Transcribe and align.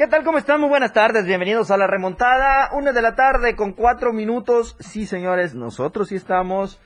¿Qué 0.00 0.06
tal? 0.06 0.24
¿Cómo 0.24 0.38
están? 0.38 0.62
Muy 0.62 0.70
buenas 0.70 0.94
tardes. 0.94 1.26
Bienvenidos 1.26 1.70
a 1.70 1.76
la 1.76 1.86
remontada. 1.86 2.70
Una 2.72 2.92
de 2.92 3.02
la 3.02 3.16
tarde 3.16 3.54
con 3.54 3.74
cuatro 3.74 4.14
minutos. 4.14 4.74
Sí, 4.80 5.04
señores, 5.04 5.54
nosotros 5.54 6.08
sí 6.08 6.14
estamos. 6.14 6.80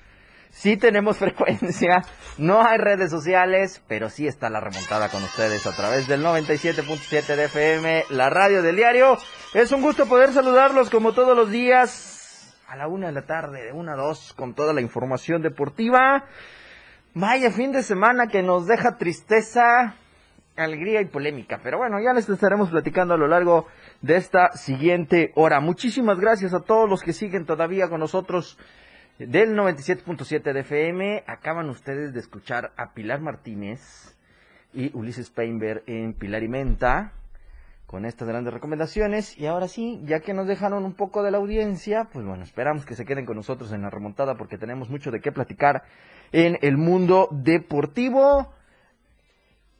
Sí 0.50 0.76
tenemos 0.76 1.18
frecuencia. 1.18 2.02
No 2.38 2.66
hay 2.66 2.76
redes 2.76 3.12
sociales, 3.12 3.84
pero 3.86 4.10
sí 4.10 4.26
está 4.26 4.50
la 4.50 4.58
remontada 4.58 5.10
con 5.10 5.22
ustedes 5.22 5.64
a 5.64 5.76
través 5.76 6.08
del 6.08 6.24
97.7 6.24 7.36
de 7.36 7.44
FM, 7.44 8.04
la 8.10 8.30
radio 8.30 8.62
del 8.64 8.74
diario. 8.74 9.16
Es 9.54 9.70
un 9.70 9.80
gusto 9.80 10.06
poder 10.06 10.32
saludarlos 10.32 10.90
como 10.90 11.12
todos 11.12 11.36
los 11.36 11.52
días 11.52 12.58
a 12.66 12.74
la 12.74 12.88
una 12.88 13.06
de 13.06 13.12
la 13.12 13.26
tarde, 13.26 13.66
de 13.66 13.72
una 13.72 13.92
a 13.92 13.96
dos, 13.96 14.34
con 14.34 14.54
toda 14.54 14.72
la 14.72 14.80
información 14.80 15.40
deportiva. 15.40 16.24
Vaya 17.14 17.52
fin 17.52 17.70
de 17.70 17.84
semana 17.84 18.26
que 18.26 18.42
nos 18.42 18.66
deja 18.66 18.98
tristeza, 18.98 19.94
alegría 20.56 21.00
y 21.00 21.06
polémica. 21.06 21.60
Pero 21.62 21.78
bueno, 21.78 22.00
ya 22.00 22.12
les 22.12 22.28
estaremos 22.28 22.70
platicando 22.70 23.14
a 23.14 23.16
lo 23.16 23.26
largo 23.26 23.66
de 24.02 24.16
esta 24.16 24.52
siguiente 24.52 25.32
hora. 25.34 25.60
Muchísimas 25.60 26.18
gracias 26.18 26.54
a 26.54 26.60
todos 26.60 26.88
los 26.88 27.02
que 27.02 27.12
siguen 27.12 27.46
todavía 27.46 27.88
con 27.88 28.00
nosotros 28.00 28.58
del 29.18 29.56
97.7 29.56 30.52
de 30.52 30.60
FM. 30.60 31.24
Acaban 31.26 31.68
ustedes 31.70 32.12
de 32.12 32.20
escuchar 32.20 32.72
a 32.76 32.92
Pilar 32.92 33.20
Martínez 33.20 34.16
y 34.72 34.96
Ulises 34.96 35.30
Peinberg 35.30 35.82
en 35.86 36.14
Pilar 36.14 36.42
y 36.42 36.48
Menta 36.48 37.12
con 37.86 38.04
estas 38.06 38.26
grandes 38.26 38.52
recomendaciones. 38.52 39.38
Y 39.38 39.46
ahora 39.46 39.68
sí, 39.68 40.00
ya 40.04 40.20
que 40.20 40.34
nos 40.34 40.48
dejaron 40.48 40.84
un 40.84 40.94
poco 40.94 41.22
de 41.22 41.30
la 41.30 41.38
audiencia, 41.38 42.08
pues 42.12 42.26
bueno, 42.26 42.42
esperamos 42.42 42.84
que 42.84 42.94
se 42.94 43.04
queden 43.04 43.24
con 43.24 43.36
nosotros 43.36 43.72
en 43.72 43.82
la 43.82 43.90
remontada 43.90 44.34
porque 44.34 44.58
tenemos 44.58 44.90
mucho 44.90 45.10
de 45.10 45.20
qué 45.20 45.30
platicar 45.30 45.84
en 46.32 46.58
el 46.62 46.76
mundo 46.76 47.28
deportivo. 47.30 48.52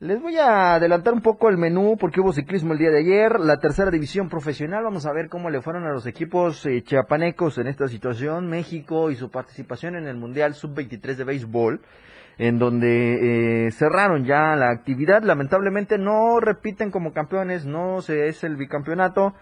Les 0.00 0.20
voy 0.20 0.36
a 0.36 0.74
adelantar 0.74 1.14
un 1.14 1.20
poco 1.20 1.48
el 1.48 1.56
menú 1.56 1.96
porque 1.96 2.20
hubo 2.20 2.32
ciclismo 2.32 2.72
el 2.72 2.80
día 2.80 2.90
de 2.90 2.98
ayer, 2.98 3.38
la 3.38 3.60
tercera 3.60 3.92
división 3.92 4.28
profesional, 4.28 4.82
vamos 4.82 5.06
a 5.06 5.12
ver 5.12 5.28
cómo 5.28 5.50
le 5.50 5.62
fueron 5.62 5.84
a 5.84 5.92
los 5.92 6.04
equipos 6.06 6.66
eh, 6.66 6.82
chiapanecos 6.82 7.58
en 7.58 7.68
esta 7.68 7.86
situación, 7.86 8.48
México 8.48 9.12
y 9.12 9.14
su 9.14 9.30
participación 9.30 9.94
en 9.94 10.08
el 10.08 10.16
Mundial 10.16 10.54
Sub-23 10.54 11.14
de 11.14 11.24
béisbol, 11.24 11.80
en 12.38 12.58
donde 12.58 13.66
eh, 13.66 13.70
cerraron 13.70 14.24
ya 14.24 14.56
la 14.56 14.70
actividad, 14.70 15.22
lamentablemente 15.22 15.96
no 15.96 16.40
repiten 16.40 16.90
como 16.90 17.12
campeones, 17.12 17.64
no 17.64 18.02
se 18.02 18.26
es 18.26 18.42
el 18.42 18.56
bicampeonato, 18.56 19.34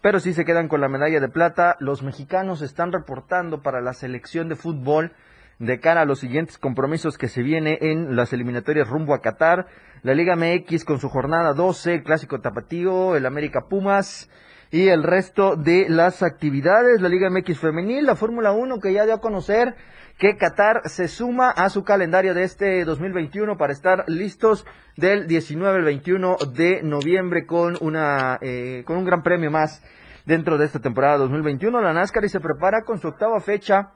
pero 0.00 0.20
sí 0.20 0.32
se 0.32 0.44
quedan 0.44 0.68
con 0.68 0.80
la 0.80 0.88
medalla 0.88 1.18
de 1.18 1.28
plata, 1.28 1.76
los 1.80 2.04
mexicanos 2.04 2.62
están 2.62 2.92
reportando 2.92 3.62
para 3.62 3.80
la 3.80 3.94
selección 3.94 4.48
de 4.48 4.54
fútbol, 4.54 5.10
de 5.58 5.80
cara 5.80 6.02
a 6.02 6.04
los 6.04 6.20
siguientes 6.20 6.58
compromisos 6.58 7.18
que 7.18 7.28
se 7.28 7.42
viene 7.42 7.78
en 7.80 8.16
las 8.16 8.32
eliminatorias 8.32 8.88
rumbo 8.88 9.14
a 9.14 9.20
Qatar. 9.20 9.66
La 10.02 10.14
Liga 10.14 10.36
MX 10.36 10.84
con 10.84 11.00
su 11.00 11.08
jornada 11.08 11.52
12, 11.52 11.94
el 11.94 12.02
Clásico 12.04 12.40
Tapatío, 12.40 13.16
el 13.16 13.26
América 13.26 13.66
Pumas 13.68 14.30
y 14.70 14.88
el 14.88 15.02
resto 15.02 15.56
de 15.56 15.88
las 15.88 16.22
actividades. 16.22 17.00
La 17.00 17.08
Liga 17.08 17.28
MX 17.30 17.58
Femenil, 17.58 18.06
la 18.06 18.14
Fórmula 18.14 18.52
1 18.52 18.78
que 18.78 18.92
ya 18.92 19.04
dio 19.04 19.14
a 19.14 19.20
conocer 19.20 19.74
que 20.18 20.36
Qatar 20.36 20.82
se 20.84 21.06
suma 21.08 21.50
a 21.50 21.68
su 21.70 21.84
calendario 21.84 22.34
de 22.34 22.42
este 22.42 22.84
2021 22.84 23.56
para 23.56 23.72
estar 23.72 24.04
listos 24.08 24.66
del 24.96 25.28
19 25.28 25.78
al 25.78 25.84
21 25.84 26.36
de 26.54 26.82
noviembre 26.82 27.46
con 27.46 27.76
una 27.80 28.38
eh, 28.40 28.82
con 28.84 28.96
un 28.96 29.04
gran 29.04 29.22
premio 29.22 29.50
más 29.50 29.82
dentro 30.26 30.58
de 30.58 30.66
esta 30.66 30.80
temporada 30.80 31.18
2021. 31.18 31.80
La 31.80 31.92
NASCAR 31.92 32.24
y 32.24 32.28
se 32.28 32.40
prepara 32.40 32.82
con 32.84 32.98
su 32.98 33.08
octava 33.08 33.40
fecha 33.40 33.92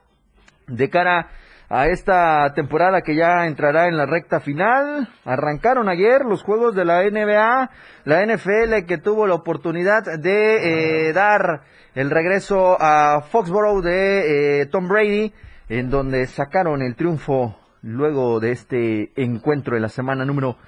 de 0.69 0.89
cara 0.89 1.29
a 1.73 1.87
esta 1.87 2.53
temporada 2.53 3.01
que 3.01 3.17
ya 3.17 3.47
entrará 3.47 3.89
en 3.89 3.97
la 3.97 4.05
recta 4.05 4.41
final. 4.41 5.09
Arrancaron 5.25 5.89
ayer 5.89 6.23
los 6.23 6.43
juegos 6.43 6.75
de 6.75 6.85
la 6.85 7.03
NBA, 7.03 7.71
la 8.05 8.27
NFL 8.27 8.85
que 8.87 8.99
tuvo 8.99 9.27
la 9.27 9.37
oportunidad 9.37 10.03
de 10.19 11.09
eh, 11.09 11.13
dar 11.15 11.63
el 11.95 12.11
regreso 12.11 12.77
a 12.79 13.23
Foxborough 13.23 13.83
de 13.83 14.61
eh, 14.61 14.67
Tom 14.67 14.87
Brady, 14.87 15.33
en 15.71 15.89
donde 15.89 16.27
sacaron 16.27 16.83
el 16.83 16.95
triunfo 16.95 17.59
luego 17.81 18.39
de 18.39 18.53
este 18.53 19.11
encuentro 19.17 19.75
de 19.75 19.81
la 19.81 19.89
semana 19.89 20.27
número 20.27 20.59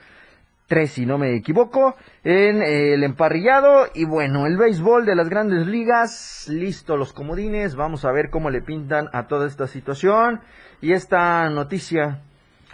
3, 0.67 0.91
si 0.91 1.05
no 1.05 1.19
me 1.19 1.37
equivoco, 1.37 1.97
en 2.23 2.63
eh, 2.63 2.95
el 2.95 3.05
emparrillado. 3.05 3.89
Y 3.95 4.07
bueno, 4.07 4.47
el 4.47 4.57
béisbol 4.57 5.05
de 5.05 5.15
las 5.15 5.29
grandes 5.29 5.67
ligas, 5.67 6.49
listo 6.49 6.97
los 6.97 7.13
comodines, 7.13 7.77
vamos 7.77 8.07
a 8.07 8.13
ver 8.13 8.31
cómo 8.31 8.49
le 8.49 8.63
pintan 8.63 9.09
a 9.13 9.27
toda 9.27 9.47
esta 9.47 9.67
situación. 9.67 10.41
Y 10.85 10.93
esta 10.93 11.49
noticia, 11.49 12.21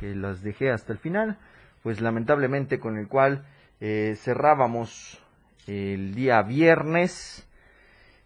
que 0.00 0.16
las 0.16 0.42
dejé 0.42 0.72
hasta 0.72 0.92
el 0.92 0.98
final, 0.98 1.38
pues 1.84 2.00
lamentablemente 2.00 2.80
con 2.80 2.98
el 2.98 3.06
cual 3.06 3.44
eh, 3.80 4.16
cerrábamos 4.16 5.22
el 5.68 6.12
día 6.16 6.42
viernes 6.42 7.46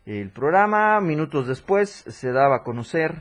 el 0.06 0.30
programa, 0.30 0.98
minutos 1.02 1.46
después 1.46 1.90
se 1.90 2.32
daba 2.32 2.56
a 2.56 2.62
conocer, 2.62 3.14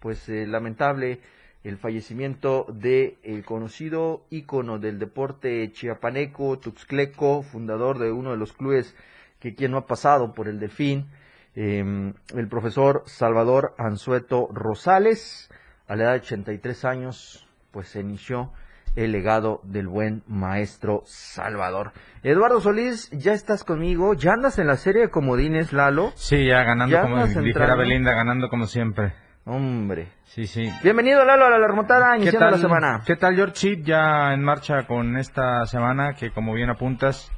pues 0.00 0.28
eh, 0.28 0.48
lamentable 0.48 1.20
el 1.62 1.76
fallecimiento 1.78 2.66
de 2.68 3.18
el 3.22 3.44
conocido 3.44 4.24
ícono 4.30 4.80
del 4.80 4.98
deporte 4.98 5.70
chiapaneco, 5.70 6.58
Tuxcleco, 6.58 7.42
fundador 7.42 8.00
de 8.00 8.10
uno 8.10 8.32
de 8.32 8.36
los 8.36 8.52
clubes 8.52 8.96
que 9.38 9.54
quien 9.54 9.70
no 9.70 9.78
ha 9.78 9.86
pasado 9.86 10.34
por 10.34 10.48
el 10.48 10.58
Delfín, 10.58 11.06
eh, 11.54 12.12
el 12.34 12.48
profesor 12.48 13.04
Salvador 13.06 13.76
Anzueto 13.78 14.48
Rosales, 14.52 15.48
a 15.90 15.96
la 15.96 16.04
edad 16.04 16.12
de 16.12 16.18
83 16.20 16.84
años, 16.84 17.46
pues 17.72 17.88
se 17.88 18.00
inició 18.00 18.52
el 18.96 19.10
legado 19.12 19.60
del 19.64 19.88
buen 19.88 20.22
maestro 20.28 21.02
Salvador. 21.04 21.92
Eduardo 22.22 22.60
Solís, 22.60 23.10
ya 23.10 23.32
estás 23.32 23.64
conmigo, 23.64 24.14
ya 24.14 24.32
andas 24.32 24.58
en 24.58 24.66
la 24.68 24.76
serie 24.76 25.02
de 25.02 25.10
comodines, 25.10 25.72
Lalo. 25.72 26.12
Sí, 26.14 26.46
ya 26.46 26.62
ganando 26.62 26.94
Ya 26.94 27.02
como 27.02 27.26
dijera. 27.26 27.74
Belinda, 27.74 28.12
ganando 28.14 28.48
como 28.48 28.66
siempre. 28.66 29.12
Hombre. 29.46 30.08
Sí, 30.26 30.46
sí. 30.46 30.70
Bienvenido, 30.84 31.24
Lalo, 31.24 31.46
a 31.46 31.50
la 31.58 31.66
remontada, 31.66 32.12
¿Qué 32.12 32.18
iniciando 32.22 32.46
tal, 32.46 32.52
la 32.52 32.58
semana. 32.58 33.02
¿Qué 33.04 33.16
tal, 33.16 33.34
George? 33.34 33.82
Ya 33.82 34.32
en 34.32 34.44
marcha 34.44 34.86
con 34.86 35.16
esta 35.16 35.66
semana 35.66 36.14
que, 36.14 36.30
como 36.30 36.52
bien 36.54 36.70
apuntas, 36.70 37.32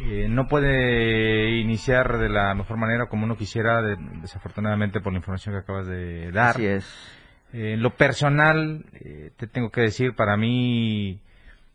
eh, 0.00 0.26
no 0.28 0.46
puede 0.48 1.50
iniciar 1.58 2.18
de 2.18 2.28
la 2.30 2.52
mejor 2.54 2.78
manera 2.78 3.06
como 3.06 3.24
uno 3.26 3.36
quisiera, 3.36 3.80
de- 3.82 3.96
desafortunadamente 4.22 5.00
por 5.00 5.12
la 5.12 5.18
información 5.18 5.54
que 5.54 5.60
acabas 5.60 5.86
de 5.86 6.32
dar. 6.32 6.50
Así 6.56 6.66
es. 6.66 7.12
Eh, 7.52 7.74
en 7.74 7.82
lo 7.82 7.90
personal, 7.90 8.84
eh, 8.94 9.30
te 9.36 9.46
tengo 9.46 9.70
que 9.70 9.82
decir, 9.82 10.14
para 10.14 10.36
mí, 10.36 11.20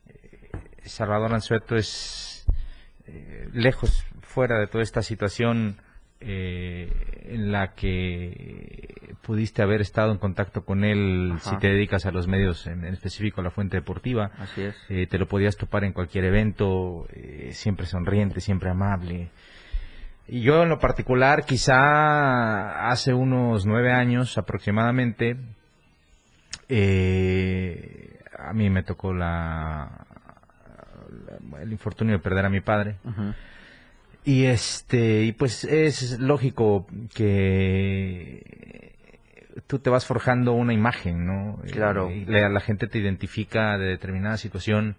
eh, 0.08 0.50
Salvador 0.84 1.34
Anzueto 1.34 1.76
es 1.76 2.46
lejos, 3.54 4.06
fuera 4.22 4.58
de 4.58 4.68
toda 4.68 4.84
esta 4.84 5.02
situación 5.02 5.76
en 6.22 7.52
la 7.52 7.74
que 7.74 9.16
pudiste 9.22 9.62
haber 9.62 9.82
estado 9.82 10.14
en 10.14 10.18
contacto 10.18 10.64
con 10.64 10.86
él 10.86 11.34
Ajá. 11.36 11.50
si 11.50 11.58
te 11.58 11.68
dedicas 11.68 12.06
a 12.06 12.12
los 12.12 12.28
medios, 12.28 12.68
en, 12.68 12.86
en 12.86 12.94
específico 12.94 13.42
a 13.42 13.44
la 13.44 13.52
fuente 13.52 13.76
deportiva. 13.76 14.32
Así 14.38 14.62
es. 14.62 15.10
Te 15.10 15.18
lo 15.18 15.28
podías 15.28 15.58
topar 15.58 15.84
en 15.84 15.92
cualquier 15.92 16.24
evento, 16.24 17.06
siempre 17.50 17.86
sonriente, 17.86 18.40
siempre 18.40 18.70
amable. 18.70 19.30
Y 20.28 20.42
yo 20.42 20.64
en 20.64 20.70
lo 20.70 20.80
particular, 20.80 21.44
quizá 21.44 22.90
hace 22.90 23.14
unos 23.14 23.66
nueve 23.66 23.92
años 23.92 24.38
aproximadamente, 24.38 25.36
eh, 26.74 28.20
a 28.40 28.54
mí 28.54 28.70
me 28.70 28.82
tocó 28.84 29.14
la, 29.14 30.06
la- 31.52 31.62
el 31.62 31.72
infortunio 31.72 32.14
de 32.16 32.20
perder 32.20 32.46
a 32.46 32.50
mi 32.50 32.62
padre. 32.62 32.96
Y 34.24 34.46
este, 34.46 35.24
y 35.24 35.32
pues 35.34 35.64
es 35.66 36.20
lógico 36.20 36.88
que 37.14 38.96
tú 39.68 39.80
te 39.80 39.90
vas 39.90 40.06
forjando 40.06 40.54
una 40.54 40.74
imagen, 40.74 41.26
¿no? 41.26 41.60
Claro. 41.72 42.10
Y 42.12 42.26
la, 42.26 42.48
la 42.50 42.60
gente 42.62 42.88
te 42.88 43.00
identifica 43.00 43.78
de 43.78 43.86
determinada 43.88 44.38
situación. 44.38 44.96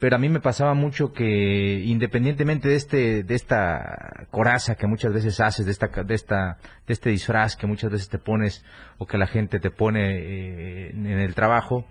Pero 0.00 0.14
a 0.14 0.18
mí 0.20 0.28
me 0.28 0.38
pasaba 0.40 0.74
mucho 0.74 1.12
que 1.12 1.80
independientemente 1.84 2.68
de 2.68 2.76
este, 2.76 3.24
de 3.24 3.34
esta 3.34 4.26
coraza 4.30 4.76
que 4.76 4.86
muchas 4.86 5.12
veces 5.12 5.40
haces, 5.40 5.66
de 5.66 5.72
esta, 5.72 5.88
de 5.88 6.14
esta, 6.14 6.58
de 6.86 6.92
este 6.92 7.10
disfraz 7.10 7.56
que 7.56 7.66
muchas 7.66 7.90
veces 7.90 8.08
te 8.08 8.18
pones 8.18 8.64
o 8.98 9.06
que 9.06 9.18
la 9.18 9.26
gente 9.26 9.58
te 9.58 9.70
pone 9.72 10.00
eh, 10.18 10.90
en 10.90 11.06
el 11.06 11.34
trabajo, 11.34 11.84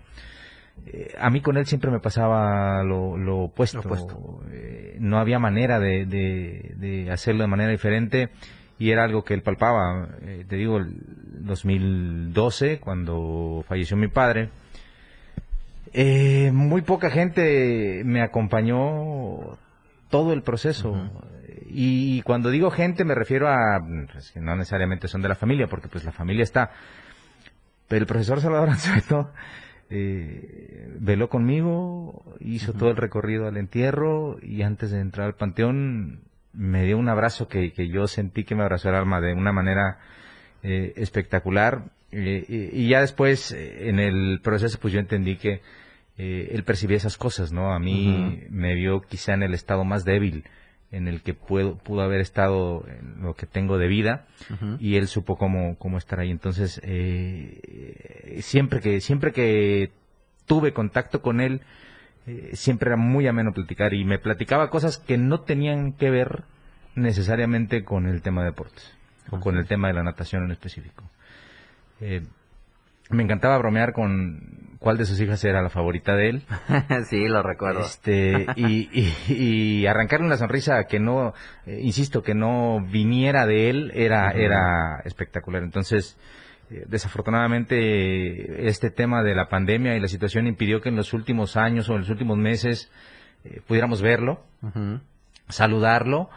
eh, 0.86 1.14
a 1.18 1.28
mí 1.28 1.42
con 1.42 1.58
él 1.58 1.66
siempre 1.66 1.90
me 1.90 2.00
pasaba 2.00 2.82
lo, 2.82 3.18
lo 3.18 3.40
opuesto. 3.40 3.78
Lo 3.78 3.82
opuesto. 3.84 4.40
Eh, 4.52 4.96
no 5.00 5.18
había 5.18 5.38
manera 5.38 5.78
de, 5.78 6.06
de- 6.06 6.74
de 6.76 7.10
hacerlo 7.10 7.42
de 7.42 7.48
manera 7.48 7.70
diferente. 7.70 8.30
y 8.78 8.90
era 8.90 9.04
algo 9.04 9.22
que 9.22 9.34
él 9.34 9.42
palpaba. 9.42 10.08
Eh, 10.22 10.44
te 10.48 10.56
digo, 10.56 10.78
el 10.78 10.94
2012, 11.40 12.78
cuando 12.80 13.64
falleció 13.68 13.96
mi 13.96 14.08
padre, 14.08 14.48
eh, 15.92 16.50
muy 16.52 16.82
poca 16.82 17.10
gente 17.10 18.02
me 18.04 18.22
acompañó 18.22 19.58
todo 20.10 20.32
el 20.32 20.42
proceso. 20.42 20.96
Y 21.70 22.22
cuando 22.22 22.50
digo 22.50 22.70
gente 22.70 23.04
me 23.04 23.14
refiero 23.14 23.48
a, 23.48 23.80
pues, 24.12 24.32
que 24.32 24.40
no 24.40 24.56
necesariamente 24.56 25.08
son 25.08 25.22
de 25.22 25.28
la 25.28 25.34
familia, 25.34 25.66
porque 25.68 25.88
pues 25.88 26.04
la 26.04 26.12
familia 26.12 26.42
está. 26.42 26.70
Pero 27.88 28.02
el 28.02 28.06
profesor 28.06 28.40
Salvador 28.40 28.70
Anzueto 28.70 29.30
eh, 29.90 30.94
veló 30.98 31.28
conmigo, 31.28 32.24
hizo 32.40 32.72
todo 32.72 32.90
el 32.90 32.96
recorrido 32.96 33.46
al 33.46 33.56
entierro 33.56 34.38
y 34.42 34.62
antes 34.62 34.90
de 34.90 35.00
entrar 35.00 35.26
al 35.26 35.34
panteón 35.34 36.22
me 36.52 36.84
dio 36.84 36.98
un 36.98 37.08
abrazo 37.08 37.48
que, 37.48 37.72
que 37.72 37.88
yo 37.88 38.06
sentí 38.06 38.44
que 38.44 38.54
me 38.54 38.62
abrazó 38.62 38.88
el 38.88 38.94
alma 38.94 39.20
de 39.20 39.32
una 39.32 39.52
manera 39.52 39.98
eh, 40.62 40.92
espectacular. 40.96 41.84
Eh, 42.10 42.70
y, 42.72 42.88
ya 42.88 43.00
después, 43.00 43.52
eh, 43.52 43.88
en 43.88 43.98
el 43.98 44.40
proceso, 44.42 44.78
pues 44.80 44.92
yo 44.92 45.00
entendí 45.00 45.36
que 45.36 45.60
él 46.16 46.64
percibía 46.64 46.96
esas 46.96 47.16
cosas, 47.16 47.52
¿no? 47.52 47.72
A 47.72 47.78
mí 47.78 48.42
me 48.50 48.74
vio 48.74 49.02
quizá 49.02 49.34
en 49.34 49.44
el 49.44 49.54
estado 49.54 49.84
más 49.84 50.04
débil 50.04 50.42
en 50.90 51.06
el 51.06 51.22
que 51.22 51.32
puedo, 51.32 51.78
pudo 51.78 52.00
haber 52.00 52.20
estado 52.20 52.84
en 52.88 53.22
lo 53.22 53.34
que 53.34 53.46
tengo 53.46 53.78
de 53.78 53.86
vida 53.86 54.26
y 54.80 54.96
él 54.96 55.06
supo 55.06 55.36
cómo, 55.36 55.76
cómo 55.78 55.96
estar 55.96 56.18
ahí. 56.18 56.32
Entonces, 56.32 56.82
siempre 58.40 58.80
que 58.80 59.00
siempre 59.00 59.30
que 59.30 59.92
tuve 60.48 60.72
contacto 60.72 61.22
con 61.22 61.40
él, 61.40 61.60
eh, 62.28 62.50
siempre 62.54 62.88
era 62.88 62.96
muy 62.96 63.26
ameno 63.26 63.52
platicar 63.52 63.94
y 63.94 64.04
me 64.04 64.18
platicaba 64.18 64.68
cosas 64.68 64.98
que 64.98 65.16
no 65.16 65.40
tenían 65.40 65.92
que 65.92 66.10
ver 66.10 66.44
necesariamente 66.94 67.84
con 67.84 68.06
el 68.06 68.20
tema 68.20 68.42
de 68.42 68.48
deportes 68.50 68.92
o 69.30 69.40
con 69.40 69.56
el 69.56 69.66
tema 69.66 69.88
de 69.88 69.94
la 69.94 70.02
natación 70.02 70.44
en 70.44 70.50
específico. 70.50 71.04
Eh, 72.00 72.22
me 73.10 73.22
encantaba 73.22 73.58
bromear 73.58 73.92
con 73.92 74.76
cuál 74.78 74.96
de 74.96 75.04
sus 75.04 75.20
hijas 75.20 75.42
era 75.44 75.62
la 75.62 75.70
favorita 75.70 76.14
de 76.14 76.28
él. 76.30 76.42
sí, 77.08 77.26
lo 77.26 77.42
recuerdo. 77.42 77.80
Este, 77.80 78.46
y, 78.56 79.86
arrancarle 79.86 80.26
una 80.26 80.36
sonrisa 80.36 80.84
que 80.84 81.00
no, 81.00 81.34
eh, 81.66 81.80
insisto, 81.82 82.22
que 82.22 82.34
no 82.34 82.80
viniera 82.80 83.46
de 83.46 83.70
él 83.70 83.92
era, 83.94 84.30
era 84.30 85.00
espectacular. 85.04 85.62
Entonces, 85.62 86.18
eh, 86.70 86.84
desafortunadamente 86.86 88.68
este 88.68 88.90
tema 88.90 89.22
de 89.22 89.34
la 89.34 89.48
pandemia 89.48 89.96
y 89.96 90.00
la 90.00 90.08
situación 90.08 90.46
impidió 90.46 90.80
que 90.80 90.90
en 90.90 90.96
los 90.96 91.14
últimos 91.14 91.56
años 91.56 91.88
o 91.88 91.94
en 91.94 92.00
los 92.00 92.10
últimos 92.10 92.36
meses 92.36 92.90
eh, 93.44 93.62
pudiéramos 93.66 94.02
verlo, 94.02 94.44
saludarlo 95.48 96.28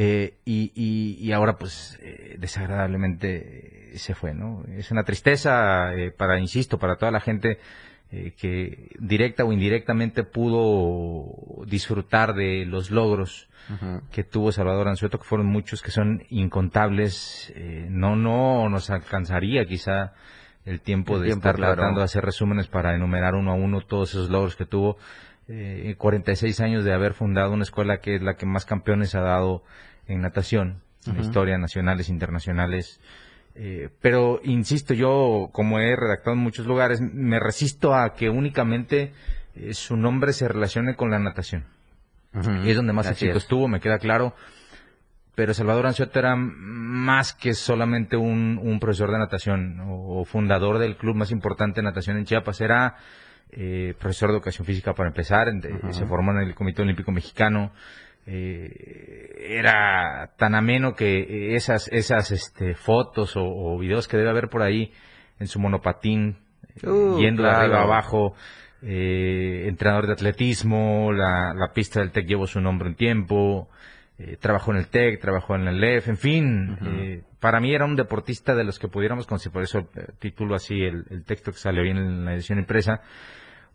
eh, 0.00 0.34
y, 0.44 1.32
ahora 1.32 1.58
pues 1.58 1.98
desagradablemente 2.38 3.92
se 3.96 4.14
fue, 4.14 4.34
¿no? 4.34 4.64
Es 4.76 4.90
una 4.90 5.02
tristeza 5.02 5.90
para, 6.16 6.38
insisto, 6.38 6.78
para 6.78 6.96
toda 6.96 7.10
la 7.10 7.20
gente 7.20 7.58
que 8.10 8.90
directa 8.98 9.44
o 9.44 9.52
indirectamente 9.52 10.22
pudo 10.22 11.64
disfrutar 11.66 12.34
de 12.34 12.64
los 12.64 12.90
logros 12.90 13.48
que 14.10 14.24
tuvo 14.24 14.50
Salvador 14.50 14.88
Anzueto, 14.88 15.18
que 15.18 15.24
fueron 15.24 15.46
muchos, 15.46 15.82
que 15.82 15.90
son 15.90 16.24
incontables. 16.30 17.52
Eh, 17.54 17.86
no, 17.90 18.16
no 18.16 18.68
nos 18.68 18.90
alcanzaría 18.90 19.66
quizá 19.66 20.14
el 20.64 20.80
tiempo 20.80 21.18
de 21.18 21.30
estar 21.30 21.56
tratando 21.56 22.00
de 22.00 22.04
hacer 22.04 22.24
resúmenes 22.24 22.68
para 22.68 22.94
enumerar 22.94 23.34
uno 23.34 23.52
a 23.52 23.54
uno 23.54 23.80
todos 23.82 24.10
esos 24.10 24.30
logros 24.30 24.56
que 24.56 24.64
tuvo. 24.64 24.96
Eh, 25.48 25.94
46 25.96 26.60
años 26.60 26.84
de 26.84 26.92
haber 26.92 27.14
fundado 27.14 27.52
una 27.52 27.62
escuela 27.62 28.00
que 28.00 28.16
es 28.16 28.22
la 28.22 28.36
que 28.36 28.46
más 28.46 28.66
campeones 28.66 29.14
ha 29.14 29.20
dado 29.20 29.64
en 30.06 30.20
natación, 30.20 30.82
en 31.06 31.18
historia, 31.20 31.56
nacionales, 31.58 32.08
internacionales. 32.08 33.00
Eh, 33.54 33.88
pero 34.00 34.40
insisto, 34.44 34.94
yo 34.94 35.48
como 35.52 35.80
he 35.80 35.96
redactado 35.96 36.36
en 36.36 36.42
muchos 36.42 36.66
lugares, 36.66 37.00
me 37.00 37.40
resisto 37.40 37.94
a 37.94 38.14
que 38.14 38.28
únicamente 38.28 39.12
eh, 39.54 39.74
su 39.74 39.96
nombre 39.96 40.32
se 40.32 40.48
relacione 40.48 40.94
con 40.94 41.10
la 41.10 41.18
natación 41.18 41.64
y 42.64 42.70
es 42.70 42.76
donde 42.76 42.92
más 42.92 43.10
éxito 43.10 43.38
estuvo, 43.38 43.68
me 43.68 43.80
queda 43.80 43.98
claro. 43.98 44.34
Pero 45.34 45.54
Salvador 45.54 45.86
Anzueto 45.86 46.18
era 46.18 46.34
más 46.36 47.32
que 47.32 47.54
solamente 47.54 48.16
un, 48.16 48.78
profesor 48.80 49.12
de 49.12 49.18
natación 49.18 49.78
o, 49.86 50.24
fundador 50.24 50.78
del 50.78 50.96
club 50.96 51.14
más 51.14 51.30
importante 51.30 51.80
de 51.80 51.84
natación 51.84 52.16
en 52.16 52.24
Chiapas. 52.24 52.60
Era 52.60 52.96
eh, 53.52 53.94
profesor 53.98 54.30
de 54.30 54.36
educación 54.36 54.66
física 54.66 54.94
para 54.94 55.08
empezar, 55.08 55.48
se 55.90 56.06
formó 56.06 56.32
en 56.32 56.48
el 56.48 56.54
Comité 56.54 56.82
Olímpico 56.82 57.12
Mexicano. 57.12 57.72
Eh, 58.26 59.46
era 59.56 60.32
tan 60.36 60.54
ameno 60.54 60.94
que 60.94 61.54
esas 61.54 61.88
esas 61.88 62.30
este, 62.30 62.74
fotos 62.74 63.32
o, 63.36 63.78
videos 63.78 64.06
que 64.06 64.18
debe 64.18 64.28
haber 64.28 64.48
por 64.48 64.62
ahí 64.62 64.92
en 65.38 65.46
su 65.46 65.58
monopatín, 65.58 66.36
uh, 66.82 67.18
yendo 67.18 67.42
de 67.42 67.48
arriba 67.48 67.82
abajo, 67.82 68.34
eh, 68.82 69.64
entrenador 69.66 70.06
de 70.06 70.12
atletismo, 70.12 71.12
la, 71.12 71.70
pista 71.74 72.00
del 72.00 72.10
TEC 72.10 72.26
llevó 72.26 72.46
su 72.46 72.60
nombre 72.60 72.88
un 72.88 72.94
tiempo, 72.94 73.68
eh, 74.18 74.36
trabajó 74.38 74.72
en 74.72 74.78
el 74.78 74.88
TEC, 74.88 75.20
trabajó 75.20 75.54
en 75.54 75.68
el 75.68 75.80
LEF, 75.80 76.08
en 76.08 76.16
fin, 76.16 76.78
eh, 76.84 77.22
para 77.40 77.60
mí 77.60 77.74
era 77.74 77.84
un 77.84 77.96
deportista 77.96 78.54
de 78.54 78.64
los 78.64 78.78
que 78.78 78.88
pudiéramos, 78.88 79.26
por 79.26 79.62
eso 79.62 79.88
eh, 79.94 80.06
titulo 80.18 80.54
así 80.54 80.74
el, 80.82 81.24
texto 81.24 81.52
que 81.52 81.58
salió 81.58 81.82
bien 81.82 81.96
en 81.96 82.24
la 82.24 82.34
edición 82.34 82.58
impresa, 82.58 83.00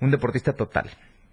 un 0.04 0.12
deportista 0.12 0.54
total. 0.54 0.90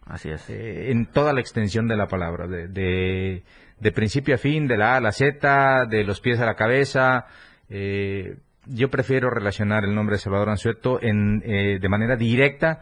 Así 0.07 0.29
es. 0.29 0.45
en 0.49 1.07
toda 1.07 1.33
la 1.33 1.41
extensión 1.41 1.87
de 1.87 1.97
la 1.97 2.09
palabra, 2.09 2.49
de, 2.49 3.43
de, 3.79 3.93
principio 3.93 4.35
a 4.35 4.39
fin, 4.39 4.67
de 4.67 4.77
la 4.77 4.95
A 4.95 4.97
a 4.97 5.01
la 5.01 5.13
Z, 5.13 5.87
de 5.87 6.03
los 6.05 6.21
pies 6.21 6.41
a 6.41 6.47
la 6.47 6.55
cabeza. 6.55 7.27
yo 7.69 8.91
prefiero 8.91 9.31
relacionar 9.31 9.85
el 9.85 9.95
nombre 9.95 10.17
de 10.17 10.21
Salvador 10.21 10.49
Anzueto 10.49 11.01
en, 11.01 11.39
de 11.39 11.89
manera 11.89 12.17
directa 12.17 12.81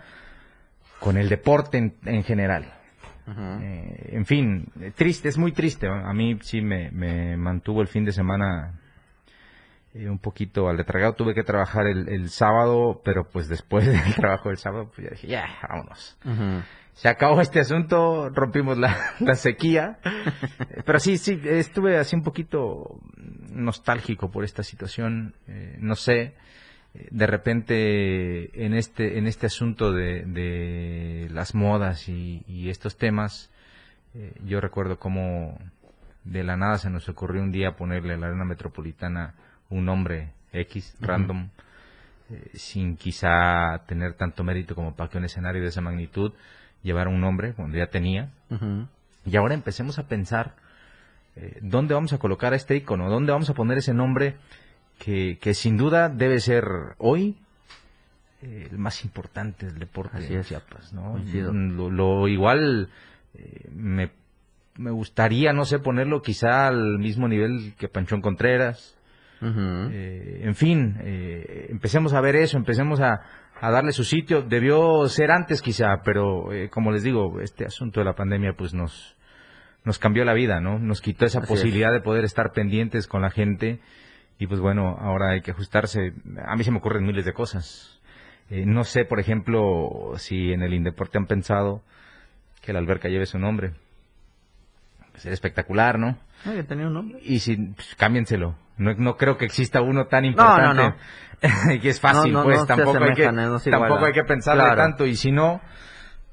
con 0.99 1.17
el 1.17 1.29
deporte 1.29 1.93
en, 2.05 2.23
general. 2.25 2.73
Eh, 3.26 4.11
en 4.12 4.25
fin, 4.25 4.67
triste, 4.94 5.29
es 5.29 5.38
muy 5.38 5.52
triste. 5.52 5.87
A 5.87 6.12
mí 6.12 6.38
sí 6.43 6.61
me, 6.61 7.37
mantuvo 7.37 7.82
el 7.82 7.88
fin 7.88 8.05
de 8.05 8.12
semana 8.12 8.81
eh, 9.99 10.09
un 10.09 10.19
poquito 10.19 10.69
al 10.69 10.79
retragado. 10.79 11.15
Tuve 11.15 11.35
que 11.35 11.43
trabajar 11.43 11.87
el, 11.87 12.29
sábado, 12.31 13.00
pero 13.05 13.29
pues 13.29 13.49
después 13.49 13.85
del 14.05 14.15
trabajo 14.15 14.49
del 14.49 14.59
sábado, 14.59 14.91
pues 14.95 15.09
ya 15.09 15.11
dije, 15.11 15.27
ya, 15.27 15.47
vámonos. 15.69 16.17
Se 16.93 17.09
acabó 17.09 17.41
este 17.41 17.61
asunto, 17.61 18.31
rompimos 18.31 18.79
la, 18.79 18.97
sequía. 19.35 19.99
pero 20.85 21.00
sí, 21.00 21.19
sí, 21.19 21.41
estuve 21.45 21.99
así 21.99 22.15
un 22.15 22.23
poquito 22.23 23.00
nostálgico 23.50 24.31
por 24.31 24.45
esta 24.45 24.62
situación. 24.62 25.35
Eh, 25.49 25.76
no 25.81 25.97
sé 25.97 26.35
de 27.11 27.26
repente 27.26 28.64
en 28.64 28.73
este 28.73 29.19
en 29.19 29.26
este 29.26 29.47
asunto 29.47 29.93
de, 29.93 31.28
las 31.31 31.55
modas 31.55 32.09
y, 32.09 32.71
estos 32.71 32.97
temas 32.97 33.50
eh, 34.14 34.33
yo 34.43 34.61
recuerdo 34.61 34.99
cómo 34.99 35.59
de 36.25 36.43
la 36.45 36.57
nada 36.57 36.78
se 36.78 36.90
nos 36.90 37.09
ocurrió 37.09 37.43
un 37.43 37.52
día 37.52 37.76
ponerle 37.76 38.14
a 38.14 38.17
la 38.17 38.26
arena 38.28 38.45
metropolitana 38.45 39.35
un 39.70 39.84
nombre 39.84 40.32
X 40.52 40.96
random 41.00 41.48
eh, 42.30 42.50
sin 42.54 42.96
quizá 42.96 43.82
tener 43.87 44.14
tanto 44.14 44.44
mérito 44.44 44.75
como 44.75 44.94
para 44.94 45.10
que 45.10 45.18
un 45.18 45.25
escenario 45.25 45.62
de 45.62 45.68
esa 45.68 45.80
magnitud 45.80 46.32
llevara 46.82 47.10
un 47.10 47.20
nombre 47.20 47.52
cuando 47.54 47.76
ya 47.76 47.87
tenía. 47.88 48.30
Y 49.25 49.37
ahora 49.37 49.54
empecemos 49.54 49.98
a 49.98 50.06
pensar 50.08 50.54
eh, 51.37 51.58
dónde 51.60 51.94
vamos 51.94 52.12
a 52.12 52.18
colocar 52.18 52.52
a 52.52 52.56
este 52.56 52.75
icono 52.76 53.08
dónde 53.10 53.30
vamos 53.30 53.48
a 53.48 53.54
poner 53.54 53.78
ese 53.78 53.94
nombre 53.94 54.37
que, 54.98 55.38
que 55.40 55.54
sin 55.54 55.76
duda 55.76 56.08
debe 56.08 56.40
ser 56.40 56.64
hoy 56.98 57.37
eh, 58.42 58.68
el 58.70 58.78
más 58.78 59.04
importante 59.04 59.66
del 59.66 59.78
deporte 59.78 60.20
de 60.20 60.44
Chiapas, 60.44 60.92
¿no? 60.92 61.18
Lo, 61.90 62.28
igual 62.28 62.88
eh, 63.34 63.68
me, 63.72 64.10
me, 64.76 64.90
gustaría, 64.92 65.52
no 65.52 65.64
sé, 65.64 65.80
ponerlo 65.80 66.22
quizá 66.22 66.68
al 66.68 66.98
mismo 66.98 67.26
nivel 67.26 67.75
que 67.78 67.88
Panchón 67.88 68.20
Contreras. 68.20 68.96
Eh, 69.40 70.40
en 70.42 70.54
fin, 70.54 70.97
empecemos 71.68 72.12
a 72.12 72.21
ver 72.21 72.37
eso, 72.37 72.57
empecemos 72.57 73.00
a, 73.00 73.21
a, 73.61 73.71
darle 73.71 73.92
su 73.92 74.04
sitio. 74.04 74.42
Debió 74.42 75.09
ser 75.09 75.30
antes 75.30 75.62
quizá, 75.62 76.02
pero 76.04 76.49
como 76.71 76.90
les 76.92 77.02
digo, 77.02 77.40
este 77.40 77.64
asunto 77.64 78.00
de 78.00 78.04
la 78.04 78.14
pandemia 78.14 78.54
pues 78.57 78.75
nos, 78.75 79.16
nos 79.85 79.99
cambió 79.99 80.25
la 80.25 80.35
vida, 80.35 80.61
¿no? 80.61 80.78
Nos 80.78 81.00
quitó 81.00 81.25
esa 81.25 81.42
posibilidad 81.42 81.92
de 81.92 82.00
poder 82.00 82.25
estar 82.25 82.52
pendientes 82.52 83.07
con 83.07 83.23
la 83.23 83.30
gente 83.30 83.80
y 84.38 84.47
pues 84.47 84.61
bueno, 84.61 84.97
ahora 85.00 85.30
hay 85.30 85.40
que 85.40 85.50
ajustarse. 85.50 86.12
A 86.47 86.57
mí 86.57 86.64
se 86.64 86.71
me 86.71 86.78
ocurren 86.78 87.04
miles 87.04 87.25
de 87.25 87.33
cosas. 87.33 88.00
Eh, 88.50 88.64
no 88.66 88.85
sé, 88.85 89.04
por 89.04 89.21
ejemplo, 89.21 90.12
si 90.16 90.52
en 90.52 90.62
el 90.62 90.75
Indeporte 90.75 91.18
han 91.18 91.26
pensado 91.26 91.83
que 92.62 92.73
la 92.73 92.78
alberca 92.78 93.09
lleve 93.09 93.26
su 93.26 93.38
nombre. 93.38 93.73
Sería 95.16 95.35
espectacular, 95.35 95.99
¿no? 95.99 96.16
No, 96.45 96.54
ya 96.54 96.62
tenía 96.62 96.87
un 96.87 96.95
nombre. 96.95 97.18
Y 97.23 97.40
si, 97.40 97.57
pues, 97.57 97.95
cámbienselo. 97.97 98.54
No, 98.78 98.94
no 98.94 99.16
creo 99.16 99.37
que 99.37 99.44
exista 99.44 99.82
uno 99.82 100.06
tan 100.06 100.25
importante. 100.25 100.62
No, 100.62 100.75
no, 100.75 100.97
no. 101.66 101.75
y 101.75 101.88
es 101.88 102.00
fácil, 102.00 102.32
pues 102.42 102.66
tampoco, 102.66 103.02
hay 103.02 103.14
que, 103.14 103.25
tampoco 103.25 104.04
hay 104.04 104.12
que 104.12 104.25
pensarle 104.25 104.76
tanto. 104.76 105.06
Y 105.06 105.16
si 105.16 105.32
no, 105.32 105.61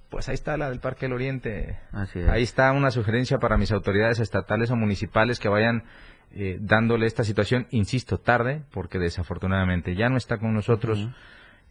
pues 0.09 0.29
ahí 0.29 0.35
está 0.35 0.55
la 0.55 0.69
del 0.69 0.79
Parque 0.79 1.05
del 1.05 1.13
Oriente. 1.13 1.77
Así 1.91 2.19
es. 2.19 2.29
Ahí 2.29 2.43
está 2.43 2.71
una 2.71 2.91
sugerencia 2.91 3.37
para 3.39 3.57
mis 3.57 3.71
autoridades 3.71 4.19
estatales 4.19 4.71
o 4.71 4.75
municipales 4.75 5.39
que 5.39 5.49
vayan 5.49 5.83
eh, 6.37 6.57
dándole 6.59 7.05
esta 7.05 7.23
situación, 7.23 7.67
insisto, 7.69 8.17
tarde, 8.17 8.63
porque 8.71 8.99
desafortunadamente 8.99 9.95
ya 9.95 10.09
no 10.09 10.17
está 10.17 10.37
con 10.37 10.53
nosotros, 10.53 11.07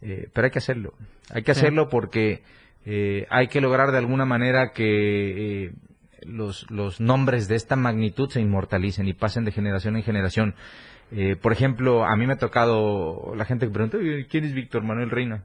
eh, 0.01 0.29
pero 0.33 0.45
hay 0.45 0.51
que 0.51 0.59
hacerlo. 0.59 0.93
Hay 1.31 1.43
que 1.43 1.51
hacerlo 1.51 1.87
porque 1.87 2.43
eh, 2.85 3.27
hay 3.29 3.47
que 3.47 3.61
lograr 3.61 3.91
de 3.91 3.99
alguna 3.99 4.25
manera 4.25 4.71
que 4.71 5.71
los, 6.27 6.69
los 6.69 6.99
nombres 6.99 7.47
de 7.47 7.55
esta 7.55 7.75
magnitud 7.75 8.29
se 8.29 8.41
inmortalicen 8.41 9.07
y 9.07 9.13
pasen 9.13 9.45
de 9.45 9.51
generación 9.51 9.95
en 9.95 10.03
generación. 10.03 10.55
por 11.41 11.51
ejemplo, 11.51 12.05
a 12.05 12.15
mí 12.15 12.25
me 12.27 12.33
ha 12.33 12.37
tocado 12.37 13.33
la 13.35 13.45
gente 13.45 13.67
que 13.67 13.73
pregunta, 13.73 13.97
¿quién 14.29 14.43
es 14.43 14.53
Víctor 14.53 14.83
Manuel 14.83 15.09
Reina? 15.09 15.43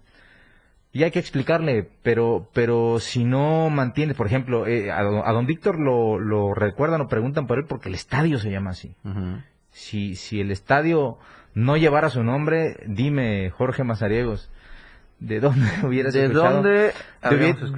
Y 0.92 1.04
hay 1.04 1.12
que 1.12 1.20
explicarle, 1.20 1.88
pero 2.02 2.48
pero 2.52 2.98
si 2.98 3.24
no 3.24 3.70
mantiene, 3.70 4.14
por 4.14 4.26
ejemplo, 4.26 4.66
eh, 4.66 4.90
a, 4.90 5.02
don, 5.02 5.46
Víctor 5.46 5.78
lo, 5.78 6.18
lo 6.18 6.52
recuerdan 6.52 7.00
o 7.00 7.08
preguntan 7.08 7.46
por 7.46 7.58
él 7.58 7.66
porque 7.68 7.88
el 7.88 7.94
estadio 7.94 8.38
se 8.38 8.50
llama 8.50 8.70
así. 8.70 8.96
si, 9.70 10.16
si 10.16 10.40
el 10.40 10.50
estadio 10.50 11.18
no 11.54 11.76
llevara 11.76 12.10
su 12.10 12.24
nombre, 12.24 12.76
dime, 12.86 13.50
Jorge 13.50 13.84
Mazariegos, 13.84 14.50
¿de 15.20 15.40
dónde 15.40 15.66
hubieras 15.86 16.14
¿De 16.14 16.24
escuchado? 16.24 16.54
Dónde 16.56 16.92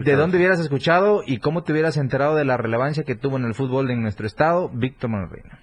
¿De, 0.04 0.16
dónde 0.16 0.36
hubieras 0.36 0.60
escuchado 0.60 1.22
y 1.26 1.38
cómo 1.38 1.62
te 1.62 1.72
hubieras 1.72 1.96
enterado 1.96 2.36
de 2.36 2.44
la 2.44 2.56
relevancia 2.56 3.04
que 3.04 3.14
tuvo 3.14 3.36
en 3.36 3.44
el 3.44 3.54
fútbol 3.54 3.90
en 3.90 4.02
nuestro 4.02 4.26
estado 4.26 4.70
Víctor 4.72 5.10
Manuel 5.10 5.30
Reina? 5.30 5.58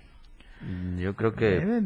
Yo 0.98 1.15
creo 1.15 1.33
que... 1.33 1.57
Eh, 1.57 1.81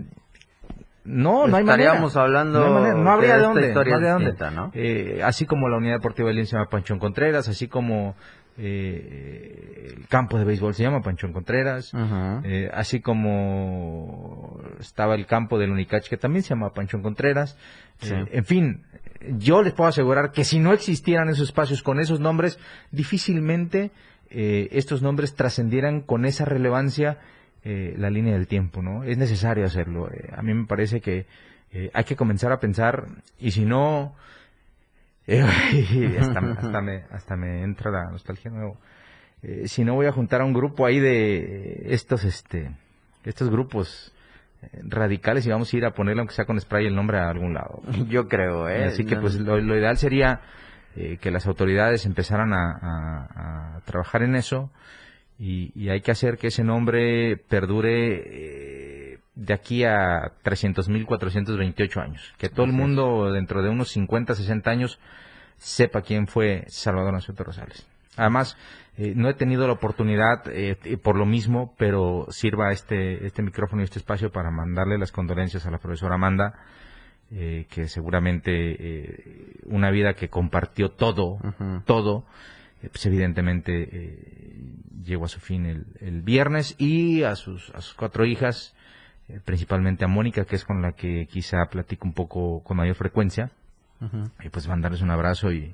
no, 1.06 1.48
no 1.48 1.58
hay 1.58 1.64
Estaríamos 1.64 2.16
hablando. 2.16 2.60
No, 2.96 3.12
habría 3.12 3.36
de 3.36 3.42
dónde. 3.44 3.68
Historia 3.68 4.00
no 4.00 4.08
habría 4.08 4.34
dónde. 4.54 4.72
Eh, 4.74 5.22
así 5.22 5.46
como 5.46 5.68
la 5.68 5.78
Unidad 5.78 5.96
Deportiva 5.96 6.30
de 6.32 6.46
se 6.46 6.56
llama 6.56 6.70
Panchón 6.70 6.98
Contreras, 6.98 7.50
así 7.50 7.68
como 7.68 8.16
eh, 8.58 9.96
el 9.98 10.08
campo 10.08 10.38
de 10.38 10.46
béisbol 10.46 10.74
se 10.76 10.84
llama 10.84 11.02
Panchón 11.02 11.34
Contreras, 11.34 11.92
eh, 12.44 12.70
así 12.74 13.02
como 13.02 14.62
estaba 14.80 15.16
el 15.16 15.26
campo 15.26 15.58
del 15.58 15.72
Unicach 15.72 16.08
que 16.08 16.18
también 16.18 16.44
se 16.44 16.50
llama 16.50 16.74
Panchón 16.74 17.02
Contreras. 17.02 17.58
en 18.02 18.46
fin, 18.46 18.86
yo 19.38 19.62
les 19.62 19.74
puedo 19.74 19.90
asegurar 19.90 20.32
que 20.32 20.44
si 20.44 20.60
no 20.60 20.74
existieran 20.74 21.30
esos 21.30 21.50
espacios 21.50 21.84
con 21.84 22.00
esos 22.00 22.20
nombres, 22.20 22.60
difícilmente 22.92 23.92
estos 24.30 25.04
nombres 25.04 25.36
trascendieran 25.36 26.02
con 26.02 26.26
esa 26.26 26.44
relevancia 26.44 27.20
eh, 27.66 27.96
la 27.98 28.10
línea 28.10 28.34
del 28.34 28.46
tiempo, 28.46 28.82
¿no? 28.82 29.06
Es 29.06 29.18
necesario 29.18 29.66
hacerlo. 29.66 30.12
Eh, 30.12 30.30
a 30.36 30.42
mí 30.42 30.54
me 30.54 30.66
parece 30.66 31.00
que 31.00 31.28
eh, 31.72 31.90
hay 31.94 32.04
que 32.04 32.18
comenzar 32.18 32.52
a 32.52 32.60
pensar 32.60 33.08
y 33.40 33.52
si 33.52 33.64
no, 33.64 34.16
hasta, 36.20 36.42
me, 36.82 37.06
hasta 37.10 37.38
me 37.38 37.64
entra 37.64 37.90
la 37.90 38.12
nostalgia 38.12 38.52
nuevo. 38.52 38.78
si 39.64 39.86
no 39.86 39.96
voy 39.96 40.08
a 40.08 40.12
juntar 40.12 40.42
a 40.42 40.46
un 40.46 40.52
grupo 40.52 40.86
ahí 40.86 41.00
de 41.00 41.86
estos, 41.94 42.26
este, 42.26 42.70
estos 43.24 43.50
grupos 43.50 44.13
radicales 44.84 45.46
y 45.46 45.50
vamos 45.50 45.74
a 45.74 45.78
ir 45.78 45.86
a 45.86 45.92
ponerle 45.92 46.22
aunque 46.22 46.36
sea 46.36 46.46
con 46.46 46.60
spray 46.60 46.88
el 46.88 46.96
nombre 46.96 47.18
a 47.20 47.30
algún 47.30 47.54
lado. 47.54 47.82
Yo 48.10 48.28
creo, 48.28 48.70
¿eh? 48.70 48.86
Así 48.86 49.06
que 49.06 49.16
pues 49.18 49.40
lo, 49.40 49.60
ideal 49.60 49.98
sería 49.98 50.42
que 50.94 51.32
las 51.32 51.48
autoridades 51.48 52.06
empezaran 52.06 52.54
a 52.54 53.82
trabajar 53.86 54.22
en 54.24 54.36
eso 54.36 54.70
y, 55.40 55.90
hay 55.90 56.02
que 56.02 56.12
hacer 56.12 56.38
que 56.38 56.48
ese 56.48 56.64
nombre 56.64 57.38
perdure 57.38 59.14
eh, 59.14 59.20
de 59.36 59.54
aquí 59.54 59.84
a 59.84 60.32
300.428 60.44 62.02
años. 62.02 62.34
Que 62.38 62.50
todo 62.50 62.66
el 62.66 62.72
mundo 62.72 63.32
dentro 63.32 63.62
de 63.64 63.70
unos 63.70 63.90
50, 63.90 64.36
60 64.36 64.70
años 64.70 65.00
sepa 65.58 66.02
quién 66.02 66.28
fue 66.28 66.66
Salvador 66.68 67.16
Anzueto 67.16 67.44
Rosales. 67.44 67.88
Además, 68.18 68.58
eh, 68.98 69.14
no 69.16 69.30
he 69.30 69.34
tenido 69.34 69.68
la 69.68 69.74
oportunidad 69.74 70.44
eh, 70.48 70.78
por 71.02 71.18
lo 71.18 71.26
mismo, 71.26 71.74
pero 71.78 72.28
sirva 72.30 72.72
este, 72.72 73.26
este 73.26 73.42
micrófono 73.42 73.82
y 73.82 73.86
este 73.86 74.00
espacio 74.00 74.32
para 74.32 74.52
mandarle 74.52 74.98
las 74.98 75.12
condolencias 75.12 75.66
a 75.66 75.72
la 75.72 75.80
profesora 75.80 76.16
Amanda, 76.16 76.54
que 77.30 77.88
seguramente 77.88 79.58
una 79.66 79.90
vida 79.90 80.14
que 80.14 80.30
compartió 80.30 80.92
todo, 80.92 81.40
todo, 81.84 82.26
pues 82.80 83.04
evidentemente 83.08 84.14
llegó 85.04 85.26
a 85.26 85.30
su 85.30 85.40
fin 85.40 85.66
el, 86.00 86.22
viernes 86.22 86.76
y 86.78 87.24
a 87.24 87.36
sus, 87.36 87.70
a 87.72 87.82
sus 87.82 87.94
cuatro 87.94 88.26
hijas, 88.26 88.76
eh, 89.30 89.40
principalmente 89.44 90.06
a 90.06 90.08
Mónica, 90.08 90.46
que 90.46 90.56
es 90.56 90.66
con 90.66 90.82
la 90.82 90.94
que 90.94 91.28
quizá 91.28 91.66
platico 91.70 92.08
un 92.08 92.14
poco 92.14 92.64
con 92.64 92.78
mayor 92.78 92.96
frecuencia, 92.96 93.52
y 94.44 94.50
pues 94.50 94.68
mandarles 94.68 95.02
un 95.02 95.12
abrazo 95.12 95.54
y, 95.54 95.74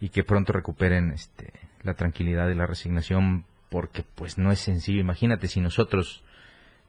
y 0.00 0.08
que 0.10 0.24
pronto 0.24 0.52
recuperen 0.52 1.12
este, 1.12 1.52
la 1.82 1.94
tranquilidad 1.94 2.48
y 2.48 2.54
la 2.54 2.66
resignación, 2.66 3.44
porque 3.70 4.04
pues 4.14 4.38
no 4.38 4.50
es 4.50 4.60
sencillo. 4.60 5.00
Imagínate 5.00 5.48
si 5.48 5.60
nosotros 5.60 6.24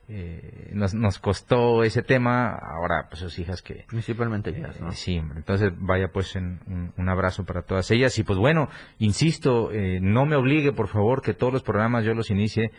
eh, 0.08 0.70
nos, 0.74 0.94
nos 0.94 1.18
costó 1.18 1.84
ese 1.84 2.04
tema, 2.04 2.52
ahora 2.52 3.08
pues 3.10 3.22
sus 3.22 3.40
hijas 3.40 3.64
que... 3.64 3.86
Principalmente 3.88 4.52
ellas, 4.52 4.80
¿no? 4.80 4.90
Eh, 4.90 4.92
sí, 4.94 5.16
entonces 5.16 5.72
vaya 5.78 6.10
pues 6.10 6.36
en, 6.36 6.60
un, 6.96 7.10
abrazo 7.10 7.44
para 7.44 7.64
todas 7.64 7.90
ellas 7.90 8.18
y 8.20 8.24
pues 8.24 8.38
bueno, 8.38 8.70
insisto, 9.00 9.72
eh, 9.72 10.00
no 10.02 10.28
me 10.28 10.36
obligue 10.36 10.74
por 10.74 10.90
favor 10.90 11.24
que 11.24 11.34
todos 11.34 11.52
los 11.52 11.64
programas 11.64 12.06
yo 12.06 12.14
los 12.14 12.30
inicie 12.30 12.72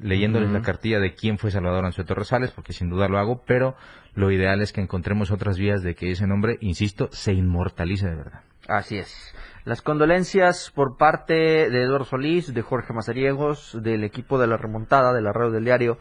leyéndoles 0.00 0.50
la 0.50 0.60
cartilla 0.60 1.00
de 1.00 1.14
quién 1.14 1.38
fue 1.38 1.50
Salvador 1.50 1.86
Anzueto 1.86 2.14
Rosales, 2.14 2.50
porque 2.50 2.74
sin 2.74 2.90
duda 2.90 3.08
lo 3.08 3.18
hago, 3.18 3.42
pero 3.46 3.74
lo 4.14 4.30
ideal 4.30 4.60
es 4.60 4.74
que 4.74 4.82
encontremos 4.82 5.30
otras 5.30 5.56
vías 5.56 5.82
de 5.82 5.94
que 5.94 6.10
ese 6.10 6.26
nombre, 6.26 6.58
insisto, 6.60 7.08
se 7.10 7.32
inmortalice 7.32 8.06
de 8.06 8.16
verdad. 8.16 8.42
Así 8.68 8.98
es. 8.98 9.34
Las 9.64 9.82
condolencias 9.82 10.70
por 10.74 10.96
parte 10.96 11.34
de 11.34 11.82
Eduardo 11.82 12.04
Solís, 12.04 12.52
de 12.52 12.62
Jorge 12.62 12.92
Mazariegos, 12.92 13.78
del 13.82 14.04
equipo 14.04 14.38
de 14.38 14.46
la 14.46 14.56
remontada, 14.56 15.12
de 15.12 15.22
la 15.22 15.32
red 15.32 15.52
del 15.52 15.64
diario, 15.64 15.98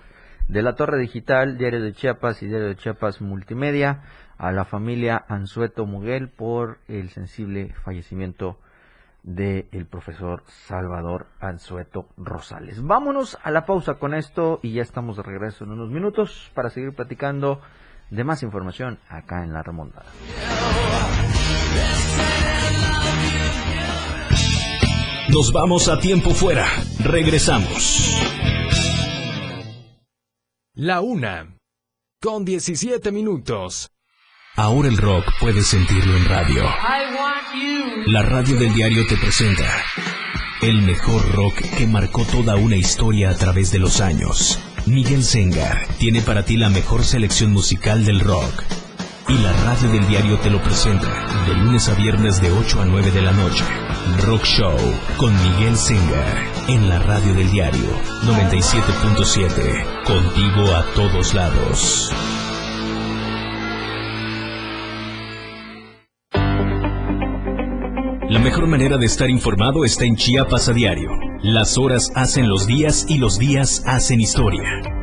de 0.47 0.61
la 0.61 0.75
Torre 0.75 0.99
Digital, 0.99 1.57
Diario 1.57 1.81
de 1.81 1.93
Chiapas 1.93 2.43
y 2.43 2.47
Diario 2.47 2.67
de 2.67 2.75
Chiapas 2.75 3.21
Multimedia, 3.21 4.01
a 4.37 4.51
la 4.51 4.65
familia 4.65 5.23
Anzueto 5.27 5.85
Muguel 5.85 6.29
por 6.29 6.79
el 6.87 7.09
sensible 7.09 7.73
fallecimiento 7.83 8.59
del 9.23 9.87
profesor 9.89 10.43
Salvador 10.47 11.27
Anzueto 11.39 12.09
Rosales. 12.17 12.83
Vámonos 12.83 13.37
a 13.41 13.51
la 13.51 13.65
pausa 13.65 13.93
con 13.95 14.13
esto 14.13 14.59
y 14.61 14.73
ya 14.73 14.81
estamos 14.81 15.15
de 15.15 15.23
regreso 15.23 15.63
en 15.63 15.71
unos 15.71 15.89
minutos 15.89 16.51
para 16.53 16.69
seguir 16.69 16.93
platicando 16.93 17.61
de 18.09 18.23
más 18.25 18.43
información 18.43 18.99
acá 19.07 19.43
en 19.43 19.53
la 19.53 19.63
remontada. 19.63 20.05
Nos 25.33 25.51
vamos 25.51 25.87
a 25.87 25.99
tiempo 25.99 26.29
fuera. 26.29 26.67
Regresamos. 26.99 28.15
La 30.75 31.01
una. 31.01 31.57
Con 32.21 32.45
17 32.45 33.11
minutos. 33.11 33.89
Ahora 34.55 34.89
el 34.89 34.97
rock 34.97 35.25
puedes 35.39 35.65
sentirlo 35.65 36.15
en 36.15 36.25
radio. 36.25 36.63
La 38.05 38.21
radio 38.21 38.59
del 38.59 38.75
diario 38.75 39.07
te 39.07 39.17
presenta 39.17 39.65
el 40.61 40.83
mejor 40.83 41.33
rock 41.33 41.55
que 41.77 41.87
marcó 41.87 42.25
toda 42.25 42.55
una 42.55 42.75
historia 42.75 43.31
a 43.31 43.35
través 43.35 43.71
de 43.71 43.79
los 43.79 44.01
años. 44.01 44.59
Miguel 44.85 45.23
Sengar 45.23 45.87
tiene 45.97 46.21
para 46.21 46.45
ti 46.45 46.57
la 46.57 46.69
mejor 46.69 47.03
selección 47.03 47.51
musical 47.51 48.05
del 48.05 48.19
rock 48.19 48.63
y 49.27 49.37
la 49.39 49.51
radio 49.63 49.89
del 49.89 50.07
diario 50.07 50.39
te 50.41 50.51
lo 50.51 50.61
presenta 50.61 51.43
de 51.47 51.55
lunes 51.55 51.89
a 51.89 51.95
viernes 51.95 52.39
de 52.39 52.51
8 52.51 52.81
a 52.81 52.85
9 52.85 53.09
de 53.09 53.21
la 53.23 53.31
noche. 53.31 53.63
Rock 54.21 54.43
Show 54.43 54.77
con 55.17 55.33
Miguel 55.43 55.75
Singer 55.75 56.53
en 56.67 56.89
la 56.89 56.99
radio 56.99 57.33
del 57.33 57.49
diario 57.51 57.89
97.7. 58.23 60.03
Contigo 60.05 60.75
a 60.75 60.83
todos 60.93 61.33
lados. 61.33 62.11
La 68.29 68.39
mejor 68.39 68.67
manera 68.67 68.97
de 68.97 69.05
estar 69.05 69.29
informado 69.29 69.85
está 69.85 70.05
en 70.05 70.15
Chiapas 70.15 70.69
a 70.69 70.73
diario. 70.73 71.09
Las 71.41 71.77
horas 71.77 72.11
hacen 72.15 72.49
los 72.49 72.65
días 72.65 73.05
y 73.07 73.17
los 73.17 73.37
días 73.37 73.83
hacen 73.85 74.19
historia. 74.19 75.02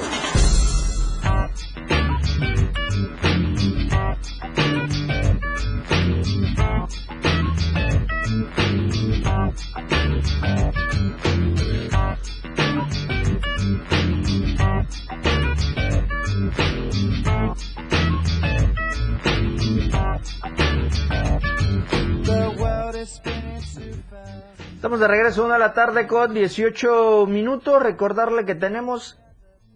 De 25.01 25.07
regreso 25.07 25.43
una 25.43 25.55
de 25.55 25.59
la 25.59 25.73
tarde 25.73 26.05
con 26.05 26.31
18 26.33 27.25
minutos. 27.25 27.81
Recordarle 27.81 28.45
que 28.45 28.53
tenemos 28.53 29.19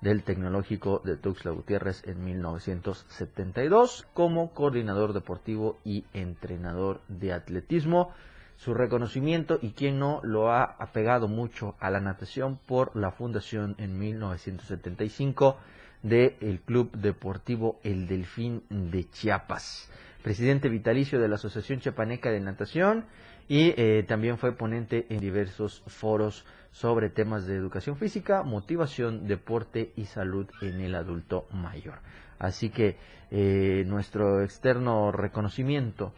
del 0.00 0.22
Tecnológico 0.22 1.02
de 1.04 1.16
Tuxtla 1.16 1.50
Gutiérrez 1.50 2.06
en 2.06 2.24
1972 2.24 4.06
como 4.14 4.52
coordinador 4.52 5.12
deportivo 5.12 5.78
y 5.84 6.04
entrenador 6.12 7.00
de 7.08 7.32
atletismo. 7.32 8.10
Su 8.56 8.74
reconocimiento 8.74 9.58
y 9.62 9.70
quien 9.70 9.98
no 9.98 10.20
lo 10.22 10.50
ha 10.50 10.64
apegado 10.64 11.28
mucho 11.28 11.76
a 11.80 11.90
la 11.90 12.00
natación 12.00 12.58
por 12.66 12.94
la 12.94 13.10
fundación 13.10 13.74
en 13.78 13.98
1975 13.98 15.56
del 16.02 16.60
Club 16.64 16.92
Deportivo 16.92 17.78
El 17.82 18.06
Delfín 18.06 18.62
de 18.68 19.08
Chiapas. 19.08 19.90
Presidente 20.22 20.68
vitalicio 20.68 21.18
de 21.18 21.28
la 21.28 21.36
Asociación 21.36 21.80
Chiapaneca 21.80 22.30
de 22.30 22.40
Natación 22.40 23.06
y 23.50 23.74
eh, 23.76 24.04
también 24.06 24.38
fue 24.38 24.52
ponente 24.52 25.06
en 25.08 25.18
diversos 25.18 25.82
foros 25.88 26.46
sobre 26.70 27.10
temas 27.10 27.48
de 27.48 27.56
educación 27.56 27.96
física, 27.96 28.44
motivación, 28.44 29.26
deporte 29.26 29.92
y 29.96 30.04
salud 30.04 30.46
en 30.62 30.80
el 30.80 30.94
adulto 30.94 31.48
mayor. 31.50 31.98
Así 32.38 32.70
que 32.70 32.96
eh, 33.32 33.82
nuestro 33.88 34.44
externo 34.44 35.10
reconocimiento 35.10 36.12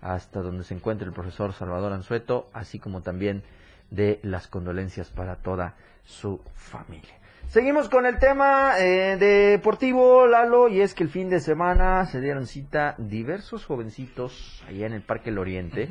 hasta 0.00 0.40
donde 0.40 0.62
se 0.62 0.74
encuentra 0.74 1.08
el 1.08 1.12
profesor 1.12 1.52
Salvador 1.52 1.92
Anzueto, 1.92 2.48
así 2.52 2.78
como 2.78 3.02
también 3.02 3.42
de 3.90 4.20
las 4.22 4.46
condolencias 4.46 5.10
para 5.10 5.34
toda 5.34 5.74
su 6.04 6.40
familia. 6.54 7.18
Seguimos 7.48 7.88
con 7.88 8.06
el 8.06 8.20
tema 8.20 8.78
eh, 8.78 9.16
deportivo, 9.16 10.28
Lalo, 10.28 10.68
y 10.68 10.80
es 10.80 10.94
que 10.94 11.02
el 11.02 11.10
fin 11.10 11.28
de 11.28 11.40
semana 11.40 12.06
se 12.06 12.20
dieron 12.20 12.46
cita 12.46 12.94
diversos 12.98 13.64
jovencitos 13.64 14.62
allá 14.68 14.86
en 14.86 14.92
el 14.92 15.02
Parque 15.02 15.30
del 15.30 15.40
Oriente. 15.40 15.88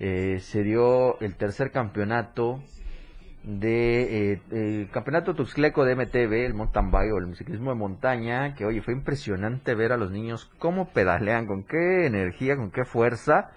Eh, 0.00 0.38
se 0.40 0.62
dio 0.62 1.20
el 1.20 1.36
tercer 1.36 1.70
campeonato 1.70 2.62
de 3.42 4.32
eh, 4.32 4.40
el 4.50 4.90
campeonato 4.90 5.34
tuxcleco 5.34 5.84
de 5.84 5.94
MTV, 5.94 6.46
el 6.46 6.54
mountain 6.54 6.90
bike 6.90 7.12
o 7.12 7.18
el 7.18 7.36
ciclismo 7.36 7.70
de 7.70 7.76
montaña, 7.76 8.54
que 8.54 8.64
oye, 8.64 8.82
fue 8.82 8.94
impresionante 8.94 9.74
ver 9.74 9.92
a 9.92 9.96
los 9.96 10.10
niños 10.10 10.50
cómo 10.58 10.88
pedalean, 10.88 11.46
con 11.46 11.64
qué 11.64 12.06
energía, 12.06 12.56
con 12.56 12.70
qué 12.70 12.84
fuerza. 12.84 13.50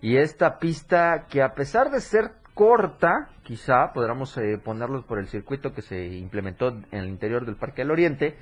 Y 0.00 0.16
esta 0.16 0.58
pista 0.58 1.26
que 1.28 1.42
a 1.42 1.54
pesar 1.54 1.90
de 1.90 2.00
ser 2.00 2.32
corta, 2.54 3.28
quizá 3.42 3.92
podamos 3.92 4.36
eh, 4.38 4.58
ponerlos 4.62 5.04
por 5.04 5.18
el 5.18 5.28
circuito 5.28 5.74
que 5.74 5.82
se 5.82 6.06
implementó 6.06 6.68
en 6.68 6.86
el 6.98 7.08
interior 7.08 7.44
del 7.44 7.56
Parque 7.56 7.82
del 7.82 7.90
Oriente, 7.90 8.34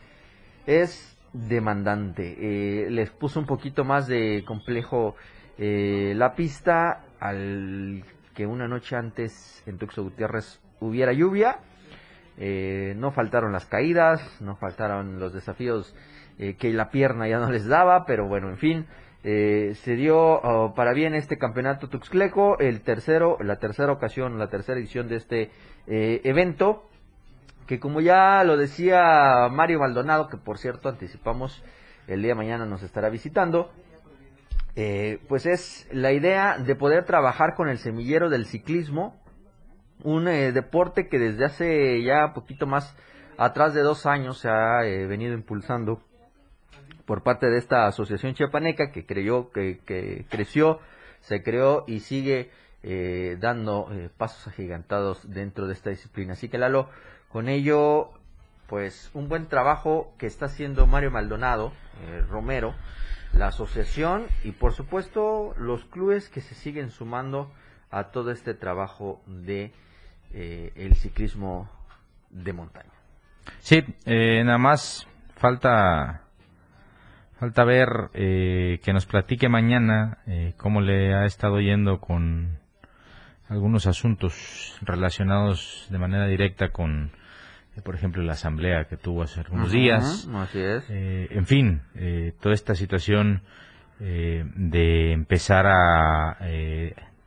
es 0.66 1.18
demandante. 1.32 2.36
Eh, 2.38 2.90
les 2.90 3.10
puso 3.10 3.40
un 3.40 3.46
poquito 3.46 3.84
más 3.84 4.06
de 4.06 4.44
complejo 4.46 5.16
eh, 5.58 6.14
la 6.16 6.34
pista 6.34 7.03
al 7.20 8.04
que 8.34 8.46
una 8.46 8.68
noche 8.68 8.96
antes 8.96 9.62
en 9.66 9.78
Tuxo 9.78 10.02
Gutiérrez 10.02 10.60
hubiera 10.80 11.12
lluvia. 11.12 11.58
no 12.36 13.10
faltaron 13.12 13.52
las 13.52 13.66
caídas, 13.66 14.20
no 14.40 14.56
faltaron 14.56 15.20
los 15.20 15.32
desafíos 15.32 15.94
que 16.36 16.72
la 16.72 16.90
pierna 16.90 17.28
ya 17.28 17.38
no 17.38 17.50
les 17.50 17.66
daba, 17.66 18.06
pero 18.06 18.26
bueno, 18.26 18.50
en 18.50 18.58
fin, 18.58 18.86
eh, 19.26 19.74
se 19.76 19.96
dio 19.96 20.18
oh, 20.18 20.74
para 20.74 20.92
bien 20.92 21.14
este 21.14 21.38
campeonato 21.38 21.88
tuxcleco, 21.88 22.58
el 22.58 22.82
tercero, 22.82 23.38
la 23.40 23.56
tercera 23.56 23.90
ocasión, 23.90 24.38
la 24.38 24.48
tercera 24.50 24.78
edición 24.78 25.08
de 25.08 25.16
este 25.16 25.50
eh, 25.86 26.20
evento, 26.24 26.90
que 27.66 27.80
como 27.80 28.02
ya 28.02 28.44
lo 28.44 28.58
decía 28.58 29.48
Mario 29.50 29.78
Maldonado, 29.78 30.28
que 30.28 30.36
por 30.36 30.58
cierto 30.58 30.90
anticipamos 30.90 31.64
el 32.06 32.20
día 32.20 32.32
de 32.32 32.34
mañana 32.34 32.66
nos 32.66 32.82
estará 32.82 33.08
visitando, 33.08 33.72
eh, 34.76 35.20
pues 35.28 35.46
es 35.46 35.88
la 35.92 36.12
idea 36.12 36.58
de 36.58 36.74
poder 36.74 37.04
trabajar 37.04 37.54
con 37.54 37.68
el 37.68 37.78
semillero 37.78 38.30
del 38.30 38.46
ciclismo, 38.46 39.20
un 40.02 40.24
deporte 40.24 41.08
que 41.08 41.18
desde 41.18 41.44
hace 41.44 42.02
ya 42.02 42.32
poquito 42.34 42.66
más 42.66 42.94
atrás 43.38 43.72
de 43.72 43.80
dos 43.80 44.06
años 44.06 44.38
se 44.38 44.48
ha 44.48 44.80
venido 44.80 45.32
impulsando 45.32 46.02
por 47.04 47.22
parte 47.22 47.48
de 47.48 47.58
esta 47.58 47.86
asociación 47.86 48.34
chiapaneca 48.34 48.90
que 48.90 49.06
creyó 49.06 49.50
que, 49.50 50.26
creció, 50.28 50.80
se 51.20 51.42
creó 51.42 51.84
y 51.86 52.00
sigue 52.00 52.50
eh, 52.82 53.36
dando 53.40 53.88
eh, 53.92 54.10
pasos 54.16 54.46
agigantados 54.46 55.30
dentro 55.30 55.66
de 55.66 55.74
esta 55.74 55.90
disciplina. 55.90 56.34
Así 56.34 56.48
que 56.48 56.58
Lalo, 56.58 56.88
con 57.28 57.48
ello, 57.48 58.10
pues 58.68 59.10
un 59.14 59.28
buen 59.28 59.46
trabajo 59.46 60.14
que 60.18 60.26
está 60.26 60.46
haciendo 60.46 60.86
Mario 60.86 61.10
Maldonado, 61.10 61.72
eh, 62.06 62.22
Romero, 62.28 62.74
la 63.36 63.48
asociación 63.48 64.26
y 64.44 64.52
por 64.52 64.72
supuesto 64.72 65.54
los 65.58 65.84
clubes 65.86 66.28
que 66.28 66.40
se 66.40 66.54
siguen 66.54 66.90
sumando 66.90 67.52
a 67.90 68.04
todo 68.04 68.30
este 68.30 68.54
trabajo 68.54 69.22
de 69.26 69.72
el 70.32 70.96
ciclismo 70.96 71.70
de 72.30 72.52
montaña. 72.52 72.90
Sí, 73.60 73.84
nada 74.04 74.58
más 74.58 75.06
falta 75.36 76.24
Falta 77.38 77.64
ver 77.64 78.10
eh, 78.14 78.80
que 78.84 78.92
nos 78.92 79.06
platique 79.06 79.48
mañana 79.48 80.18
eh, 80.26 80.54
cómo 80.56 80.80
le 80.80 81.14
ha 81.14 81.26
estado 81.26 81.60
yendo 81.60 82.00
con 82.00 82.60
algunos 83.48 83.86
asuntos 83.88 84.78
relacionados 84.82 85.86
de 85.90 85.98
manera 85.98 86.26
directa 86.26 86.70
con, 86.70 87.06
eh, 87.06 87.23
por 87.82 87.94
ejemplo, 87.94 88.22
la 88.22 88.32
asamblea 88.32 88.84
que 88.84 88.96
tuvo 88.96 89.22
hace 89.22 89.40
algunos 89.40 89.72
días. 89.72 90.28
Así 90.34 90.60
es. 90.60 90.84
en 90.88 91.46
fin, 91.46 91.82
toda 92.40 92.54
esta 92.54 92.74
situación 92.74 93.42
de 93.98 95.12
empezar 95.12 95.66
a 95.66 96.38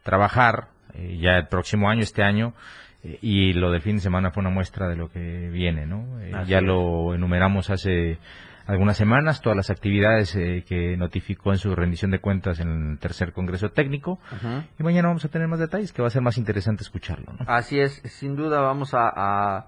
trabajar 0.03 0.67
ya 0.93 1.37
el 1.37 1.47
próximo 1.47 1.89
año, 1.89 2.01
este 2.01 2.23
año, 2.23 2.53
y 3.21 3.53
lo 3.53 3.71
del 3.71 3.81
fin 3.81 3.97
de 3.97 4.01
semana 4.01 4.31
fue 4.31 4.41
una 4.41 4.49
muestra 4.49 4.87
de 4.87 4.95
lo 4.95 5.09
que 5.09 5.49
viene, 5.49 5.85
¿no? 5.85 6.05
ya 6.45 6.61
lo 6.61 7.13
enumeramos 7.13 7.69
hace 7.69 8.19
algunas 8.67 8.97
semanas, 8.97 9.41
todas 9.41 9.55
las 9.55 9.69
actividades 9.69 10.35
eh, 10.35 10.63
que 10.67 10.97
notificó 10.97 11.51
en 11.51 11.57
su 11.57 11.73
rendición 11.73 12.11
de 12.11 12.19
cuentas 12.19 12.59
en 12.59 12.91
el 12.91 12.99
tercer 12.99 13.31
Congreso 13.31 13.69
Técnico. 13.69 14.19
Y 14.77 14.83
mañana 14.83 15.07
vamos 15.07 15.23
a 15.23 15.29
tener 15.29 15.47
más 15.47 15.59
detalles, 15.59 15.93
que 15.93 16.01
va 16.01 16.09
a 16.09 16.11
ser 16.11 16.21
más 16.21 16.37
interesante 16.37 16.83
escucharlo. 16.83 17.31
Así 17.47 17.79
es, 17.79 18.01
sin 18.05 18.35
duda 18.35 18.59
vamos 18.59 18.93
a, 18.93 19.09
a, 19.15 19.67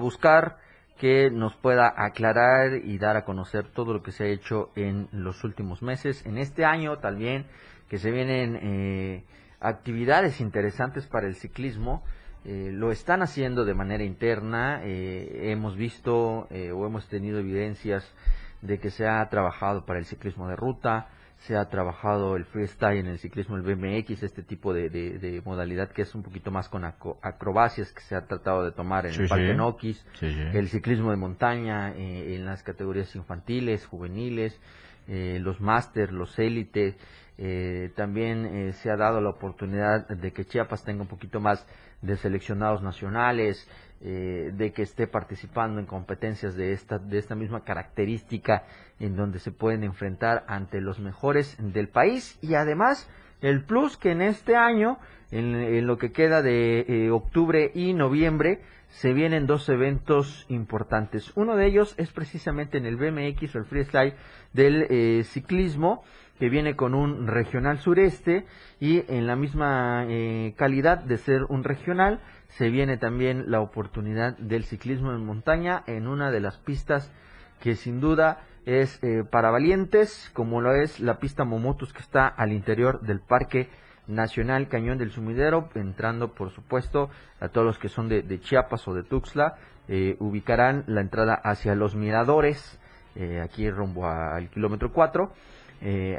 buscar 0.00 0.58
que 1.00 1.30
nos 1.30 1.56
pueda 1.56 1.94
aclarar 1.96 2.74
y 2.84 2.98
dar 2.98 3.16
a 3.16 3.24
conocer 3.24 3.68
todo 3.68 3.94
lo 3.94 4.02
que 4.02 4.12
se 4.12 4.24
ha 4.24 4.26
hecho 4.26 4.70
en 4.76 5.08
los 5.12 5.44
últimos 5.44 5.80
meses, 5.80 6.24
en 6.26 6.36
este 6.36 6.66
año 6.66 6.98
también, 6.98 7.46
que 7.88 7.96
se 7.96 8.10
vienen 8.10 8.58
eh, 8.62 9.24
actividades 9.60 10.42
interesantes 10.42 11.06
para 11.06 11.26
el 11.26 11.36
ciclismo. 11.36 12.04
Eh, 12.44 12.70
lo 12.70 12.92
están 12.92 13.22
haciendo 13.22 13.64
de 13.64 13.74
manera 13.74 14.04
interna. 14.04 14.82
Eh, 14.84 15.50
hemos 15.50 15.74
visto 15.74 16.46
o 16.48 16.86
hemos 16.86 17.08
tenido 17.08 17.38
evidencias 17.38 18.14
de 18.60 18.78
que 18.78 18.90
se 18.90 19.08
ha 19.08 19.26
trabajado 19.30 19.86
para 19.86 19.98
el 19.98 20.04
ciclismo 20.04 20.48
de 20.48 20.56
ruta, 20.56 21.08
se 21.40 21.56
ha 21.56 21.68
trabajado 21.68 22.36
el 22.36 22.44
freestyle 22.44 22.98
en 22.98 23.06
el 23.06 23.18
ciclismo, 23.18 23.56
el 23.56 23.62
BMX, 23.62 24.22
este 24.22 24.42
tipo 24.42 24.74
de, 24.74 25.40
modalidad 25.44 25.90
que 25.90 26.02
es 26.02 26.14
un 26.14 26.22
poquito 26.22 26.50
más 26.50 26.68
con 26.68 26.84
acrobacias 26.84 27.92
que 27.92 28.02
se 28.02 28.14
ha 28.14 28.26
tratado 28.26 28.64
de 28.64 28.72
tomar 28.72 29.06
en 29.06 29.18
el 29.18 29.28
Parque 29.28 29.54
Noquis, 29.54 30.04
el 30.20 30.68
ciclismo 30.68 31.10
de 31.10 31.16
montaña 31.16 31.94
en 31.96 32.44
las 32.44 32.62
categorías 32.62 33.14
infantiles, 33.16 33.86
juveniles, 33.86 34.60
los 35.08 35.60
máster, 35.62 36.12
los 36.12 36.38
élites. 36.38 36.96
también 37.96 38.74
se 38.74 38.90
ha 38.90 38.96
dado 38.96 39.22
la 39.22 39.30
oportunidad 39.30 40.08
de 40.08 40.32
que 40.32 40.44
Chiapas 40.44 40.84
tenga 40.84 41.00
un 41.02 41.08
poquito 41.08 41.40
más 41.40 41.66
de 42.02 42.16
seleccionados 42.16 42.82
nacionales, 42.82 43.66
eh, 44.02 44.52
de 44.54 44.72
que 44.72 44.80
esté 44.80 45.06
participando 45.06 45.78
en 45.78 45.84
competencias 45.84 46.56
de 46.56 46.72
esta, 46.72 46.98
de 46.98 47.18
esta 47.18 47.34
misma 47.34 47.64
característica 47.64 48.64
en 49.00 49.16
donde 49.16 49.38
se 49.40 49.50
pueden 49.50 49.82
enfrentar 49.82 50.44
ante 50.46 50.80
los 50.80 51.00
mejores 51.00 51.56
del 51.58 51.88
país 51.88 52.38
y 52.42 52.54
además 52.54 53.10
el 53.40 53.64
plus 53.64 53.96
que 53.96 54.12
en 54.12 54.22
este 54.22 54.54
año, 54.54 54.98
en, 55.30 55.86
lo 55.86 55.98
que 55.98 56.12
queda 56.12 56.42
de 56.42 56.80
eh, 56.80 57.10
octubre 57.10 57.72
y 57.74 57.94
noviembre, 57.94 58.60
se 58.88 59.12
vienen 59.12 59.46
dos 59.46 59.68
eventos 59.68 60.44
importantes. 60.48 61.32
Uno 61.36 61.56
de 61.56 61.66
ellos 61.66 61.94
es 61.96 62.12
precisamente 62.12 62.76
en 62.78 62.86
el 62.86 62.96
BMX 62.96 63.54
o 63.54 63.58
el 63.58 63.64
freestyle 63.64 64.14
del 64.52 64.86
eh, 64.90 65.22
ciclismo, 65.24 66.02
que 66.38 66.48
viene 66.48 66.74
con 66.74 66.94
un 66.94 67.26
regional 67.26 67.78
sureste 67.78 68.46
y 68.80 69.04
en 69.08 69.26
la 69.26 69.36
misma 69.36 70.06
eh, 70.08 70.54
calidad 70.56 70.98
de 70.98 71.18
ser 71.18 71.44
un 71.44 71.64
regional, 71.64 72.20
se 72.48 72.70
viene 72.70 72.96
también 72.96 73.50
la 73.50 73.60
oportunidad 73.60 74.36
del 74.38 74.64
ciclismo 74.64 75.12
en 75.12 75.24
montaña 75.24 75.84
en 75.86 76.08
una 76.08 76.30
de 76.30 76.40
las 76.40 76.58
pistas 76.58 77.12
que 77.60 77.76
sin 77.76 78.00
duda 78.00 78.40
es 78.66 79.02
eh, 79.02 79.24
para 79.28 79.50
valientes, 79.50 80.30
como 80.34 80.60
lo 80.60 80.74
es 80.74 81.00
la 81.00 81.18
pista 81.18 81.44
Momotus 81.44 81.92
que 81.92 82.00
está 82.00 82.26
al 82.28 82.52
interior 82.52 83.00
del 83.00 83.20
Parque 83.20 83.68
Nacional 84.06 84.68
Cañón 84.68 84.98
del 84.98 85.10
Sumidero, 85.10 85.68
entrando 85.74 86.34
por 86.34 86.50
supuesto 86.50 87.10
a 87.40 87.48
todos 87.48 87.66
los 87.66 87.78
que 87.78 87.88
son 87.88 88.08
de, 88.08 88.40
Chiapas 88.40 88.86
o 88.88 88.94
de 88.94 89.02
Tuxtla, 89.02 89.56
eh, 89.88 90.16
ubicarán 90.18 90.84
la 90.86 91.00
entrada 91.00 91.34
hacia 91.34 91.74
los 91.74 91.94
miradores, 91.94 92.78
eh, 93.14 93.40
aquí 93.42 93.70
rumbo 93.70 94.06
al 94.08 94.48
kilómetro 94.50 94.92
4. 94.92 95.32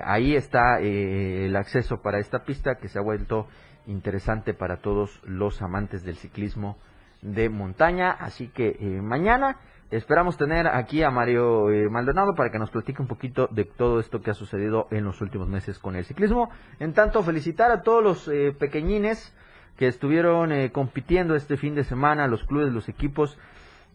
ahí 0.04 0.36
está 0.36 0.80
el 0.80 1.56
acceso 1.56 2.02
para 2.02 2.20
esta 2.20 2.44
pista 2.44 2.76
que 2.76 2.88
se 2.88 2.98
ha 2.98 3.02
vuelto 3.02 3.48
interesante 3.86 4.54
para 4.54 4.78
todos 4.78 5.22
los 5.24 5.62
amantes 5.62 6.04
del 6.04 6.16
ciclismo 6.16 6.78
de 7.22 7.50
montaña. 7.50 8.12
Así 8.12 8.48
que 8.48 8.76
mañana 9.02 9.58
Esperamos 9.92 10.38
tener 10.38 10.68
aquí 10.68 11.04
a 11.04 11.12
Mario 11.12 11.70
eh, 11.70 11.90
Maldonado 11.90 12.34
para 12.34 12.50
que 12.50 12.58
nos 12.58 12.70
platique 12.70 13.02
un 13.02 13.10
poquito 13.10 13.50
de 13.52 13.66
todo 13.66 14.00
esto 14.00 14.22
que 14.22 14.32
ha 14.32 14.34
sucedido 14.34 14.88
en 14.90 15.04
los 15.04 15.20
últimos 15.20 15.50
meses 15.50 15.80
con 15.80 15.98
el 15.98 16.06
ciclismo. 16.06 16.50
En 16.80 16.94
tanto, 16.94 17.22
felicitar 17.24 17.72
a 17.72 17.82
todos 17.82 18.02
los 18.02 18.28
eh, 18.30 18.56
pequeñines 18.58 19.36
que 19.76 19.88
estuvieron 19.88 20.54
eh, 20.54 20.72
compitiendo 20.72 21.36
este 21.36 21.58
fin 21.58 21.76
de 21.76 21.84
semana, 21.84 22.28
los 22.28 22.42
clubes, 22.46 22.72
los 22.72 22.88
equipos 22.88 23.38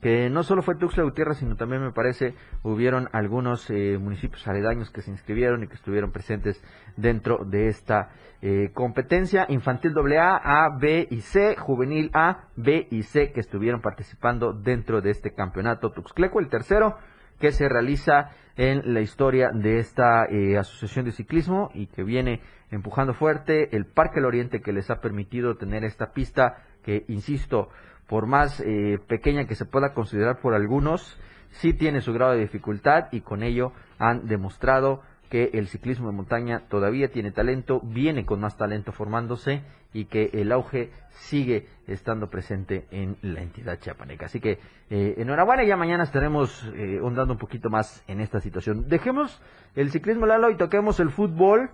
que 0.00 0.28
no 0.30 0.42
solo 0.42 0.62
fue 0.62 0.76
Tuxtla 0.76 1.04
Gutiérrez, 1.04 1.38
sino 1.38 1.56
también 1.56 1.82
me 1.82 1.92
parece 1.92 2.34
hubieron 2.62 3.08
algunos 3.12 3.68
eh, 3.70 3.98
municipios 3.98 4.46
aledaños 4.46 4.90
que 4.90 5.00
se 5.00 5.10
inscribieron 5.10 5.62
y 5.62 5.68
que 5.68 5.74
estuvieron 5.74 6.12
presentes 6.12 6.62
dentro 6.96 7.44
de 7.44 7.68
esta 7.68 8.10
eh, 8.42 8.70
competencia 8.74 9.46
infantil 9.48 9.94
AA, 9.96 10.36
A, 10.36 10.78
B 10.78 11.08
y 11.10 11.20
C, 11.22 11.56
juvenil 11.56 12.10
A, 12.12 12.48
B 12.56 12.86
y 12.90 13.02
C 13.02 13.32
que 13.32 13.40
estuvieron 13.40 13.80
participando 13.80 14.52
dentro 14.52 15.00
de 15.00 15.10
este 15.10 15.32
campeonato 15.32 15.90
Tuxcleco, 15.90 16.40
el 16.40 16.48
tercero 16.48 16.96
que 17.40 17.52
se 17.52 17.68
realiza 17.68 18.30
en 18.56 18.94
la 18.94 19.00
historia 19.00 19.50
de 19.52 19.78
esta 19.78 20.26
eh, 20.26 20.56
asociación 20.56 21.04
de 21.04 21.12
ciclismo 21.12 21.70
y 21.74 21.86
que 21.88 22.02
viene 22.02 22.40
empujando 22.70 23.14
fuerte 23.14 23.76
el 23.76 23.86
Parque 23.86 24.16
del 24.16 24.26
Oriente 24.26 24.60
que 24.60 24.72
les 24.72 24.90
ha 24.90 25.00
permitido 25.00 25.56
tener 25.56 25.84
esta 25.84 26.12
pista 26.12 26.64
que, 26.82 27.04
insisto, 27.08 27.68
por 28.06 28.26
más 28.26 28.60
eh, 28.60 28.98
pequeña 29.06 29.46
que 29.46 29.54
se 29.54 29.64
pueda 29.64 29.92
considerar 29.92 30.40
por 30.40 30.54
algunos, 30.54 31.18
sí 31.50 31.72
tiene 31.72 32.00
su 32.00 32.12
grado 32.12 32.32
de 32.32 32.40
dificultad 32.40 33.06
y 33.12 33.20
con 33.20 33.42
ello 33.42 33.72
han 33.98 34.26
demostrado 34.26 35.02
que 35.30 35.50
el 35.54 35.66
ciclismo 35.66 36.08
de 36.08 36.16
montaña 36.16 36.62
todavía 36.68 37.10
tiene 37.10 37.32
talento, 37.32 37.80
viene 37.82 38.24
con 38.24 38.40
más 38.40 38.56
talento 38.56 38.92
formándose 38.92 39.62
y 39.92 40.04
que 40.04 40.30
el 40.34 40.52
auge 40.52 40.92
sigue 41.10 41.66
estando 41.86 42.28
presente 42.28 42.86
en 42.90 43.16
la 43.22 43.42
entidad 43.42 43.78
chiapaneca. 43.80 44.26
Así 44.26 44.40
que 44.40 44.58
eh, 44.90 45.14
enhorabuena, 45.18 45.64
ya 45.64 45.76
mañana 45.76 46.04
estaremos 46.04 46.70
eh, 46.74 47.00
un 47.00 47.38
poquito 47.38 47.70
más 47.70 48.04
en 48.06 48.20
esta 48.20 48.40
situación. 48.40 48.88
Dejemos 48.88 49.40
el 49.74 49.90
ciclismo 49.90 50.26
Lalo 50.26 50.50
y 50.50 50.56
toquemos 50.56 51.00
el 51.00 51.10
fútbol. 51.10 51.70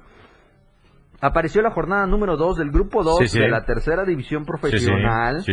Apareció 1.25 1.63
la 1.63 1.71
jornada 1.71 2.05
número 2.09 2.37
2 2.37 2.57
del 2.57 2.73
grupo 2.73 3.05
2 3.05 3.33
de 3.33 3.49
la 3.49 3.65
tercera 3.65 4.05
división 4.05 4.45
profesional. 4.45 5.45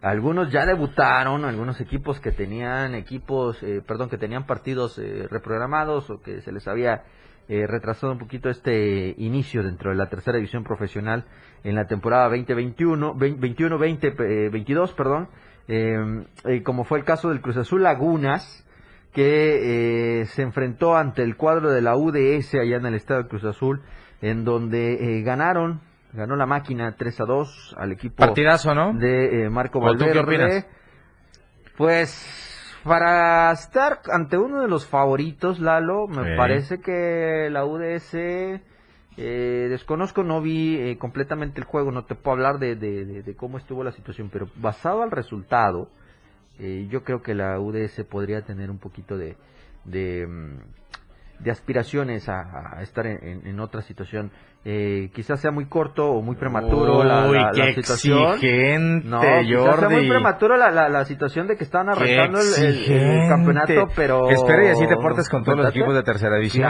algunos 0.00 0.50
ya 0.50 0.66
debutaron, 0.66 1.44
algunos 1.44 1.80
equipos 1.80 2.18
que 2.18 2.32
tenían 2.32 2.96
equipos, 2.96 3.62
eh, 3.62 3.82
perdón, 3.86 4.10
que 4.10 4.18
tenían 4.18 4.46
partidos 4.46 4.98
eh, 4.98 5.28
reprogramados 5.30 6.10
o 6.10 6.20
que 6.20 6.40
se 6.40 6.50
les 6.50 6.66
había 6.66 7.04
eh, 7.48 7.68
retrasado 7.68 8.12
un 8.12 8.18
poquito 8.18 8.50
este 8.50 9.14
inicio 9.16 9.62
dentro 9.62 9.90
de 9.90 9.96
la 9.96 10.08
tercera 10.08 10.38
división 10.38 10.64
profesional 10.64 11.24
en 11.62 11.76
la 11.76 11.86
temporada 11.86 12.24
2021, 12.24 13.14
21, 13.14 13.78
20, 13.78 14.10
22, 14.50 14.92
perdón, 14.94 15.28
como 16.64 16.82
fue 16.82 16.98
el 16.98 17.04
caso 17.04 17.28
del 17.28 17.40
Cruz 17.40 17.58
Azul 17.58 17.84
Lagunas, 17.84 18.66
que 19.12 20.24
se 20.26 20.42
enfrentó 20.42 20.96
ante 20.96 21.22
el 21.22 21.36
cuadro 21.36 21.70
de 21.70 21.80
la 21.80 21.96
UDS 21.96 22.54
allá 22.54 22.78
en 22.78 22.86
el 22.86 22.94
estado 22.94 23.22
de 23.22 23.28
Cruz 23.28 23.44
Azul 23.44 23.82
en 24.22 24.44
donde 24.44 25.18
eh, 25.18 25.22
ganaron, 25.22 25.80
ganó 26.12 26.36
la 26.36 26.46
máquina 26.46 26.94
3 26.96 27.20
a 27.20 27.24
2 27.24 27.74
al 27.76 27.92
equipo 27.92 28.16
Partidazo, 28.16 28.74
¿no? 28.74 28.94
de 28.94 29.44
eh, 29.44 29.50
Marco 29.50 29.80
Valverde. 29.80 30.64
Pues 31.76 32.78
para 32.84 33.50
estar 33.52 34.00
ante 34.12 34.38
uno 34.38 34.62
de 34.62 34.68
los 34.68 34.86
favoritos, 34.86 35.58
Lalo, 35.58 36.06
me 36.06 36.36
parece 36.36 36.80
que 36.80 37.48
la 37.50 37.64
UDS, 37.64 38.14
eh, 38.14 38.60
desconozco, 39.68 40.22
no 40.22 40.40
vi 40.40 40.96
completamente 40.96 41.60
el 41.60 41.66
juego, 41.66 41.90
no 41.90 42.04
te 42.04 42.14
puedo 42.14 42.36
hablar 42.36 42.58
de, 42.58 42.76
de, 42.76 43.36
cómo 43.36 43.58
estuvo 43.58 43.82
la 43.82 43.92
situación, 43.92 44.30
pero 44.32 44.48
basado 44.56 45.02
al 45.02 45.10
resultado, 45.10 45.88
yo 46.58 47.02
creo 47.02 47.22
que 47.22 47.34
la 47.34 47.58
UDS 47.58 48.04
podría 48.04 48.42
tener 48.42 48.70
un 48.70 48.78
poquito 48.78 49.16
de, 49.16 49.36
de, 51.42 51.50
aspiraciones 51.50 52.28
a, 52.28 52.80
estar 52.82 53.06
en, 53.06 53.60
otra 53.60 53.82
situación. 53.82 54.30
Eh, 54.64 55.10
quizás 55.12 55.40
sea 55.40 55.50
muy 55.50 55.66
corto 55.66 56.06
o 56.06 56.22
muy 56.22 56.36
prematuro 56.36 57.02
la, 57.02 57.24
situación. 57.74 58.38
no, 59.04 59.20
quizás 59.20 59.80
sea 59.80 59.88
muy 59.88 60.08
prematuro 60.08 60.56
la, 60.56 61.04
situación 61.04 61.48
de 61.48 61.56
que 61.56 61.64
están 61.64 61.88
arrancando 61.88 62.38
el, 62.40 63.28
campeonato, 63.28 63.88
pero... 63.96 64.30
Espera 64.30 64.66
y 64.66 64.68
así 64.68 64.86
te 64.86 64.96
portes 64.96 65.28
con 65.28 65.42
todos 65.42 65.58
los 65.58 65.70
equipos 65.70 65.94
de 65.94 66.02
tercera 66.02 66.36
división. 66.36 66.68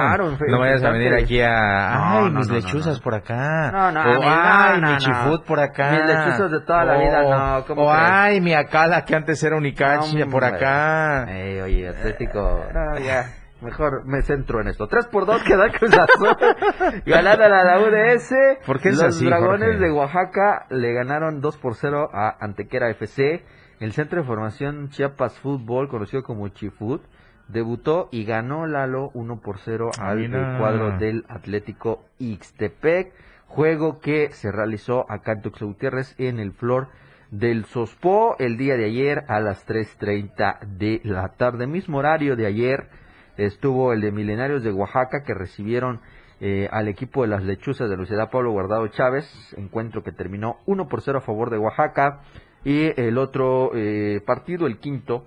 no 0.48 0.58
vayas 0.58 0.82
a 0.82 0.90
venir 0.90 1.12
aquí 1.14 1.40
a... 1.40 2.20
ay, 2.20 2.30
mis 2.30 2.50
lechuzas 2.50 3.00
por 3.00 3.14
acá. 3.14 3.70
No, 3.70 3.92
no, 3.92 4.00
o, 4.00 4.22
ay, 4.24 4.80
mi 4.80 4.96
chifut 4.96 5.44
por 5.44 5.60
acá. 5.60 5.90
Mis 5.90 6.06
lechuzas 6.06 6.50
de 6.50 6.60
toda 6.60 6.84
la 6.84 6.98
vida, 6.98 7.22
no. 7.22 7.82
o 7.82 7.92
ay, 7.92 8.40
mi 8.40 8.54
acala 8.54 9.04
que 9.04 9.14
antes 9.14 9.42
era 9.42 9.56
unicachi 9.56 10.24
por 10.24 10.44
acá. 10.44 11.26
oye, 11.62 11.88
Atlético... 11.88 12.64
ya. 13.04 13.41
Mejor 13.62 14.04
me 14.04 14.22
centro 14.22 14.60
en 14.60 14.68
esto. 14.68 14.88
3 14.88 15.06
por 15.06 15.24
2 15.24 15.42
queda 15.46 15.70
Cruz 15.70 15.96
Azul. 15.96 16.36
Ganada 17.06 17.48
la 17.48 17.78
UDS. 17.80 18.64
¿Por 18.66 18.80
qué 18.80 18.90
Los 18.90 19.20
Dragones 19.20 19.78
de 19.78 19.90
Oaxaca 19.90 20.66
le 20.70 20.92
ganaron 20.92 21.40
2 21.40 21.56
por 21.58 21.74
0 21.76 22.10
a 22.12 22.36
Antequera 22.40 22.90
FC. 22.90 23.44
El 23.78 23.92
Centro 23.92 24.20
de 24.20 24.26
Formación 24.26 24.90
Chiapas 24.90 25.38
Fútbol, 25.40 25.88
conocido 25.88 26.22
como 26.22 26.48
Chifut, 26.48 27.02
debutó 27.48 28.08
y 28.12 28.24
ganó 28.24 28.66
Lalo 28.66 29.10
1 29.14 29.40
por 29.40 29.58
0 29.58 29.90
al 29.98 30.58
cuadro 30.58 30.98
del 30.98 31.24
Atlético 31.28 32.04
Ixtepec. 32.18 33.12
Juego 33.46 34.00
que 34.00 34.30
se 34.32 34.50
realizó 34.50 35.04
acá 35.10 35.32
en 35.32 35.42
Tuxtla 35.42 35.66
Gutiérrez 35.66 36.14
en 36.18 36.38
el 36.38 36.52
Flor 36.52 36.88
del 37.30 37.64
Sospo 37.64 38.36
el 38.38 38.56
día 38.56 38.76
de 38.76 38.86
ayer 38.86 39.24
a 39.28 39.40
las 39.40 39.66
3.30 39.66 40.60
de 40.60 41.00
la 41.04 41.28
tarde. 41.30 41.66
Mismo 41.66 41.98
horario 41.98 42.36
de 42.36 42.46
ayer 42.46 42.88
estuvo 43.36 43.92
el 43.92 44.00
de 44.00 44.12
Milenarios 44.12 44.62
de 44.62 44.72
Oaxaca 44.72 45.22
que 45.24 45.34
recibieron 45.34 46.00
eh, 46.40 46.68
al 46.72 46.88
equipo 46.88 47.22
de 47.22 47.28
las 47.28 47.44
lechuzas 47.44 47.88
de 47.88 47.96
Luciedad 47.96 48.30
Pablo 48.30 48.50
Guardado 48.50 48.88
Chávez, 48.88 49.24
encuentro 49.56 50.02
que 50.02 50.12
terminó 50.12 50.56
1 50.66 50.88
por 50.88 51.00
0 51.00 51.18
a 51.18 51.20
favor 51.20 51.50
de 51.50 51.58
Oaxaca 51.58 52.22
y 52.64 53.00
el 53.00 53.18
otro 53.18 53.70
eh, 53.74 54.20
partido, 54.26 54.66
el 54.66 54.78
quinto 54.78 55.26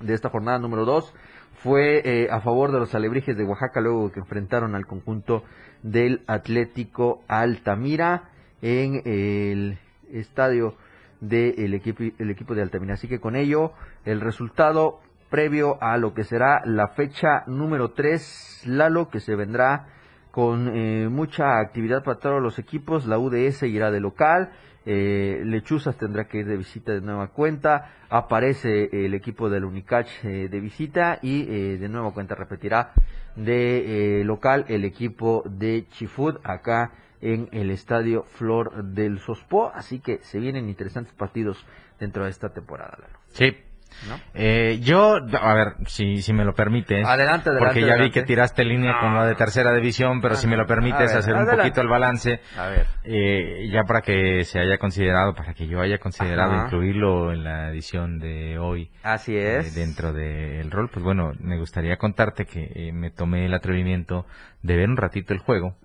de 0.00 0.14
esta 0.14 0.30
jornada 0.30 0.58
número 0.58 0.84
2, 0.84 1.14
fue 1.62 2.00
eh, 2.04 2.28
a 2.30 2.40
favor 2.40 2.72
de 2.72 2.78
los 2.78 2.94
alebrijes 2.94 3.36
de 3.36 3.44
Oaxaca 3.44 3.80
luego 3.80 4.10
que 4.12 4.20
enfrentaron 4.20 4.74
al 4.74 4.86
conjunto 4.86 5.44
del 5.82 6.22
Atlético 6.26 7.22
Altamira 7.28 8.30
en 8.62 9.02
el 9.04 9.78
estadio 10.10 10.74
del 11.20 11.74
equipo, 11.74 12.02
el 12.18 12.30
equipo 12.30 12.54
de 12.54 12.62
Altamira. 12.62 12.94
Así 12.94 13.08
que 13.08 13.20
con 13.20 13.36
ello 13.36 13.72
el 14.04 14.20
resultado 14.20 15.00
previo 15.30 15.82
a 15.82 15.96
lo 15.96 16.14
que 16.14 16.24
será 16.24 16.62
la 16.64 16.88
fecha 16.88 17.44
número 17.46 17.92
3, 17.92 18.62
Lalo, 18.66 19.08
que 19.08 19.20
se 19.20 19.34
vendrá 19.34 19.86
con 20.30 20.70
eh, 20.74 21.08
mucha 21.08 21.60
actividad 21.60 22.04
para 22.04 22.18
todos 22.18 22.42
los 22.42 22.58
equipos. 22.58 23.06
La 23.06 23.18
UDS 23.18 23.62
irá 23.62 23.90
de 23.90 24.00
local, 24.00 24.52
eh, 24.84 25.40
Lechuzas 25.44 25.96
tendrá 25.96 26.28
que 26.28 26.38
ir 26.38 26.46
de 26.46 26.58
visita 26.58 26.92
de 26.92 27.00
nueva 27.00 27.28
cuenta, 27.28 27.92
aparece 28.10 28.90
el 28.92 29.14
equipo 29.14 29.48
del 29.48 29.64
Unicach 29.64 30.06
eh, 30.24 30.48
de 30.50 30.60
visita 30.60 31.18
y 31.22 31.44
de 31.78 31.88
nueva 31.88 32.12
cuenta 32.12 32.34
repetirá 32.34 32.92
de 33.34 34.22
local 34.24 34.66
el 34.68 34.84
equipo 34.84 35.42
de 35.46 35.86
Chifud 35.88 36.36
acá 36.44 36.92
en 37.20 37.48
el 37.52 37.70
estadio 37.70 38.24
Flor 38.34 38.84
del 38.84 39.18
Sospo, 39.20 39.72
así 39.74 40.00
que 40.00 40.18
se 40.18 40.38
vienen 40.38 40.68
interesantes 40.68 41.14
partidos 41.14 41.66
dentro 41.98 42.24
de 42.24 42.30
esta 42.30 42.50
temporada. 42.50 42.98
Lalo. 43.00 43.18
Sí. 43.28 43.65
¿No? 44.08 44.20
Eh, 44.34 44.78
yo, 44.82 45.16
a 45.16 45.54
ver, 45.54 45.74
si, 45.86 46.22
si 46.22 46.32
me 46.32 46.44
lo 46.44 46.54
permites. 46.54 47.04
Adelante, 47.06 47.50
adelante, 47.50 47.58
Porque 47.58 47.86
ya 47.86 47.96
vi 47.96 48.10
que 48.10 48.22
tiraste 48.22 48.64
línea 48.64 48.98
con 49.00 49.14
la 49.14 49.26
de 49.26 49.34
tercera 49.34 49.72
división, 49.74 50.20
pero 50.20 50.34
si 50.36 50.46
me 50.46 50.56
lo 50.56 50.66
permites 50.66 51.08
ver, 51.08 51.18
hacer 51.18 51.34
un 51.34 51.46
poquito 51.46 51.80
el 51.80 51.88
balance, 51.88 52.40
A 52.56 52.66
ver. 52.68 52.86
eh, 53.04 53.68
ya 53.72 53.84
para 53.84 54.02
que 54.02 54.44
se 54.44 54.60
haya 54.60 54.78
considerado, 54.78 55.34
para 55.34 55.54
que 55.54 55.66
yo 55.66 55.80
haya 55.80 55.98
considerado 55.98 56.52
Ajá. 56.52 56.64
incluirlo 56.66 57.32
en 57.32 57.44
la 57.44 57.70
edición 57.70 58.18
de 58.18 58.58
hoy. 58.58 58.90
Así 59.02 59.34
eh, 59.36 59.58
es. 59.58 59.74
dentro 59.74 60.12
del 60.12 60.70
rol, 60.70 60.88
pues 60.92 61.04
bueno, 61.04 61.32
me 61.40 61.58
gustaría 61.58 61.96
contarte 61.96 62.44
que 62.44 62.70
eh, 62.74 62.92
me 62.92 63.10
tomé 63.10 63.46
el 63.46 63.54
atrevimiento 63.54 64.26
de 64.62 64.76
ver 64.76 64.88
un 64.88 64.96
ratito 64.96 65.32
el 65.32 65.38
juego 65.40 65.76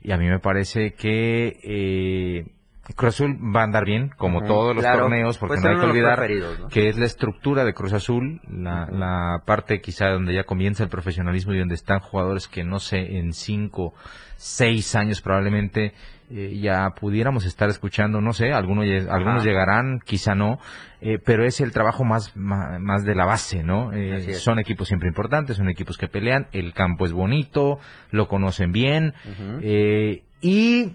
y 0.00 0.12
a 0.12 0.16
mí 0.16 0.28
me 0.28 0.38
parece 0.38 0.92
que 0.94 1.58
eh, 1.62 2.44
Cruz 2.94 3.14
Azul 3.14 3.38
va 3.54 3.60
a 3.60 3.64
andar 3.64 3.84
bien, 3.84 4.10
como 4.16 4.42
todos 4.42 4.74
los 4.74 4.82
claro. 4.82 5.02
torneos, 5.02 5.38
porque 5.38 5.54
Pues 5.54 5.64
no 5.64 5.70
hay 5.70 5.76
que 5.78 5.86
olvidar 5.86 6.28
que 6.70 6.88
es 6.88 6.98
la 6.98 7.06
estructura 7.06 7.64
de 7.64 7.74
Cruz 7.74 7.92
Azul, 7.92 8.40
la, 8.48 8.86
la 8.90 9.42
parte 9.44 9.80
quizá 9.80 10.08
donde 10.08 10.34
ya 10.34 10.44
comienza 10.44 10.82
el 10.82 10.88
profesionalismo 10.88 11.52
y 11.54 11.58
donde 11.58 11.74
están 11.74 12.00
jugadores 12.00 12.48
que 12.48 12.64
no 12.64 12.78
sé, 12.78 13.18
en 13.18 13.32
cinco, 13.32 13.94
seis 14.36 14.94
años 14.94 15.20
probablemente 15.20 15.92
eh, 16.30 16.58
ya 16.60 16.90
pudiéramos 16.90 17.44
estar 17.44 17.68
escuchando, 17.68 18.20
no 18.20 18.32
sé, 18.32 18.52
algunos, 18.52 18.86
algunos 19.08 19.44
llegarán, 19.44 19.98
quizá 20.04 20.34
no, 20.34 20.58
eh, 21.00 21.18
pero 21.24 21.44
es 21.44 21.60
el 21.60 21.72
trabajo 21.72 22.04
más, 22.04 22.36
más, 22.36 22.80
más 22.80 23.04
de 23.04 23.14
la 23.14 23.24
base, 23.24 23.64
¿no? 23.64 23.92
Eh, 23.92 24.34
son 24.34 24.58
equipos 24.58 24.86
siempre 24.88 25.08
importantes, 25.08 25.56
son 25.56 25.68
equipos 25.68 25.98
que 25.98 26.06
pelean, 26.06 26.46
el 26.52 26.72
campo 26.72 27.04
es 27.04 27.12
bonito, 27.12 27.80
lo 28.10 28.28
conocen 28.28 28.70
bien, 28.70 29.14
eh, 29.62 30.22
y 30.40 30.92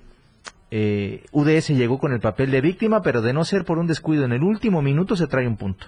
eh, 0.78 1.24
UDS 1.32 1.70
llegó 1.70 2.00
con 2.00 2.12
el 2.12 2.20
papel 2.20 2.52
de 2.52 2.60
víctima, 2.60 3.02
pero 3.02 3.22
de 3.22 3.32
no 3.32 3.46
ser 3.46 3.64
por 3.64 3.78
un 3.78 3.88
descuido 3.88 4.26
en 4.26 4.34
el 4.34 4.44
último 4.44 4.82
minuto 4.82 5.16
se 5.16 5.26
trae 5.26 5.48
un 5.48 5.56
punto. 5.56 5.88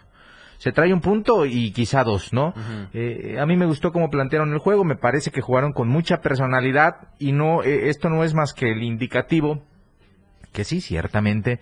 Se 0.60 0.72
trae 0.72 0.94
un 0.94 1.02
punto 1.02 1.46
y 1.46 1.72
quizá 1.72 2.06
dos, 2.06 2.32
¿no? 2.32 2.54
Eh, 2.94 3.36
a 3.38 3.46
mí 3.46 3.58
me 3.58 3.66
gustó 3.66 3.92
cómo 3.92 4.10
plantearon 4.10 4.54
el 4.54 4.60
juego, 4.60 4.86
me 4.86 4.96
parece 4.96 5.30
que 5.30 5.42
jugaron 5.42 5.74
con 5.74 5.90
mucha 5.90 6.22
personalidad 6.22 7.10
y 7.20 7.34
no, 7.34 7.64
eh, 7.64 7.90
esto 7.90 8.10
no 8.10 8.24
es 8.24 8.34
más 8.34 8.54
que 8.54 8.72
el 8.72 8.82
indicativo 8.82 9.62
que 10.54 10.64
sí, 10.64 10.80
ciertamente. 10.80 11.60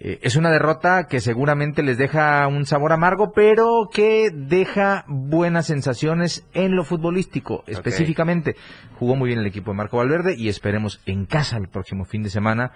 Eh, 0.00 0.18
es 0.22 0.36
una 0.36 0.50
derrota 0.50 1.06
que 1.08 1.20
seguramente 1.20 1.82
les 1.82 1.98
deja 1.98 2.46
un 2.46 2.66
sabor 2.66 2.92
amargo, 2.92 3.32
pero 3.34 3.88
que 3.92 4.30
deja 4.32 5.04
buenas 5.08 5.66
sensaciones 5.66 6.46
en 6.54 6.76
lo 6.76 6.84
futbolístico. 6.84 7.64
Específicamente, 7.66 8.54
jugó 8.98 9.16
muy 9.16 9.28
bien 9.28 9.40
el 9.40 9.46
equipo 9.46 9.72
de 9.72 9.76
Marco 9.76 9.96
Valverde 9.96 10.34
y 10.36 10.48
esperemos 10.48 11.00
en 11.06 11.26
casa 11.26 11.56
el 11.56 11.68
próximo 11.68 12.04
fin 12.04 12.22
de 12.22 12.30
semana 12.30 12.70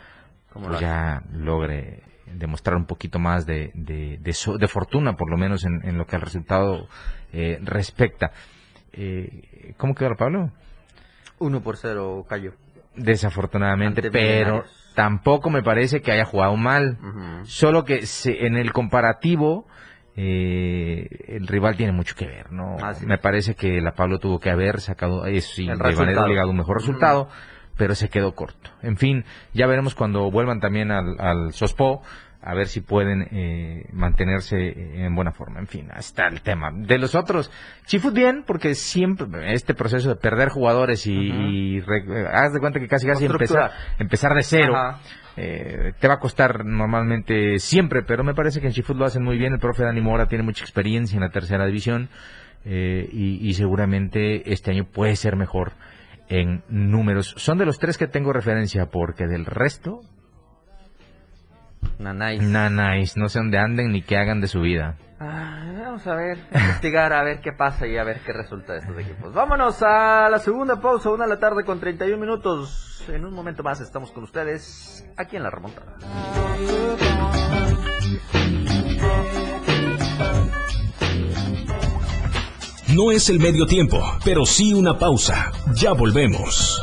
¿Cómo 0.52 0.66
pues 0.66 0.80
lo 0.80 0.86
ya 0.86 1.22
logre 1.32 2.02
demostrar 2.26 2.76
un 2.76 2.86
poquito 2.86 3.18
más 3.18 3.46
de, 3.46 3.70
de, 3.74 4.18
de 4.20 4.32
so- 4.32 4.56
de 4.58 4.66
fortuna, 4.68 5.14
por 5.14 5.30
lo 5.30 5.36
menos 5.36 5.64
en, 5.64 5.80
en 5.84 5.98
lo 5.98 6.06
que 6.06 6.16
al 6.16 6.22
resultado 6.22 6.88
eh, 7.32 7.58
respecta. 7.62 8.32
Eh, 8.92 9.74
¿Cómo 9.76 9.94
quedó 9.94 10.14
Pablo? 10.16 10.50
Uno 11.38 11.60
por 11.62 11.76
cero 11.76 12.24
cayó. 12.28 12.52
Desafortunadamente, 12.96 14.00
Ante 14.00 14.10
pero. 14.10 14.64
Tampoco 14.94 15.50
me 15.50 15.62
parece 15.62 16.00
que 16.02 16.12
haya 16.12 16.24
jugado 16.24 16.56
mal. 16.56 16.98
Solo 17.44 17.84
que 17.84 18.06
se- 18.06 18.46
en 18.46 18.56
el 18.56 18.72
comparativo, 18.72 19.66
eh, 20.16 21.08
el 21.28 21.46
rival 21.46 21.76
tiene 21.76 21.92
mucho 21.92 22.14
que 22.14 22.26
ver, 22.26 22.52
¿no? 22.52 22.76
Me 23.06 23.18
parece 23.18 23.54
que 23.54 23.80
la 23.80 23.92
Pablo 23.92 24.18
tuvo 24.18 24.38
que 24.40 24.50
haber 24.50 24.80
sacado, 24.80 25.26
eh, 25.26 25.40
sí, 25.40 25.62
El 25.62 25.68
de 25.68 25.74
manera 25.76 25.90
resultado. 25.90 26.26
obligada 26.26 26.48
un 26.50 26.56
mejor 26.56 26.78
resultado, 26.78 27.28
pero 27.76 27.94
se 27.94 28.08
quedó 28.08 28.34
corto. 28.34 28.70
En 28.82 28.96
fin, 28.96 29.24
ya 29.54 29.66
veremos 29.66 29.94
cuando 29.94 30.30
vuelvan 30.30 30.60
también 30.60 30.90
al, 30.90 31.16
al 31.18 31.52
Sospo, 31.52 32.02
a 32.42 32.54
ver 32.54 32.66
si 32.66 32.80
pueden 32.80 33.22
eh, 33.30 33.84
mantenerse 33.92 35.04
en 35.04 35.14
buena 35.14 35.32
forma. 35.32 35.60
En 35.60 35.66
fin, 35.66 35.88
está 35.96 36.26
el 36.26 36.42
tema. 36.42 36.70
De 36.74 36.98
los 36.98 37.14
otros, 37.14 37.50
Chifut 37.86 38.12
bien, 38.14 38.42
porque 38.46 38.74
siempre 38.74 39.52
este 39.54 39.74
proceso 39.74 40.08
de 40.08 40.16
perder 40.16 40.48
jugadores 40.48 41.06
y, 41.06 41.12
y 41.12 41.80
re- 41.80 42.26
haz 42.32 42.52
de 42.52 42.60
cuenta 42.60 42.80
que 42.80 42.88
casi 42.88 43.06
casi 43.06 43.26
empezar, 43.26 43.70
empezar 43.98 44.34
de 44.34 44.42
cero. 44.42 44.74
Ajá. 44.76 45.00
Eh, 45.34 45.92
te 45.98 46.08
va 46.08 46.14
a 46.14 46.18
costar 46.18 46.62
normalmente 46.66 47.58
siempre, 47.58 48.02
pero 48.02 48.22
me 48.22 48.34
parece 48.34 48.60
que 48.60 48.66
en 48.66 48.74
Chifut 48.74 48.96
lo 48.96 49.06
hacen 49.06 49.24
muy 49.24 49.38
bien. 49.38 49.54
El 49.54 49.60
profe 49.60 49.82
Dani 49.82 50.00
Mora 50.02 50.26
tiene 50.26 50.44
mucha 50.44 50.62
experiencia 50.62 51.16
en 51.16 51.22
la 51.22 51.30
tercera 51.30 51.64
división 51.64 52.10
eh, 52.66 53.08
y, 53.10 53.48
y 53.48 53.54
seguramente 53.54 54.52
este 54.52 54.72
año 54.72 54.84
puede 54.84 55.16
ser 55.16 55.36
mejor 55.36 55.72
en 56.28 56.62
números. 56.68 57.34
Son 57.38 57.56
de 57.56 57.64
los 57.64 57.78
tres 57.78 57.96
que 57.96 58.06
tengo 58.08 58.32
referencia, 58.32 58.86
porque 58.86 59.26
del 59.26 59.46
resto, 59.46 60.00
Nanais. 61.98 62.42
nanáis, 62.42 63.16
no 63.16 63.28
sé 63.28 63.38
dónde 63.38 63.58
anden 63.58 63.92
ni 63.92 64.02
qué 64.02 64.16
hagan 64.16 64.40
de 64.40 64.48
su 64.48 64.60
vida. 64.60 64.96
Ah, 65.20 65.72
vamos 65.84 66.06
a 66.06 66.14
ver, 66.14 66.38
a 66.52 66.58
investigar, 66.58 67.12
a 67.12 67.22
ver 67.22 67.40
qué 67.40 67.52
pasa 67.52 67.86
y 67.86 67.96
a 67.96 68.04
ver 68.04 68.20
qué 68.26 68.32
resulta 68.32 68.72
de 68.72 68.80
estos 68.80 68.98
equipos. 68.98 69.32
Vámonos 69.32 69.82
a 69.82 70.28
la 70.28 70.38
segunda 70.38 70.80
pausa, 70.80 71.10
una 71.10 71.24
de 71.24 71.30
la 71.30 71.38
tarde 71.38 71.64
con 71.64 71.78
31 71.78 72.18
minutos. 72.18 73.04
En 73.08 73.24
un 73.24 73.32
momento 73.32 73.62
más 73.62 73.80
estamos 73.80 74.10
con 74.10 74.24
ustedes 74.24 75.08
aquí 75.16 75.36
en 75.36 75.42
la 75.44 75.50
remontada. 75.50 75.96
No 82.94 83.10
es 83.10 83.30
el 83.30 83.38
medio 83.38 83.64
tiempo, 83.64 83.98
pero 84.24 84.44
sí 84.44 84.74
una 84.74 84.98
pausa. 84.98 85.50
Ya 85.74 85.92
volvemos. 85.92 86.82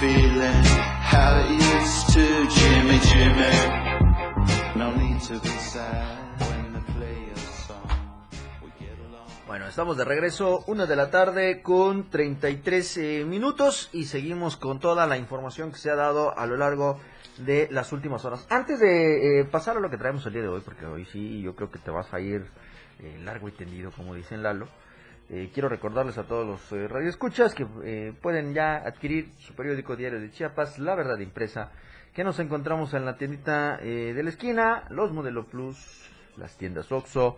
feeling 0.00 0.64
how 1.12 1.40
it 1.40 1.50
used 1.50 2.12
to. 2.14 2.46
Jimmy, 2.48 2.98
Jimmy, 2.98 3.54
no 4.76 4.94
need 4.94 5.20
to 5.22 5.38
be 5.40 5.48
sad. 5.48 6.24
Bueno, 9.46 9.68
estamos 9.68 9.96
de 9.96 10.04
regreso, 10.04 10.64
una 10.66 10.84
de 10.86 10.96
la 10.96 11.10
tarde 11.10 11.62
con 11.62 12.10
33 12.10 12.96
eh, 12.96 13.24
minutos 13.24 13.88
y 13.92 14.06
seguimos 14.06 14.56
con 14.56 14.80
toda 14.80 15.06
la 15.06 15.16
información 15.16 15.70
que 15.70 15.78
se 15.78 15.90
ha 15.90 15.94
dado 15.94 16.36
a 16.36 16.44
lo 16.46 16.56
largo 16.56 16.98
de 17.38 17.68
las 17.70 17.92
últimas 17.92 18.24
horas. 18.24 18.48
Antes 18.50 18.80
de 18.80 19.40
eh, 19.40 19.44
pasar 19.44 19.76
a 19.76 19.80
lo 19.80 19.90
que 19.90 19.96
traemos 19.96 20.26
el 20.26 20.32
día 20.32 20.42
de 20.42 20.48
hoy, 20.48 20.60
porque 20.60 20.86
hoy 20.86 21.04
sí 21.04 21.40
yo 21.40 21.54
creo 21.54 21.70
que 21.70 21.78
te 21.78 21.92
vas 21.92 22.12
a 22.12 22.18
ir 22.18 22.44
eh, 22.98 23.20
largo 23.22 23.48
y 23.48 23.52
tendido, 23.52 23.92
como 23.92 24.14
dicen 24.14 24.42
Lalo, 24.42 24.66
eh, 25.30 25.50
quiero 25.52 25.68
recordarles 25.68 26.18
a 26.18 26.24
todos 26.24 26.46
los 26.46 26.72
eh, 26.72 26.86
radioescuchas 26.88 27.54
que 27.54 27.66
eh, 27.82 28.12
pueden 28.20 28.54
ya 28.54 28.76
adquirir 28.76 29.30
su 29.38 29.54
periódico 29.54 29.96
diario 29.96 30.20
de 30.20 30.30
Chiapas, 30.30 30.78
La 30.78 30.94
Verdad 30.94 31.18
Impresa, 31.18 31.72
que 32.14 32.24
nos 32.24 32.38
encontramos 32.38 32.94
en 32.94 33.04
la 33.04 33.16
tiendita 33.16 33.78
eh, 33.82 34.12
de 34.14 34.22
la 34.22 34.30
esquina, 34.30 34.84
los 34.90 35.12
Modelo 35.12 35.46
Plus, 35.46 36.08
las 36.36 36.56
tiendas 36.56 36.92
Oxxo 36.92 37.36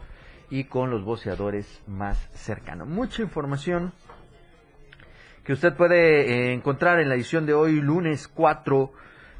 y 0.51 0.65
con 0.65 0.91
los 0.91 1.03
voceadores 1.03 1.83
más 1.87 2.19
cercanos. 2.35 2.87
Mucha 2.87 3.23
información 3.23 3.93
que 5.45 5.53
usted 5.53 5.75
puede 5.75 6.53
encontrar 6.53 7.01
en 7.01 7.09
la 7.09 7.15
edición 7.15 7.47
de 7.47 7.55
hoy, 7.55 7.81
lunes 7.81 8.29
4 8.29 8.93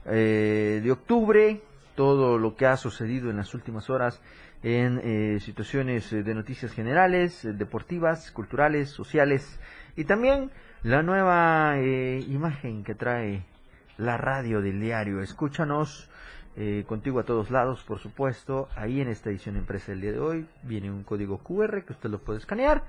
eh, 0.07 0.81
de 0.83 0.93
octubre, 0.93 1.61
todo 1.97 2.39
lo 2.39 2.55
que 2.55 2.67
ha 2.67 2.77
sucedido 2.77 3.29
en 3.29 3.37
las 3.37 3.55
últimas 3.55 3.91
horas 3.91 4.23
en 4.67 5.01
eh, 5.05 5.39
situaciones 5.39 6.13
eh, 6.13 6.25
de 6.25 6.35
noticias 6.35 6.73
generales, 6.73 7.45
eh, 7.45 7.53
deportivas, 7.53 8.33
culturales, 8.33 8.91
sociales 8.91 9.61
y 9.95 10.07
también 10.07 10.51
la 10.83 11.05
nueva 11.05 11.77
imagen 11.79 12.83
que 12.83 12.97
trae 12.97 13.45
la 13.97 14.17
radio 14.17 14.61
del 14.61 14.81
diario. 14.81 15.23
Escúchanos 15.23 16.11
contigo 16.87 17.21
a 17.21 17.25
todos 17.25 17.51
lados, 17.51 17.83
por 17.83 17.99
supuesto. 17.99 18.69
Ahí 18.77 19.01
en 19.01 19.09
esta 19.09 19.31
edición 19.31 19.57
impresa 19.57 19.93
del 19.93 20.01
día 20.01 20.13
de 20.13 20.21
hoy 20.21 20.47
viene 20.63 20.91
un 20.91 21.03
código 21.03 21.39
QR 21.39 21.85
que 21.85 21.93
usted 21.93 22.09
lo 22.09 22.19
puede 22.19 22.39
escanear 22.39 22.85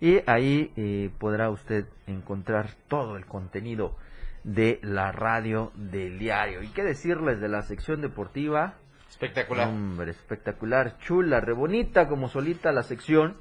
y 0.00 0.20
ahí 0.26 1.12
podrá 1.18 1.50
usted 1.50 1.86
encontrar 2.06 2.70
todo 2.88 3.16
el 3.16 3.26
contenido 3.26 3.96
de 4.42 4.80
la 4.82 5.12
radio 5.12 5.72
del 5.76 6.18
diario. 6.18 6.62
¿Y 6.62 6.68
qué 6.68 6.82
decirles 6.82 7.40
de 7.40 7.48
la 7.48 7.62
sección 7.62 8.00
deportiva? 8.00 8.74
Espectacular. 9.16 9.68
Hombre, 9.68 10.10
espectacular, 10.10 10.98
chula, 10.98 11.40
re 11.40 11.54
bonita 11.54 12.06
como 12.06 12.28
solita 12.28 12.70
la 12.70 12.82
sección. 12.82 13.36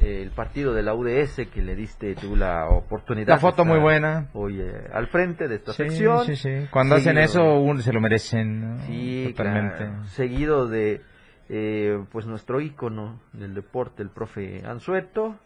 Eh, 0.00 0.22
el 0.22 0.30
partido 0.30 0.72
de 0.72 0.82
la 0.84 0.94
UDS 0.94 1.48
que 1.52 1.60
le 1.62 1.74
diste 1.74 2.14
tú 2.14 2.36
la 2.36 2.68
oportunidad. 2.68 3.26
La 3.28 3.38
foto 3.38 3.64
muy 3.64 3.80
buena. 3.80 4.28
Oye, 4.34 4.70
al 4.92 5.08
frente 5.08 5.48
de 5.48 5.56
esta 5.56 5.72
Sí, 5.72 5.82
sección. 5.82 6.24
sí, 6.26 6.36
sí. 6.36 6.68
Cuando 6.70 6.94
hacen 6.94 7.18
eso, 7.18 7.42
uno 7.60 7.80
se 7.82 7.92
lo 7.92 8.00
merecen. 8.00 8.60
¿no? 8.76 8.78
Sí, 8.86 9.34
Totalmente. 9.36 9.76
claro. 9.78 10.04
Seguido 10.06 10.68
de 10.68 11.02
eh, 11.48 11.98
pues 12.12 12.24
nuestro 12.26 12.60
ícono 12.60 13.20
del 13.32 13.52
deporte, 13.54 14.02
el 14.04 14.10
profe 14.10 14.62
Ansueto. 14.64 15.36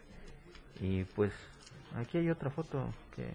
Y 0.79 1.05
pues 1.15 1.33
aquí 1.95 2.19
hay 2.19 2.29
otra 2.29 2.51
foto 2.51 2.93
que 3.15 3.25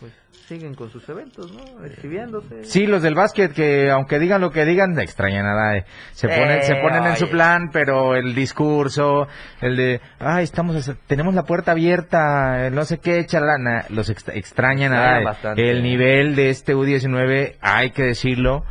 pues 0.00 0.12
siguen 0.46 0.74
con 0.74 0.90
sus 0.90 1.08
eventos, 1.08 1.50
¿no? 1.52 1.84
Exhibiéndose. 1.84 2.62
Sí, 2.64 2.86
los 2.86 3.02
del 3.02 3.14
básquet 3.16 3.52
que 3.52 3.90
aunque 3.90 4.18
digan 4.20 4.40
lo 4.40 4.50
que 4.52 4.64
digan, 4.64 4.96
extrañan 5.00 5.44
nada. 5.44 5.76
eh. 5.78 5.84
Se 6.12 6.28
ponen, 6.28 6.62
se 6.62 6.74
Eh, 6.74 6.82
ponen 6.82 7.04
en 7.04 7.16
su 7.16 7.28
plan, 7.28 7.70
pero 7.72 8.14
el 8.14 8.34
discurso, 8.34 9.26
el 9.60 9.76
de, 9.76 10.00
ay, 10.20 10.44
estamos, 10.44 10.88
tenemos 11.08 11.34
la 11.34 11.42
puerta 11.44 11.72
abierta, 11.72 12.70
no 12.70 12.84
sé 12.84 12.98
qué, 12.98 13.24
charlana, 13.26 13.86
los 13.88 14.08
extra- 14.08 14.34
extrañan 14.34 14.92
nada. 14.92 15.36
El 15.56 15.82
nivel 15.82 16.36
de 16.36 16.50
este 16.50 16.76
U19, 16.76 17.56
hay 17.60 17.90
que 17.90 18.04
decirlo, 18.04 18.64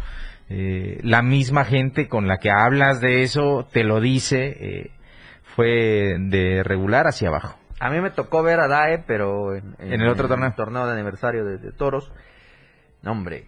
eh, 0.47 0.99
la 1.03 1.21
misma 1.23 1.65
gente 1.65 2.07
con 2.07 2.27
la 2.27 2.37
que 2.37 2.51
hablas 2.51 3.01
de 3.01 3.23
eso 3.23 3.67
te 3.73 3.83
lo 3.83 3.99
dice, 3.99 4.45
eh, 4.59 4.91
fue 5.55 6.15
de 6.19 6.63
regular 6.63 7.05
hacia 7.07 7.27
abajo. 7.29 7.57
A 7.79 7.89
mí 7.89 7.99
me 7.99 8.09
tocó 8.11 8.41
ver 8.43 8.59
a 8.59 8.67
DAE, 8.67 8.99
pero 9.05 9.53
en, 9.55 9.75
En 9.79 10.01
el 10.01 10.07
otro 10.07 10.27
torneo. 10.27 10.53
torneo 10.55 10.85
de 10.87 10.93
aniversario 10.93 11.43
de, 11.45 11.57
de 11.57 11.71
toros. 11.71 12.11
No, 13.01 13.11
hombre, 13.11 13.47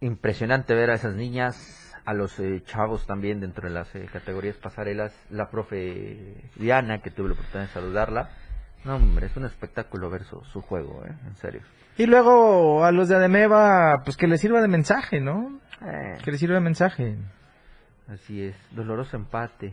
impresionante 0.00 0.74
ver 0.74 0.90
a 0.90 0.94
esas 0.94 1.14
niñas, 1.14 1.94
a 2.04 2.12
los 2.14 2.38
eh, 2.38 2.62
chavos 2.66 3.06
también 3.06 3.40
dentro 3.40 3.66
de 3.68 3.74
las 3.74 3.92
eh, 3.94 4.08
categorías 4.12 4.56
pasarelas. 4.56 5.12
La 5.30 5.48
profe 5.50 6.36
Diana, 6.56 7.00
que 7.00 7.10
tuve 7.10 7.28
la 7.28 7.34
oportunidad 7.34 7.66
de 7.68 7.72
saludarla. 7.72 8.30
No, 8.84 8.96
hombre, 8.96 9.26
es 9.26 9.36
un 9.36 9.46
espectáculo 9.46 10.10
ver 10.10 10.24
su, 10.24 10.40
su 10.44 10.60
juego, 10.60 11.02
¿eh? 11.06 11.12
En 11.26 11.34
serio. 11.36 11.62
Y 11.98 12.06
luego 12.06 12.84
a 12.84 12.92
los 12.92 13.08
de 13.08 13.16
Ademeva, 13.16 14.02
pues 14.04 14.16
que 14.18 14.26
les 14.28 14.40
sirva 14.40 14.60
de 14.60 14.68
mensaje, 14.68 15.18
¿no? 15.20 15.58
Eh, 15.80 16.18
Que 16.22 16.30
les 16.30 16.38
sirva 16.40 16.54
de 16.56 16.60
mensaje. 16.60 17.16
así 18.08 18.42
es, 18.42 18.54
doloroso 18.72 19.16
empate. 19.16 19.72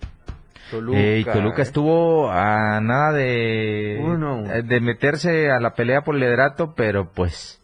Toluca. 0.74 0.98
Ey, 1.00 1.24
Toluca 1.24 1.60
¿eh? 1.60 1.62
estuvo 1.64 2.30
a 2.32 2.82
nada 2.82 3.14
de, 3.14 4.00
Uno. 4.04 4.52
eh, 4.52 4.64
de 4.64 4.80
meterse 4.82 5.52
a 5.52 5.60
la 5.60 5.74
pelea 5.76 6.02
por 6.02 6.16
el 6.16 6.22
liderato, 6.22 6.74
pero 6.76 7.12
pues 7.14 7.62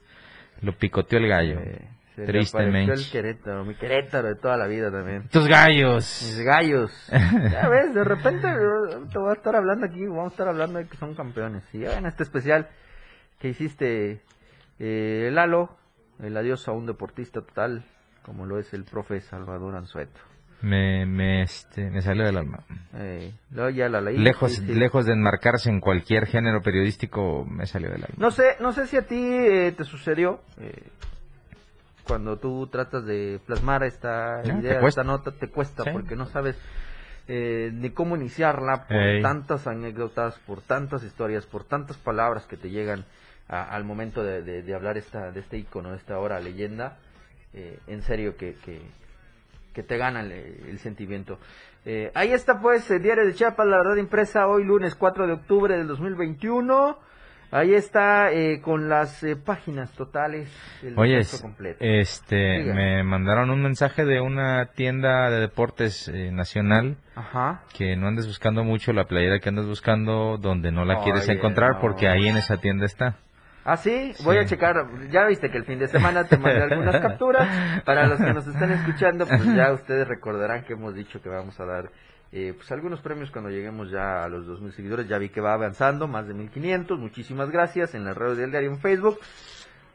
lo 0.61 0.73
picoteó 0.77 1.17
el 1.19 1.27
gallo. 1.27 1.59
Eh, 1.59 1.89
se 2.15 2.25
Tristemente. 2.25 2.93
el 2.93 3.09
Querétaro, 3.09 3.63
mi 3.65 3.75
Querétaro 3.75 4.27
de 4.27 4.35
toda 4.35 4.57
la 4.57 4.67
vida 4.67 4.91
también. 4.91 5.27
Tus 5.29 5.47
gallos. 5.47 6.21
Mis 6.23 6.45
gallos. 6.45 6.91
Ya 7.51 7.67
ves, 7.69 7.93
de 7.93 8.03
repente 8.03 8.47
eh, 8.47 8.97
te 9.11 9.17
voy 9.17 9.29
a 9.29 9.33
estar 9.33 9.55
hablando 9.55 9.85
aquí, 9.85 10.05
vamos 10.05 10.25
a 10.25 10.27
estar 10.27 10.47
hablando 10.49 10.79
de 10.79 10.87
que 10.87 10.97
son 10.97 11.15
campeones. 11.15 11.63
Y 11.73 11.79
ya 11.79 11.97
en 11.97 12.05
este 12.05 12.23
especial 12.23 12.67
que 13.39 13.47
hiciste, 13.49 14.21
eh, 14.79 15.29
Lalo, 15.31 15.69
el 16.21 16.35
adiós 16.37 16.67
a 16.67 16.73
un 16.73 16.85
deportista 16.85 17.41
total, 17.41 17.85
como 18.23 18.45
lo 18.45 18.59
es 18.59 18.73
el 18.73 18.83
profe 18.83 19.21
Salvador 19.21 19.75
Anzueto. 19.75 20.19
Me, 20.61 21.05
me, 21.05 21.41
este, 21.43 21.89
me 21.89 22.01
salió 22.01 22.25
del 22.25 22.37
alma. 22.37 22.59
Eh, 22.95 23.31
luego 23.51 23.69
ya 23.69 23.87
la 23.89 24.01
leí. 24.01 24.17
Lejos, 24.17 24.53
sí, 24.55 24.65
sí. 24.65 24.73
lejos 24.73 25.05
de 25.05 25.13
enmarcarse 25.13 25.69
en 25.69 25.79
cualquier 25.79 26.25
género 26.25 26.61
periodístico, 26.61 27.45
me 27.45 27.65
salió 27.65 27.89
del 27.89 28.03
alma. 28.03 28.15
No 28.17 28.31
sé, 28.31 28.57
no 28.59 28.73
sé 28.73 28.87
si 28.87 28.97
a 28.97 29.03
ti 29.07 29.15
eh, 29.17 29.73
te 29.77 29.83
sucedió 29.85 30.41
eh, 30.59 30.83
cuando 32.03 32.37
tú 32.37 32.67
tratas 32.67 33.05
de 33.05 33.39
plasmar 33.45 33.83
esta 33.83 34.41
te 34.41 34.49
idea, 34.49 34.81
esta 34.87 35.03
nota, 35.03 35.31
te 35.31 35.47
cuesta 35.49 35.83
porque 35.93 36.15
no 36.15 36.25
sabes 36.25 36.57
eh, 37.27 37.69
ni 37.73 37.91
cómo 37.91 38.15
iniciarla 38.15 38.87
por 38.87 38.97
Ey. 38.97 39.21
tantas 39.21 39.67
anécdotas, 39.67 40.35
por 40.47 40.61
tantas 40.61 41.03
historias, 41.03 41.45
por 41.45 41.63
tantas 41.63 41.97
palabras 41.97 42.45
que 42.47 42.57
te 42.57 42.69
llegan 42.71 43.05
a- 43.47 43.63
al 43.63 43.83
momento 43.83 44.23
de, 44.23 44.41
de- 44.41 44.63
de 44.63 44.73
hablar 44.75 44.97
esta, 44.97 45.31
de 45.31 45.39
este 45.39 45.57
icono, 45.57 45.91
de 45.91 45.97
esta 45.97 46.17
hora 46.17 46.39
leyenda. 46.39 46.97
Eh, 47.53 47.79
en 47.87 48.01
serio 48.03 48.35
que, 48.37 48.55
que, 48.65 48.81
que 49.79 49.83
te 49.83 49.97
gana 49.97 50.19
el, 50.19 50.31
el 50.33 50.77
sentimiento. 50.79 51.39
Eh, 51.85 52.11
ahí 52.13 52.33
está 52.33 52.59
pues 52.59 52.91
el 52.91 53.01
Diario 53.01 53.25
de 53.25 53.33
Chiapas, 53.33 53.65
la 53.65 53.77
verdad 53.77 53.95
impresa 53.95 54.45
hoy 54.45 54.65
lunes 54.65 54.93
4 54.95 55.25
de 55.25 55.33
octubre 55.33 55.77
del 55.77 55.87
2021. 55.87 56.97
Ahí 57.51 57.73
está 57.73 58.29
eh, 58.33 58.59
con 58.61 58.89
las 58.89 59.23
eh, 59.23 59.37
páginas 59.37 59.91
totales. 59.93 60.51
El 60.83 60.99
Oye, 60.99 61.21
completo. 61.41 61.77
este, 61.79 62.59
Diga. 62.59 62.73
me 62.75 63.03
mandaron 63.03 63.49
un 63.51 63.61
mensaje 63.63 64.03
de 64.03 64.19
una 64.19 64.65
tienda 64.75 65.29
de 65.31 65.39
deportes 65.39 66.09
eh, 66.09 66.29
nacional 66.31 66.97
Ajá. 67.15 67.61
que 67.73 67.95
no 67.95 68.07
andes 68.07 68.27
buscando 68.27 68.65
mucho 68.65 68.91
la 68.91 69.05
playera 69.05 69.39
que 69.39 69.47
andes 69.47 69.65
buscando 69.65 70.37
donde 70.37 70.71
no 70.73 70.83
la 70.83 71.01
quieres 71.03 71.23
Oye, 71.29 71.37
encontrar 71.37 71.75
no. 71.75 71.79
porque 71.79 72.09
ahí 72.09 72.27
en 72.27 72.35
esa 72.35 72.57
tienda 72.57 72.85
está. 72.85 73.15
Ah, 73.71 73.77
sí, 73.77 74.13
voy 74.23 74.37
a 74.37 74.45
checar. 74.45 74.87
Ya 75.11 75.25
viste 75.25 75.51
que 75.51 75.57
el 75.57 75.65
fin 75.65 75.77
de 75.79 75.87
semana 75.87 76.23
te 76.23 76.37
mandé 76.37 76.61
algunas 76.63 76.95
capturas. 77.01 77.47
Para 77.85 78.07
los 78.07 78.17
que 78.19 78.33
nos 78.33 78.47
están 78.47 78.71
escuchando, 78.71 79.27
pues 79.27 79.43
ya 79.55 79.71
ustedes 79.73 80.07
recordarán 80.07 80.63
que 80.63 80.73
hemos 80.73 80.95
dicho 80.95 81.21
que 81.21 81.29
vamos 81.29 81.59
a 81.59 81.65
dar 81.65 81.91
eh, 82.31 82.53
pues 82.55 82.71
algunos 82.71 82.99
premios 83.01 83.29
cuando 83.31 83.49
lleguemos 83.51 83.91
ya 83.91 84.23
a 84.23 84.27
los 84.29 84.47
2.000 84.47 84.71
seguidores. 84.71 85.07
Ya 85.07 85.17
vi 85.19 85.29
que 85.29 85.41
va 85.41 85.53
avanzando, 85.53 86.07
más 86.07 86.27
de 86.27 86.33
1.500. 86.35 86.97
Muchísimas 86.97 87.51
gracias 87.51 87.93
en 87.93 88.05
las 88.05 88.17
redes 88.17 88.37
del 88.37 88.51
diario 88.51 88.69
en 88.71 88.79
Facebook. 88.79 89.19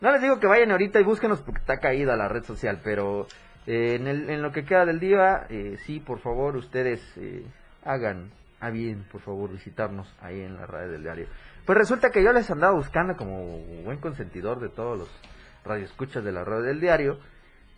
No 0.01 0.13
les 0.13 0.23
digo 0.23 0.39
que 0.39 0.47
vayan 0.47 0.71
ahorita 0.71 1.01
y 1.01 1.05
búsquenos 1.05 1.41
porque 1.41 1.61
está 1.61 1.79
caída 1.81 2.17
la 2.17 2.29
red 2.29 2.45
social, 2.45 2.81
pero 2.85 3.27
eh, 3.67 3.97
en, 3.99 4.07
el- 4.07 4.31
en 4.31 4.43
lo 4.43 4.53
que 4.53 4.65
queda 4.65 4.85
del 4.87 5.01
día, 5.01 5.47
eh, 5.49 5.79
sí, 5.87 5.99
por 5.99 6.19
favor, 6.21 6.57
ustedes 6.57 7.01
eh, 7.17 7.45
hagan 7.85 8.31
a 8.61 8.71
bien, 8.71 9.05
por 9.11 9.21
favor, 9.21 9.51
visitarnos 9.51 10.07
ahí 10.23 10.41
en 10.41 10.57
la 10.57 10.67
radio 10.67 10.93
del 10.93 11.03
diario. 11.03 11.27
Pues 11.67 11.79
resulta 11.79 12.11
que 12.11 12.23
yo 12.23 12.33
les 12.33 12.51
andaba 12.51 12.75
buscando 12.75 13.17
como 13.17 13.59
buen 13.85 13.99
consentidor 13.99 14.61
de 14.61 14.69
todos 14.69 14.99
los 14.99 15.21
radioescuchas 15.65 16.23
de 16.25 16.33
la 16.33 16.45
radio 16.45 16.63
del 16.63 16.81
diario, 16.81 17.19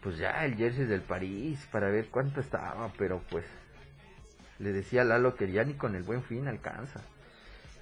pues 0.03 0.19
ya 0.19 0.45
el 0.45 0.57
jersey 0.57 0.87
del 0.87 1.03
París 1.03 1.67
para 1.71 1.89
ver 1.89 2.09
cuánto 2.11 2.41
estaba, 2.41 2.89
pero 2.99 3.21
pues 3.31 3.45
le 4.59 4.73
decía 4.73 5.03
a 5.03 5.05
Lalo 5.05 5.35
que 5.37 5.51
ya 5.53 5.63
ni 5.65 5.75
con 5.75 5.95
el 5.95 6.03
buen 6.03 6.23
fin 6.25 6.49
alcanza. 6.49 7.01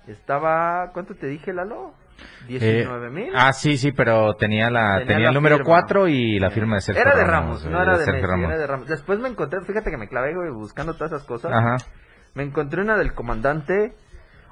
Estaba, 0.06 0.90
¿cuánto 0.92 1.14
te 1.14 1.26
dije, 1.26 1.54
Lalo? 1.54 1.94
19 2.46 3.10
mil. 3.10 3.32
Ah, 3.34 3.52
sí, 3.52 3.76
sí, 3.78 3.90
pero 3.92 4.34
tenía 4.34 4.70
la 4.70 4.98
Tenía 4.98 5.06
tenía, 5.06 5.22
la 5.24 5.28
el 5.30 5.34
número 5.34 5.56
firma. 5.56 5.70
4 5.70 6.08
y 6.08 6.38
la 6.38 6.50
firma 6.50 6.74
de 6.76 6.80
Sergio 6.82 7.02
Era 7.02 7.16
de 7.16 7.24
Ramos. 7.24 7.64
Ramos, 7.64 7.72
no 7.72 7.82
era 7.82 7.98
de 7.98 8.04
Sergio 8.04 8.20
Messi, 8.22 8.26
Ramos. 8.30 8.50
era 8.50 8.58
de 8.58 8.66
Ramos. 8.66 8.88
Después 8.88 9.18
me 9.18 9.28
encontré, 9.28 9.60
fíjate 9.62 9.90
que 9.90 9.96
me 9.96 10.08
clavé 10.08 10.34
güey, 10.34 10.50
buscando 10.50 10.94
todas 10.94 11.12
esas 11.12 11.24
cosas. 11.26 11.52
Ajá. 11.52 11.76
Me 12.34 12.42
encontré 12.42 12.82
una 12.82 12.96
del 12.98 13.14
comandante. 13.14 13.94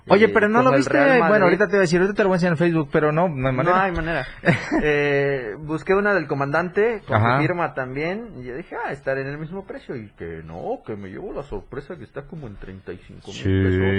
Oye, 0.09 0.29
pero 0.31 0.49
no 0.49 0.63
lo 0.63 0.73
viste. 0.73 0.99
Bueno, 1.29 1.45
ahorita 1.45 1.67
te 1.67 1.73
voy 1.73 1.79
a 1.79 1.81
decir, 1.83 2.01
ahorita 2.01 2.17
te 2.17 2.23
lo 2.25 2.29
voy 2.29 2.35
a 2.35 2.37
enseñar 2.37 2.53
en 2.55 2.59
Facebook, 2.59 2.89
pero 2.93 3.13
no, 3.13 3.29
no 3.29 3.49
hay 3.49 3.55
manera. 3.55 3.77
No 3.77 3.83
hay 3.83 3.93
manera. 3.93 4.27
Eh, 4.85 5.55
busqué 5.59 5.95
una 5.95 6.13
del 6.13 6.27
comandante 6.27 7.03
con 7.07 7.17
Ajá. 7.17 7.39
firma 7.41 7.73
también 7.75 8.31
y 8.39 8.45
yo 8.45 8.57
dije, 8.57 8.75
ah, 8.85 8.91
estar 8.91 9.17
en 9.19 9.29
el 9.29 9.39
mismo 9.39 9.65
precio 9.65 9.95
y 9.95 10.09
que 10.11 10.43
no, 10.45 10.81
que 10.85 10.97
me 10.97 11.09
llevo 11.09 11.33
la 11.33 11.45
sorpresa 11.45 11.97
que 11.97 12.03
está 12.05 12.23
como 12.23 12.49
en 12.49 12.57
35 12.57 13.27
mil 13.29 13.35
Sí, 13.35 13.43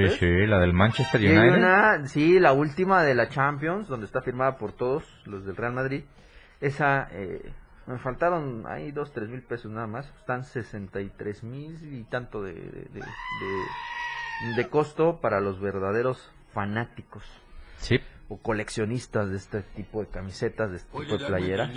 pesos. 0.04 0.20
sí, 0.20 0.48
la 0.48 0.60
del 0.60 0.74
Manchester 0.74 1.22
Y 1.22 1.28
hay 1.28 1.38
United. 1.38 1.58
una, 1.58 2.08
sí, 2.08 2.40
la 2.40 2.52
última 2.52 3.04
de 3.04 3.16
la 3.16 3.30
Champions, 3.30 3.88
donde 3.88 4.06
está 4.06 4.22
firmada 4.22 4.58
por 4.58 4.74
todos 4.74 5.04
los 5.26 5.46
del 5.46 5.56
Real 5.56 5.72
Madrid. 5.74 6.04
Esa, 6.60 7.08
eh, 7.12 7.42
me 7.88 7.98
faltaron 8.00 8.66
ahí 8.68 8.92
dos, 8.92 9.14
tres 9.14 9.30
mil 9.30 9.42
pesos 9.44 9.72
nada 9.72 9.88
más. 9.88 10.06
Están 10.20 10.44
63 10.44 11.44
mil 11.44 11.78
y 11.94 12.04
tanto 12.04 12.44
de, 12.44 12.54
de, 12.54 12.60
de, 12.62 13.00
de- 13.00 13.02
de 14.40 14.68
costo 14.70 15.20
para 15.22 15.40
los 15.40 15.60
verdaderos 15.60 16.32
fanáticos 16.54 17.24
Sí. 17.78 18.00
o 18.30 18.38
coleccionistas 18.42 19.30
de 19.30 19.38
este 19.38 19.62
tipo 19.62 20.02
de 20.02 20.08
camisetas, 20.08 20.72
de 20.72 20.78
este 20.78 20.90
tipo 20.98 21.18
de 21.18 21.26
playeras. 21.26 21.72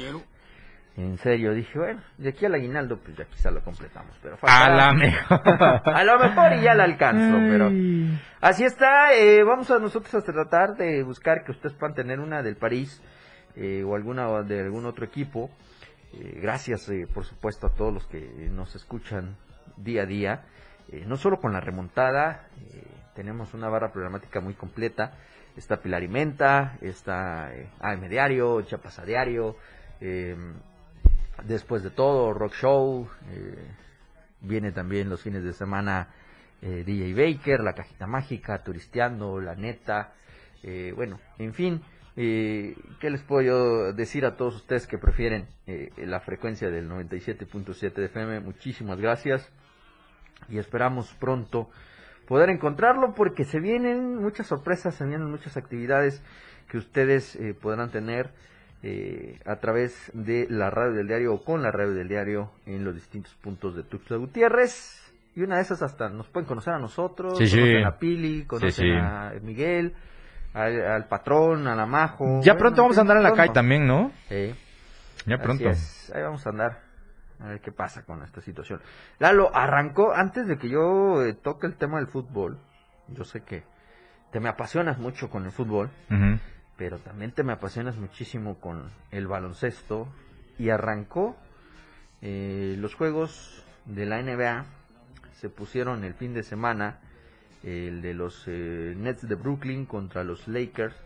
En 0.99 1.19
serio, 1.19 1.53
dije, 1.53 1.79
bueno, 1.79 2.01
de 2.17 2.31
aquí 2.31 2.47
al 2.47 2.55
aguinaldo, 2.55 2.99
pues 2.99 3.15
ya 3.19 3.27
quizá 3.27 3.51
lo 3.51 3.63
completamos. 3.63 4.17
Pero 4.23 4.39
A 4.43 4.71
la 4.71 4.93
mejor. 4.95 5.41
a 5.85 6.05
lo 6.05 6.19
mejor 6.19 6.55
y 6.55 6.63
ya 6.63 6.75
la 6.75 6.85
alcanzo, 6.85 7.37
pero 7.37 7.71
así 8.41 8.65
está. 8.65 9.13
eh, 9.13 9.43
vamos 9.45 9.71
a 9.71 9.79
nosotros 9.79 10.15
a 10.15 10.23
tratar 10.23 10.77
de 10.77 11.03
buscar 11.03 11.45
que 11.45 11.53
ustedes 11.53 11.75
puedan 11.75 11.95
tener 11.95 12.19
una 12.19 12.43
del 12.43 12.57
París 12.57 13.03
eh, 13.57 13.85
o 13.85 13.95
alguna 13.95 14.43
de 14.43 14.63
algún 14.63 14.87
otro 14.87 15.05
equipo. 15.05 15.51
Eh, 16.15 16.39
gracias, 16.41 16.89
eh, 16.89 17.07
por 17.13 17.27
supuesto, 17.27 17.67
a 17.67 17.75
todos 17.75 17.93
los 17.93 18.07
que 18.07 18.49
nos 18.51 18.75
escuchan 18.75 19.37
día 19.77 20.03
a 20.05 20.07
día. 20.07 20.45
Eh, 20.93 21.05
no 21.07 21.17
solo 21.17 21.41
con 21.41 21.53
la 21.53 21.61
remontada, 21.61 22.49
eh, 22.73 22.83
tenemos 23.15 23.55
una 23.55 23.69
barra 23.69 23.93
programática 23.93 24.41
muy 24.41 24.55
completa. 24.55 25.13
Está 25.57 25.79
Pilar 25.79 26.03
y 26.03 26.09
Menta, 26.09 26.77
está 26.83 27.55
eh, 27.55 27.69
AM 27.81 28.09
Diario, 28.09 28.61
Chiapas 28.63 28.99
a 28.99 29.05
Diario, 29.05 29.57
eh, 30.01 30.37
después 31.45 31.83
de 31.83 31.91
todo, 31.91 32.33
Rock 32.35 32.55
Show. 32.55 33.09
eh, 33.31 33.57
viene 34.43 34.71
también 34.71 35.09
los 35.09 35.23
fines 35.23 35.43
de 35.43 35.55
semana 35.55 36.09
eh, 36.63 36.85
DJ 36.87 37.15
Baker, 37.15 37.61
La 37.61 37.73
Cajita 37.75 38.07
Mágica, 38.07 38.63
Turisteando, 38.63 39.41
La 39.41 39.55
Neta. 39.55 40.13
eh, 40.63 40.93
bueno, 40.95 41.19
en 41.39 41.55
fin, 41.55 41.83
¿qué 42.15 42.75
les 43.11 43.23
puedo 43.23 43.43
yo 43.43 43.93
decir 43.93 44.25
a 44.25 44.37
todos 44.37 44.57
ustedes 44.57 44.87
que 44.87 44.99
prefieren 44.99 45.47
eh, 45.67 45.91
la 45.99 46.21
frecuencia 46.21 46.71
del 46.71 46.89
97.7 46.89 47.93
de 47.95 48.05
FM? 48.07 48.41
Muchísimas 48.41 48.99
gracias 49.01 49.51
y 50.49 50.59
esperamos 50.59 51.13
pronto 51.15 51.69
poder 52.27 52.51
encontrarlo 52.51 53.15
porque 53.15 53.45
se 53.45 53.61
vienen 53.61 54.17
muchas 54.17 54.47
sorpresas, 54.47 54.95
se 54.95 55.05
vienen 55.05 55.31
muchas 55.31 55.57
actividades 55.57 56.23
que 56.69 56.79
ustedes 56.79 57.37
eh, 57.37 57.55
podrán 57.55 57.91
tener 57.91 58.31
eh, 58.83 59.39
a 59.47 59.57
través 59.57 60.11
de 60.15 60.47
la 60.51 60.71
radio 60.71 60.93
del 60.93 61.07
diario 61.07 61.35
o 61.35 61.45
con 61.45 61.63
la 61.63 61.71
radio 61.71 61.93
del 61.95 62.09
diario 62.09 62.51
en 62.67 62.85
los 62.85 62.95
distintos 62.95 63.35
puntos 63.37 63.75
de 63.77 63.85
Tuxtla 63.85 64.17
Gutiérrez. 64.17 65.03
Y 65.35 65.43
una 65.43 65.57
de 65.57 65.63
esas 65.63 65.83
hasta 65.83 66.09
nos 66.09 66.29
pueden 66.29 66.49
conocer 66.49 66.73
a 66.75 66.79
nosotros, 66.79 67.37
Sí, 67.39 67.47
sí. 67.47 67.59
conocen 67.59 67.85
a 67.85 67.99
Pili, 67.99 68.45
conocen 68.47 68.71
sí. 68.73 68.91
a 68.91 69.33
Miguel, 69.43 69.95
al, 70.55 70.81
al 70.83 71.09
patrón, 71.09 71.67
a 71.69 71.75
la 71.77 71.85
Majo. 71.87 72.41
Ya 72.43 72.53
Bueno, 72.55 72.59
pronto 72.59 72.83
vamos 72.83 72.99
a 72.99 73.01
andar 73.03 73.17
en 73.19 73.23
la 73.23 73.33
calle 73.33 73.53
también, 73.53 73.87
¿no? 73.87 74.13
Sí. 74.29 74.55
Ya 75.27 75.37
pronto. 75.39 75.69
Ahí 75.69 76.23
vamos 76.23 76.47
a 76.47 76.51
andar. 76.51 76.86
A 77.41 77.49
ver 77.49 77.61
qué 77.61 77.71
pasa 77.71 78.05
con 78.05 78.23
esta 78.23 78.41
situación. 78.41 78.81
Lalo, 79.19 79.55
arrancó 79.55 80.15
antes 80.15 80.47
de 80.47 80.57
que 80.59 80.69
yo 80.69 81.23
eh, 81.23 81.35
toque 81.35 81.67
el 81.67 81.77
tema 81.77 81.99
del 81.99 82.07
fútbol. 82.07 82.59
Yo 83.09 83.25
sé 83.25 83.43
que 83.43 83.65
te 84.33 84.41
me 84.41 84.49
apasionas 84.49 84.99
mucho 84.99 85.31
con 85.31 85.45
el 85.45 85.53
fútbol, 85.53 85.91
pero 86.77 86.99
también 86.99 87.33
te 87.33 87.43
me 87.43 87.53
apasionas 87.53 87.97
muchísimo 87.97 88.59
con 88.59 88.91
el 89.11 89.27
baloncesto. 89.27 90.09
Y 90.59 90.71
arrancó 90.71 91.37
eh, 92.23 92.77
los 92.79 92.95
juegos 92.95 93.65
de 93.85 94.07
la 94.07 94.23
NBA. 94.23 94.65
Se 95.35 95.49
pusieron 95.49 96.05
el 96.05 96.15
fin 96.15 96.35
de 96.35 96.43
semana. 96.43 97.01
El 97.63 98.01
de 98.03 98.15
los 98.15 98.45
eh, 98.47 98.95
Nets 98.97 99.29
de 99.29 99.35
Brooklyn 99.35 99.87
contra 99.87 100.25
los 100.25 100.49
Lakers. 100.49 100.97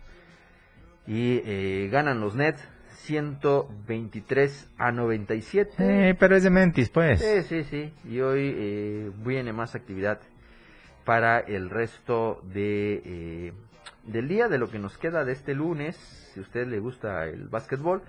Y 1.06 1.42
eh, 1.44 1.88
ganan 1.90 2.20
los 2.20 2.34
Nets 2.34 2.60
123 3.02 4.70
a 4.78 4.92
97. 4.92 5.72
Eh, 5.78 6.14
pero 6.18 6.36
es 6.36 6.42
de 6.42 6.50
Mentis, 6.50 6.90
pues. 6.90 7.20
Sí, 7.20 7.42
sí, 7.42 7.64
sí. 7.64 7.92
Y 8.08 8.20
hoy 8.20 8.54
eh, 8.56 9.10
viene 9.24 9.52
más 9.52 9.74
actividad 9.74 10.20
para 11.04 11.40
el 11.40 11.70
resto 11.70 12.40
de 12.52 13.02
eh, 13.04 13.52
del 14.04 14.28
día, 14.28 14.48
de 14.48 14.58
lo 14.58 14.70
que 14.70 14.78
nos 14.78 14.96
queda 14.98 15.24
de 15.24 15.32
este 15.32 15.54
lunes. 15.54 15.96
Si 16.32 16.40
a 16.40 16.42
usted 16.42 16.66
le 16.66 16.78
gusta 16.78 17.26
el 17.26 17.48
básquetbol, 17.48 18.02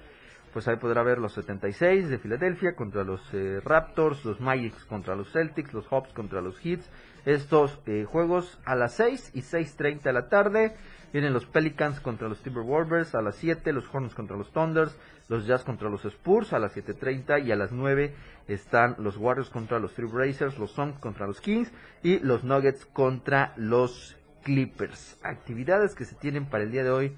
pues 0.53 0.67
ahí 0.67 0.75
podrá 0.75 1.03
ver 1.03 1.17
los 1.17 1.33
76 1.33 2.09
de 2.09 2.17
Filadelfia 2.17 2.75
contra 2.75 3.03
los 3.03 3.21
eh, 3.33 3.59
Raptors, 3.63 4.25
los 4.25 4.39
Magics 4.39 4.85
contra 4.85 5.15
los 5.15 5.31
Celtics, 5.31 5.73
los 5.73 5.87
Hawks 5.87 6.13
contra 6.13 6.41
los 6.41 6.63
Heats. 6.63 6.89
Estos 7.25 7.79
eh, 7.85 8.05
juegos 8.05 8.59
a 8.65 8.75
las 8.75 8.93
6 8.95 9.31
y 9.33 9.41
6.30 9.41 10.01
de 10.01 10.13
la 10.13 10.27
tarde. 10.27 10.75
Vienen 11.13 11.33
los 11.33 11.45
Pelicans 11.45 11.99
contra 11.99 12.29
los 12.29 12.39
Timberwolves 12.41 13.15
a 13.15 13.21
las 13.21 13.35
7, 13.35 13.73
los 13.73 13.85
Hornets 13.93 14.15
contra 14.15 14.37
los 14.37 14.51
Thunders, 14.51 14.95
los 15.27 15.45
Jazz 15.45 15.63
contra 15.63 15.89
los 15.89 16.05
Spurs 16.05 16.53
a 16.53 16.59
las 16.59 16.75
7.30 16.75 17.45
y 17.45 17.51
a 17.51 17.55
las 17.55 17.71
9 17.71 18.13
están 18.47 18.95
los 18.97 19.17
Warriors 19.17 19.49
contra 19.49 19.79
los 19.79 19.93
Trailblazers, 19.93 20.57
los 20.57 20.71
Suns 20.71 20.97
contra 20.99 21.27
los 21.27 21.41
Kings 21.41 21.71
y 22.01 22.19
los 22.19 22.43
Nuggets 22.43 22.85
contra 22.85 23.53
los 23.57 24.15
Clippers. 24.43 25.17
Actividades 25.23 25.95
que 25.95 26.05
se 26.05 26.15
tienen 26.15 26.45
para 26.45 26.63
el 26.63 26.71
día 26.71 26.83
de 26.83 26.91
hoy, 26.91 27.15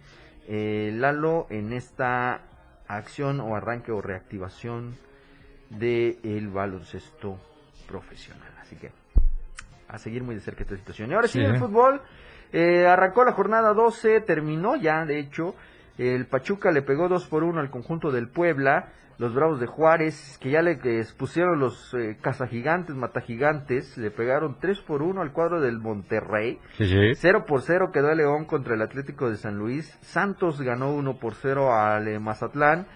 eh, 0.47 0.91
Lalo, 0.95 1.47
en 1.49 1.71
esta 1.71 2.41
acción 2.87 3.39
o 3.39 3.55
arranque 3.55 3.91
o 3.91 4.01
reactivación 4.01 4.97
del 5.69 6.49
baloncesto 6.49 7.39
profesional. 7.87 8.51
Así 8.59 8.75
que 8.75 8.91
a 9.87 9.97
seguir 9.97 10.23
muy 10.23 10.35
de 10.35 10.41
cerca 10.41 10.63
esta 10.63 10.75
situación. 10.77 11.11
Y 11.11 11.13
ahora 11.13 11.27
sí, 11.27 11.39
Sí. 11.39 11.45
el 11.45 11.57
fútbol. 11.59 12.01
Eh, 12.53 12.87
arrancó 12.87 13.25
la 13.25 13.33
jornada 13.33 13.73
12, 13.73 14.21
terminó 14.21 14.75
ya, 14.75 15.05
de 15.05 15.19
hecho. 15.19 15.55
El 15.97 16.25
Pachuca 16.25 16.71
le 16.71 16.81
pegó 16.81 17.07
2 17.09 17.27
por 17.27 17.43
1 17.43 17.59
al 17.59 17.69
conjunto 17.69 18.11
del 18.11 18.29
Puebla. 18.29 18.89
Los 19.19 19.35
Bravos 19.35 19.59
de 19.59 19.67
Juárez, 19.67 20.39
que 20.41 20.49
ya 20.49 20.63
le 20.63 20.79
eh, 20.83 21.05
pusieron 21.17 21.59
los 21.59 21.93
eh, 21.93 22.17
cazagigantes, 22.19 22.95
matagigantes, 22.95 23.95
le 23.97 24.09
pegaron 24.09 24.57
3 24.59 24.81
por 24.81 25.03
1 25.03 25.21
al 25.21 25.31
cuadro 25.31 25.61
del 25.61 25.77
Monterrey. 25.77 26.59
Sí, 26.77 26.87
sí. 26.87 27.13
0 27.15 27.45
por 27.47 27.61
0 27.61 27.91
quedó 27.93 28.09
el 28.09 28.17
León 28.17 28.45
contra 28.45 28.73
el 28.73 28.81
Atlético 28.81 29.29
de 29.29 29.37
San 29.37 29.57
Luis. 29.57 29.97
Santos 30.01 30.61
ganó 30.61 30.93
1 30.93 31.19
por 31.19 31.35
0 31.35 31.73
al 31.73 32.07
eh, 32.07 32.19
Mazatlán. 32.19 32.87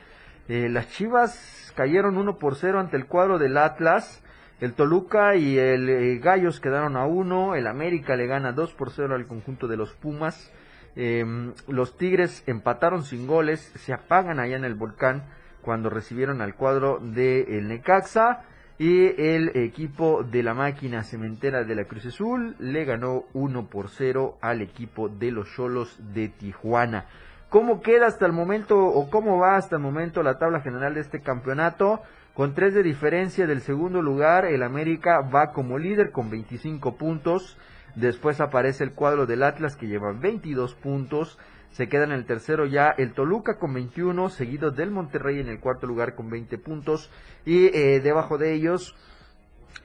Eh, 0.47 0.69
las 0.69 0.89
Chivas 0.89 1.71
cayeron 1.75 2.17
1 2.17 2.39
por 2.39 2.55
0 2.55 2.79
ante 2.79 2.97
el 2.97 3.05
cuadro 3.05 3.37
del 3.37 3.57
Atlas. 3.57 4.23
El 4.59 4.73
Toluca 4.73 5.35
y 5.35 5.59
el 5.59 5.87
eh, 5.87 6.17
Gallos 6.17 6.59
quedaron 6.59 6.97
a 6.97 7.05
1. 7.05 7.55
El 7.55 7.67
América 7.67 8.15
le 8.15 8.25
gana 8.25 8.53
2 8.53 8.73
por 8.73 8.89
0 8.89 9.13
al 9.13 9.27
conjunto 9.27 9.67
de 9.67 9.77
los 9.77 9.93
Pumas. 9.93 10.51
Em, 10.95 11.53
los 11.67 11.95
Tigres 11.95 12.43
empataron 12.47 13.03
sin 13.03 13.27
goles. 13.27 13.59
Se 13.75 13.93
apagan 13.93 14.39
allá 14.39 14.55
en 14.55 14.65
el 14.65 14.73
volcán 14.73 15.25
cuando 15.61 15.91
recibieron 15.91 16.41
al 16.41 16.55
cuadro 16.55 16.99
de 16.99 17.57
el 17.57 17.67
Necaxa. 17.67 18.45
Y 18.79 19.19
el 19.21 19.55
equipo 19.55 20.23
de 20.23 20.43
la 20.43 20.53
máquina 20.53 21.03
cementera 21.03 21.63
de 21.63 21.75
la 21.75 21.85
Cruz 21.85 22.05
Azul 22.07 22.55
le 22.59 22.85
ganó 22.85 23.25
1 23.33 23.67
por 23.69 23.89
0 23.89 24.37
al 24.41 24.61
equipo 24.61 25.09
de 25.09 25.31
los 25.31 25.51
Cholos 25.51 25.99
de 26.13 26.29
Tijuana. 26.29 27.05
¿Cómo 27.49 27.81
queda 27.81 28.07
hasta 28.07 28.25
el 28.25 28.33
momento 28.33 28.77
o 28.77 29.09
cómo 29.09 29.39
va 29.39 29.55
hasta 29.55 29.77
el 29.77 29.81
momento 29.81 30.21
la 30.21 30.37
tabla 30.37 30.61
general 30.61 30.95
de 30.95 31.01
este 31.01 31.21
campeonato? 31.21 32.01
Con 32.37 32.53
tres 32.53 32.75
de 32.75 32.83
diferencia 32.83 33.47
del 33.47 33.61
segundo 33.61 34.03
lugar, 34.03 34.45
el 34.45 34.61
América 34.61 35.21
va 35.21 35.53
como 35.53 35.79
líder 35.79 36.11
con 36.11 36.29
25 36.29 36.95
puntos. 36.95 37.57
Después 37.95 38.39
aparece 38.39 38.83
el 38.83 38.93
cuadro 38.93 39.25
del 39.25 39.41
Atlas 39.41 39.75
que 39.75 39.87
lleva 39.87 40.11
22 40.11 40.75
puntos. 40.75 41.39
Se 41.71 41.89
queda 41.89 42.03
en 42.03 42.11
el 42.11 42.27
tercero 42.27 42.67
ya 42.67 42.93
el 42.95 43.13
Toluca 43.13 43.57
con 43.57 43.73
21, 43.73 44.29
seguido 44.29 44.69
del 44.69 44.91
Monterrey 44.91 45.39
en 45.39 45.47
el 45.47 45.59
cuarto 45.59 45.87
lugar 45.87 46.13
con 46.13 46.29
20 46.29 46.59
puntos. 46.59 47.09
Y 47.43 47.75
eh, 47.75 48.01
debajo 48.01 48.37
de 48.37 48.53
ellos, 48.53 48.95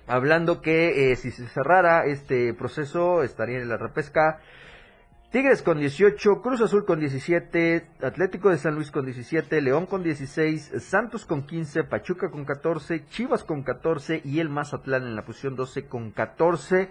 hablando 0.07 0.61
que 0.61 1.11
eh, 1.11 1.16
si 1.16 1.30
se 1.30 1.46
cerrara 1.46 2.05
este 2.05 2.53
proceso, 2.53 3.22
estaría 3.22 3.61
en 3.61 3.70
la 3.70 3.78
repesca. 3.78 4.40
Tigres 5.33 5.62
con 5.62 5.78
18, 5.78 6.43
Cruz 6.43 6.61
Azul 6.61 6.85
con 6.85 7.01
17, 7.01 7.87
Atlético 8.03 8.51
de 8.51 8.59
San 8.59 8.74
Luis 8.74 8.91
con 8.91 9.07
17, 9.07 9.62
León 9.62 9.87
con 9.87 10.03
16, 10.03 10.72
Santos 10.76 11.24
con 11.24 11.47
15, 11.47 11.85
Pachuca 11.85 12.30
con 12.30 12.45
14, 12.45 13.07
Chivas 13.07 13.43
con 13.43 13.62
14 13.62 14.20
y 14.26 14.41
el 14.41 14.51
Mazatlán 14.51 15.05
en 15.05 15.16
la 15.16 15.24
posición 15.24 15.57
12 15.57 15.87
con 15.87 16.11
14. 16.11 16.91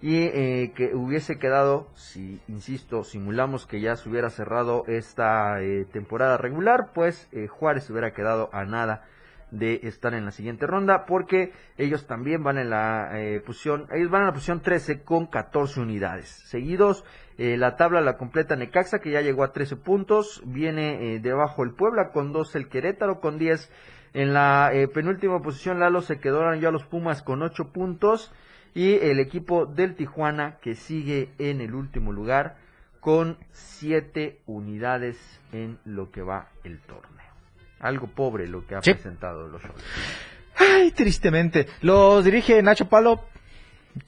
Y 0.00 0.14
eh, 0.14 0.74
que 0.76 0.94
hubiese 0.94 1.40
quedado, 1.40 1.88
si 1.96 2.40
insisto, 2.46 3.02
simulamos 3.02 3.66
que 3.66 3.80
ya 3.80 3.96
se 3.96 4.08
hubiera 4.08 4.30
cerrado 4.30 4.84
esta 4.86 5.60
eh, 5.60 5.86
temporada 5.92 6.36
regular, 6.36 6.92
pues 6.94 7.28
eh, 7.32 7.48
Juárez 7.48 7.90
hubiera 7.90 8.12
quedado 8.12 8.48
a 8.52 8.64
nada 8.64 9.08
de 9.50 9.80
estar 9.84 10.14
en 10.14 10.24
la 10.24 10.32
siguiente 10.32 10.66
ronda 10.66 11.06
porque 11.06 11.52
ellos 11.78 12.06
también 12.06 12.42
van 12.42 12.58
en 12.58 12.70
la 12.70 13.10
eh, 13.14 13.40
posición, 13.40 13.86
ellos 13.92 14.10
van 14.10 14.22
en 14.22 14.26
la 14.28 14.32
posición 14.32 14.60
13 14.60 15.02
con 15.02 15.26
14 15.26 15.80
unidades. 15.80 16.28
Seguidos, 16.28 17.04
eh, 17.38 17.56
la 17.56 17.76
tabla 17.76 18.00
la 18.00 18.16
completa 18.16 18.56
Necaxa 18.56 18.98
que 18.98 19.10
ya 19.10 19.20
llegó 19.20 19.44
a 19.44 19.52
13 19.52 19.76
puntos, 19.76 20.42
viene 20.44 21.14
eh, 21.14 21.20
debajo 21.20 21.62
el 21.62 21.72
Puebla 21.72 22.10
con 22.12 22.32
12 22.32 22.58
el 22.58 22.68
Querétaro 22.68 23.20
con 23.20 23.38
10. 23.38 23.70
En 24.14 24.32
la 24.32 24.72
penúltima 24.94 25.42
posición 25.42 25.78
Lalo 25.78 26.00
se 26.00 26.18
quedaron 26.18 26.58
ya 26.60 26.70
los 26.70 26.84
Pumas 26.84 27.22
con 27.22 27.42
8 27.42 27.70
puntos 27.70 28.32
y 28.74 28.94
el 28.94 29.20
equipo 29.20 29.66
del 29.66 29.94
Tijuana 29.94 30.56
que 30.62 30.74
sigue 30.74 31.32
en 31.38 31.60
el 31.60 31.74
último 31.74 32.12
lugar 32.12 32.56
con 33.00 33.38
7 33.52 34.40
unidades 34.46 35.16
en 35.52 35.78
lo 35.84 36.10
que 36.10 36.22
va 36.22 36.48
el 36.64 36.80
torneo. 36.80 37.16
Algo 37.78 38.08
pobre 38.08 38.48
lo 38.48 38.66
que 38.66 38.74
ha 38.74 38.80
presentado 38.80 39.48
los. 39.48 39.62
Ay, 40.56 40.90
tristemente. 40.90 41.66
Los 41.82 42.24
dirige 42.24 42.60
Nacho 42.62 42.88
Palo, 42.88 43.24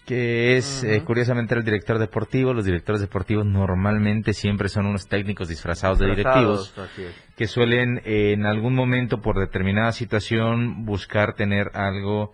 que 0.05 0.57
es 0.57 0.84
eh, 0.84 1.03
curiosamente 1.05 1.55
el 1.55 1.64
director 1.64 1.99
deportivo. 1.99 2.53
Los 2.53 2.64
directores 2.64 3.01
deportivos 3.01 3.47
normalmente 3.47 4.32
siempre 4.32 4.68
son 4.68 4.86
unos 4.86 5.09
técnicos 5.09 5.49
disfrazados, 5.49 5.99
de 5.99 6.09
directivos 6.09 6.74
que 7.36 7.47
suelen 7.47 8.01
en 8.05 8.47
algún 8.47 8.74
momento 8.74 9.20
por 9.20 9.39
determinada 9.39 9.93
situación 9.93 10.84
buscar 10.84 11.34
tener 11.34 11.70
algo 11.74 12.32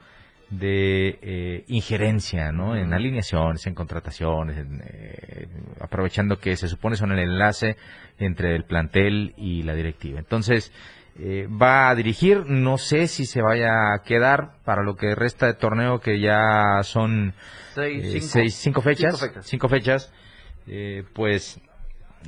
de 0.50 1.18
eh, 1.22 1.64
injerencia 1.68 2.52
¿no? 2.52 2.76
en 2.76 2.92
alineaciones, 2.92 3.66
en 3.66 3.74
contrataciones, 3.74 4.64
eh, 4.84 5.48
aprovechando 5.80 6.38
que 6.38 6.56
se 6.56 6.68
supone 6.68 6.96
son 6.96 7.12
el 7.12 7.18
enlace 7.18 7.76
entre 8.18 8.54
el 8.54 8.64
plantel 8.64 9.34
y 9.36 9.62
la 9.62 9.74
directiva. 9.74 10.18
Entonces, 10.18 10.72
eh, 11.16 11.46
va 11.46 11.90
a 11.90 11.94
dirigir. 11.94 12.44
No 12.46 12.76
sé 12.76 13.06
si 13.06 13.24
se 13.24 13.40
vaya 13.40 13.94
a 13.94 14.02
quedar 14.02 14.54
para 14.64 14.82
lo 14.82 14.96
que 14.96 15.14
resta 15.14 15.46
de 15.46 15.54
torneo, 15.54 16.00
que 16.00 16.20
ya 16.20 16.82
son 16.82 17.34
eh, 17.76 18.20
seis, 18.20 18.54
cinco, 18.54 18.82
fechas. 18.82 19.30
Cinco 19.42 19.68
fechas. 19.68 20.12
Eh, 20.66 21.04
pues 21.12 21.60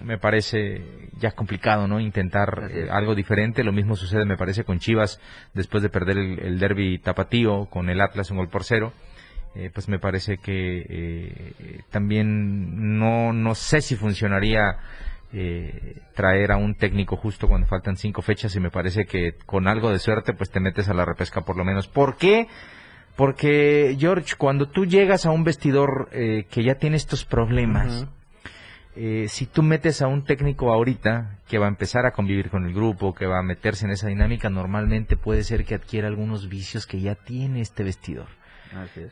me 0.05 0.19
parece 0.19 1.11
ya 1.19 1.33
complicado, 1.33 1.89
¿no? 1.89 1.99
Intentar 1.99 2.71
algo 2.91 3.15
diferente. 3.15 3.65
Lo 3.65 3.73
mismo 3.73 3.97
sucede, 3.97 4.25
me 4.25 4.37
parece, 4.37 4.63
con 4.63 4.79
Chivas 4.79 5.21
después 5.55 5.83
de 5.83 5.89
perder 5.89 6.19
el, 6.19 6.59
derby 6.59 6.99
tapatío 6.99 7.67
con 7.67 7.89
el 7.91 8.01
Atlas 8.01 8.31
en 8.31 8.37
gol 8.37 8.49
por 8.49 8.63
cero. 8.63 8.93
pues 9.73 9.89
me 9.89 9.99
parece 9.99 10.37
que 10.37 11.83
también 11.91 12.99
no, 12.99 13.33
no 13.33 13.55
sé 13.55 13.81
si 13.81 13.97
funcionaría 13.97 14.77
eh, 15.39 16.01
traer 16.15 16.51
a 16.51 16.57
un 16.57 16.77
técnico 16.77 17.17
justo 17.17 17.47
cuando 17.47 17.67
faltan 17.67 17.99
cinco 17.99 18.23
fechas 18.23 18.57
y 18.57 18.61
me 18.61 18.71
parece 18.71 19.05
que 19.05 19.35
con 19.45 19.69
algo 19.69 19.91
de 19.91 19.99
suerte 19.99 20.33
pues 20.33 20.51
te 20.51 20.61
metes 20.61 20.89
a 20.89 20.95
la 20.95 21.05
repesca 21.05 21.43
por 21.43 21.59
lo 21.59 21.65
menos. 21.65 21.89
¿Por 21.89 22.17
qué? 22.17 22.49
Porque 23.17 23.95
George, 23.99 24.35
cuando 24.39 24.71
tú 24.71 24.87
llegas 24.87 25.27
a 25.27 25.31
un 25.31 25.45
vestidor 25.45 26.09
eh, 26.13 26.47
que 26.51 26.65
ya 26.65 26.77
tiene 26.77 26.97
estos 26.97 27.27
problemas, 27.27 28.07
eh, 28.95 29.27
si 29.29 29.45
tú 29.45 29.63
metes 29.63 30.01
a 30.01 30.07
un 30.07 30.25
técnico 30.25 30.73
ahorita 30.73 31.41
que 31.47 31.59
va 31.59 31.67
a 31.67 31.69
empezar 31.69 32.07
a 32.07 32.13
convivir 32.13 32.49
con 32.49 32.65
el 32.65 32.73
grupo, 32.73 33.13
que 33.13 33.27
va 33.27 33.39
a 33.39 33.43
meterse 33.43 33.85
en 33.85 33.91
esa 33.91 34.09
dinámica, 34.09 34.49
normalmente 34.49 35.19
puede 35.19 35.45
ser 35.45 35.67
que 35.67 35.75
adquiera 35.75 36.09
algunos 36.09 36.49
vicios 36.49 36.87
que 36.87 37.01
ya 37.01 37.15
tiene 37.15 37.61
este 37.61 37.85
vestidor. 37.85 38.29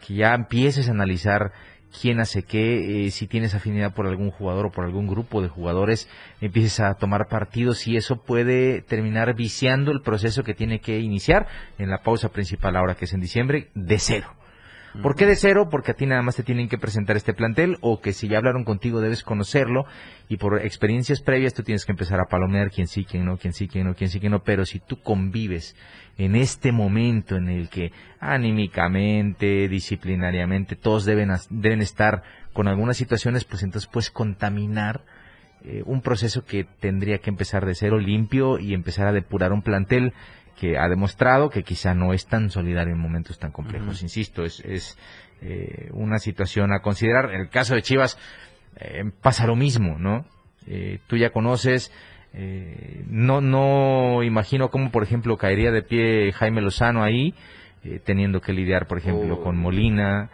Que 0.07 0.15
ya 0.15 0.35
empieces 0.35 0.89
a 0.89 0.93
analizar 0.93 1.53
quién 2.01 2.21
hace 2.21 2.43
qué, 2.43 3.07
eh, 3.07 3.11
si 3.11 3.27
tienes 3.27 3.55
afinidad 3.55 3.95
por 3.95 4.07
algún 4.07 4.31
jugador 4.31 4.67
o 4.67 4.71
por 4.71 4.85
algún 4.85 5.07
grupo 5.07 5.43
de 5.43 5.49
jugadores, 5.49 6.09
empieces 6.41 6.81
a 6.81 6.95
tomar 6.95 7.29
partidos 7.29 7.87
y 7.87 7.97
eso 7.97 8.17
puede 8.17 8.83
terminar 8.83 9.35
viciando 9.35 9.93
el 9.93 10.03
proceso 10.03 10.43
que 10.43 10.55
tiene 10.55 10.81
que 10.81 10.99
iniciar 11.01 11.47
en 11.79 11.91
la 11.91 12.03
pausa 12.03 12.31
principal 12.31 12.77
ahora 12.77 12.95
que 12.95 13.05
es 13.05 13.13
en 13.13 13.21
diciembre 13.21 13.71
de 13.75 13.99
cero. 13.99 14.44
¿Por 15.03 15.17
qué 15.17 15.27
de 15.27 15.35
cero? 15.35 15.69
Porque 15.71 15.91
a 15.91 15.95
ti 15.95 16.07
nada 16.07 16.23
más 16.23 16.37
te 16.37 16.45
tienen 16.45 16.69
que 16.69 16.79
presentar 16.79 17.17
este 17.17 17.35
plantel 17.35 17.79
o 17.81 18.01
que 18.01 18.13
si 18.13 18.29
ya 18.29 18.39
hablaron 18.39 18.65
contigo 18.65 19.01
debes 19.01 19.25
conocerlo 19.25 19.87
y 20.29 20.37
por 20.37 20.61
experiencias 20.61 21.21
previas 21.21 21.53
tú 21.53 21.65
tienes 21.65 21.85
que 21.85 21.93
empezar 21.93 22.21
a 22.21 22.29
palomear 22.31 22.71
quién 22.71 22.87
sí, 22.87 23.05
quién 23.05 23.25
no, 23.25 23.37
quién 23.37 23.53
sí, 23.53 23.67
quién 23.67 23.87
no, 23.87 23.95
quién 23.95 24.09
sí, 24.09 24.21
quién 24.21 24.33
no. 24.33 24.45
Pero 24.45 24.65
si 24.65 24.79
tú 24.79 25.01
convives 25.03 25.77
en 26.17 26.37
este 26.37 26.71
momento 26.71 27.37
en 27.37 27.49
el 27.49 27.69
que 27.71 27.93
anímicamente, 28.21 29.69
disciplinariamente, 29.69 30.77
todos 30.77 31.05
deben, 31.05 31.31
deben 31.51 31.81
estar 31.81 32.23
con 32.53 32.69
algunas 32.69 32.97
situaciones, 32.97 33.45
pues 33.45 33.65
entonces 33.65 33.91
puedes 33.93 34.11
contaminar 34.11 35.03
eh, 35.65 35.83
un 35.87 36.03
proceso 36.03 36.45
que 36.45 36.65
tendría 36.65 37.19
que 37.19 37.31
empezar 37.31 37.67
de 37.67 37.75
cero 37.75 37.99
limpio 37.99 38.59
y 38.59 38.75
empezar 38.75 39.09
a 39.09 39.13
depurar 39.13 39.53
un 39.53 39.63
plantel 39.63 40.13
que 40.59 40.79
ha 40.79 40.89
demostrado 40.89 41.51
que 41.51 41.63
quizá 41.63 41.95
no 41.95 42.13
es 42.13 42.27
tan 42.27 42.51
solidario 42.51 42.95
en 42.95 43.01
momentos 43.01 43.39
tan 43.39 43.53
complejos. 43.53 44.03
Insisto, 44.03 44.45
es, 44.45 44.61
es 44.61 44.99
eh, 45.41 45.91
una 45.93 46.19
situación 46.19 46.73
a 46.73 46.81
considerar. 46.81 47.33
En 47.35 47.41
el 47.41 47.49
caso 47.49 47.75
de 47.75 47.83
Chivas 47.83 48.19
eh, 48.77 49.05
pasa 49.21 49.47
lo 49.47 49.57
mismo, 49.57 49.99
¿no? 49.99 50.25
Eh, 50.67 51.01
tú 51.07 51.17
ya 51.17 51.31
conoces, 51.31 51.93
no, 53.07 53.41
no 53.41 54.25
imagino 54.25 54.69
cómo, 54.69 54.91
por 54.91 55.05
ejemplo, 55.05 55.37
caería 55.37 55.71
de 55.71 55.83
pie 55.83 56.33
Jaime 56.33 56.63
Lozano 56.63 57.05
ahí, 57.05 57.33
teniendo 58.05 58.41
que 58.41 58.53
lidiar, 58.53 58.89
por 58.89 58.99
ejemplo, 58.99 59.41
con 59.41 59.57
oh. 59.57 59.61
Molina, 59.61 60.31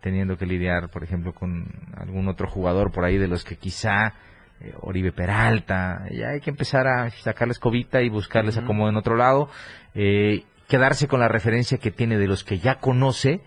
teniendo 0.00 0.36
que 0.36 0.46
lidiar, 0.46 0.90
por 0.90 1.02
ejemplo, 1.02 1.32
con 1.32 1.66
algún 1.96 2.28
otro 2.28 2.48
jugador 2.48 2.92
por 2.92 3.04
ahí 3.04 3.18
de 3.18 3.26
los 3.26 3.44
que 3.44 3.56
quizá 3.56 4.14
eh, 4.60 4.74
Oribe 4.80 5.12
Peralta, 5.12 6.04
ya 6.10 6.30
hay 6.30 6.40
que 6.40 6.50
empezar 6.50 6.86
a 6.86 7.10
sacarles 7.10 7.58
cobita 7.58 8.02
y 8.02 8.08
buscarles 8.08 8.56
acomodo 8.56 8.88
en 8.88 8.96
otro 8.96 9.16
lado, 9.16 9.48
eh, 9.94 10.44
quedarse 10.68 11.08
con 11.08 11.20
la 11.20 11.28
referencia 11.28 11.78
que 11.78 11.90
tiene 11.90 12.18
de 12.18 12.26
los 12.26 12.44
que 12.44 12.58
ya 12.58 12.76
conoce 12.76 13.40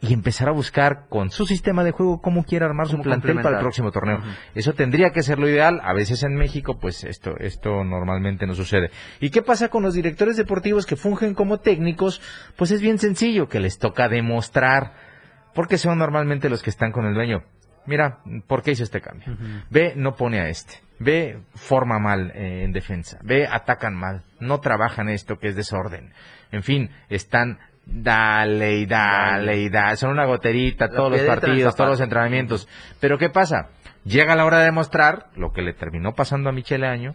y 0.00 0.12
empezar 0.12 0.48
a 0.48 0.52
buscar 0.52 1.06
con 1.08 1.30
su 1.30 1.44
sistema 1.46 1.82
de 1.82 1.90
juego 1.90 2.20
cómo 2.20 2.44
quiere 2.44 2.64
armar 2.64 2.86
su 2.86 3.00
plantel 3.00 3.40
para 3.40 3.56
el 3.56 3.62
próximo 3.62 3.90
torneo. 3.90 4.20
Eso 4.54 4.72
tendría 4.74 5.10
que 5.10 5.22
ser 5.22 5.38
lo 5.38 5.48
ideal. 5.48 5.80
A 5.82 5.92
veces 5.92 6.22
en 6.22 6.34
México, 6.34 6.78
pues 6.78 7.02
esto, 7.02 7.36
esto 7.38 7.82
normalmente 7.82 8.46
no 8.46 8.54
sucede. 8.54 8.90
¿Y 9.18 9.30
qué 9.30 9.42
pasa 9.42 9.68
con 9.68 9.82
los 9.82 9.94
directores 9.94 10.36
deportivos 10.36 10.86
que 10.86 10.94
fungen 10.94 11.34
como 11.34 11.58
técnicos? 11.58 12.20
Pues 12.56 12.70
es 12.70 12.80
bien 12.80 12.98
sencillo, 12.98 13.48
que 13.48 13.58
les 13.58 13.78
toca 13.78 14.08
demostrar, 14.08 14.92
porque 15.52 15.78
son 15.78 15.98
normalmente 15.98 16.48
los 16.48 16.62
que 16.62 16.70
están 16.70 16.92
con 16.92 17.06
el 17.06 17.14
dueño 17.14 17.42
mira, 17.88 18.18
¿por 18.46 18.62
qué 18.62 18.72
hizo 18.72 18.84
este 18.84 19.00
cambio? 19.00 19.36
Ve, 19.70 19.94
no 19.96 20.14
pone 20.14 20.40
a 20.40 20.48
este. 20.48 20.74
Ve, 21.00 21.40
forma 21.54 21.98
mal 21.98 22.30
eh, 22.34 22.64
en 22.64 22.72
defensa. 22.72 23.18
Ve, 23.22 23.46
atacan 23.46 23.94
mal. 23.94 24.22
No 24.40 24.60
trabajan 24.60 25.08
esto 25.08 25.38
que 25.38 25.48
es 25.48 25.56
desorden. 25.56 26.12
En 26.52 26.62
fin, 26.62 26.90
están 27.08 27.58
dale 27.84 28.76
y 28.76 28.86
dale 28.86 29.58
y 29.58 29.68
dale. 29.68 29.96
Son 29.96 30.10
una 30.10 30.26
goterita 30.26 30.88
todos 30.88 31.12
los 31.12 31.20
partidos, 31.22 31.74
todos 31.74 31.90
los 31.90 32.00
entrenamientos. 32.00 32.68
Pero 33.00 33.18
¿qué 33.18 33.30
pasa? 33.30 33.70
Llega 34.04 34.36
la 34.36 34.44
hora 34.44 34.58
de 34.58 34.66
demostrar 34.66 35.26
lo 35.36 35.52
que 35.52 35.62
le 35.62 35.72
terminó 35.72 36.14
pasando 36.14 36.50
a 36.50 36.52
Michele 36.52 36.86
Año. 36.86 37.14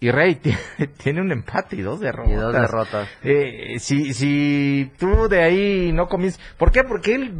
Y 0.00 0.10
Rey 0.10 0.40
tiene 1.02 1.20
un 1.20 1.32
empate 1.32 1.76
y 1.76 1.82
dos 1.82 2.00
derrotas. 2.00 2.32
Y 2.32 2.34
dos 2.34 2.52
derrotas. 2.52 3.08
Eh, 3.22 3.78
si, 3.78 4.12
si 4.12 4.92
tú 4.98 5.28
de 5.28 5.42
ahí 5.42 5.92
no 5.92 6.08
comienzas... 6.08 6.40
¿Por 6.58 6.70
qué? 6.72 6.84
Porque 6.84 7.14
él 7.14 7.32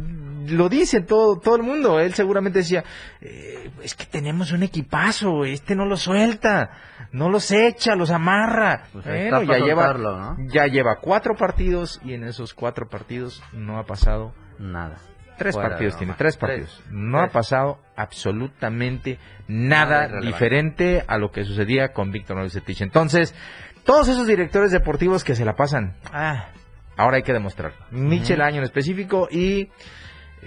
lo 0.49 0.69
dice 0.69 1.01
todo, 1.01 1.37
todo 1.39 1.55
el 1.55 1.63
mundo. 1.63 1.99
Él 1.99 2.13
seguramente 2.13 2.59
decía, 2.59 2.83
eh, 3.21 3.69
es 3.81 3.95
que 3.95 4.05
tenemos 4.05 4.51
un 4.51 4.63
equipazo, 4.63 5.45
este 5.45 5.75
no 5.75 5.85
lo 5.85 5.97
suelta, 5.97 6.71
no 7.11 7.29
los 7.29 7.51
echa, 7.51 7.95
los 7.95 8.11
amarra. 8.11 8.83
Pues 8.91 9.05
ya 9.05 9.41
lleva, 9.41 10.35
ya 10.47 10.67
lleva 10.67 10.97
cuatro 11.01 11.35
partidos 11.35 11.99
y 12.03 12.13
en 12.13 12.23
esos 12.23 12.53
cuatro 12.53 12.87
partidos 12.87 13.43
no 13.53 13.79
ha 13.79 13.85
pasado 13.85 14.33
nada. 14.59 14.97
Tres 15.37 15.55
partidos 15.55 15.97
tiene, 15.97 16.13
tres 16.17 16.37
partidos. 16.37 16.83
no 16.89 17.19
ha 17.19 17.27
pasado 17.27 17.79
absolutamente 17.95 19.19
nada, 19.47 20.21
diferente 20.21 21.03
a 21.07 21.17
lo 21.17 21.31
que 21.31 21.43
sucedía 21.43 21.93
con 21.93 22.11
Víctor 22.11 22.37
Manuel 22.37 22.51
Entonces, 22.79 23.35
todos 23.83 24.07
esos 24.07 24.27
directores 24.27 24.71
deportivos 24.71 25.23
que 25.23 25.35
se 25.35 25.45
la 25.45 25.53
pasan, 25.53 25.95
ah, 26.11 26.49
ahora 26.97 27.17
hay 27.17 27.23
que 27.23 27.33
demostrar. 27.33 27.73
Michel 27.91 28.41
Año 28.41 28.57
en 28.57 28.63
específico 28.63 29.27
y 29.29 29.69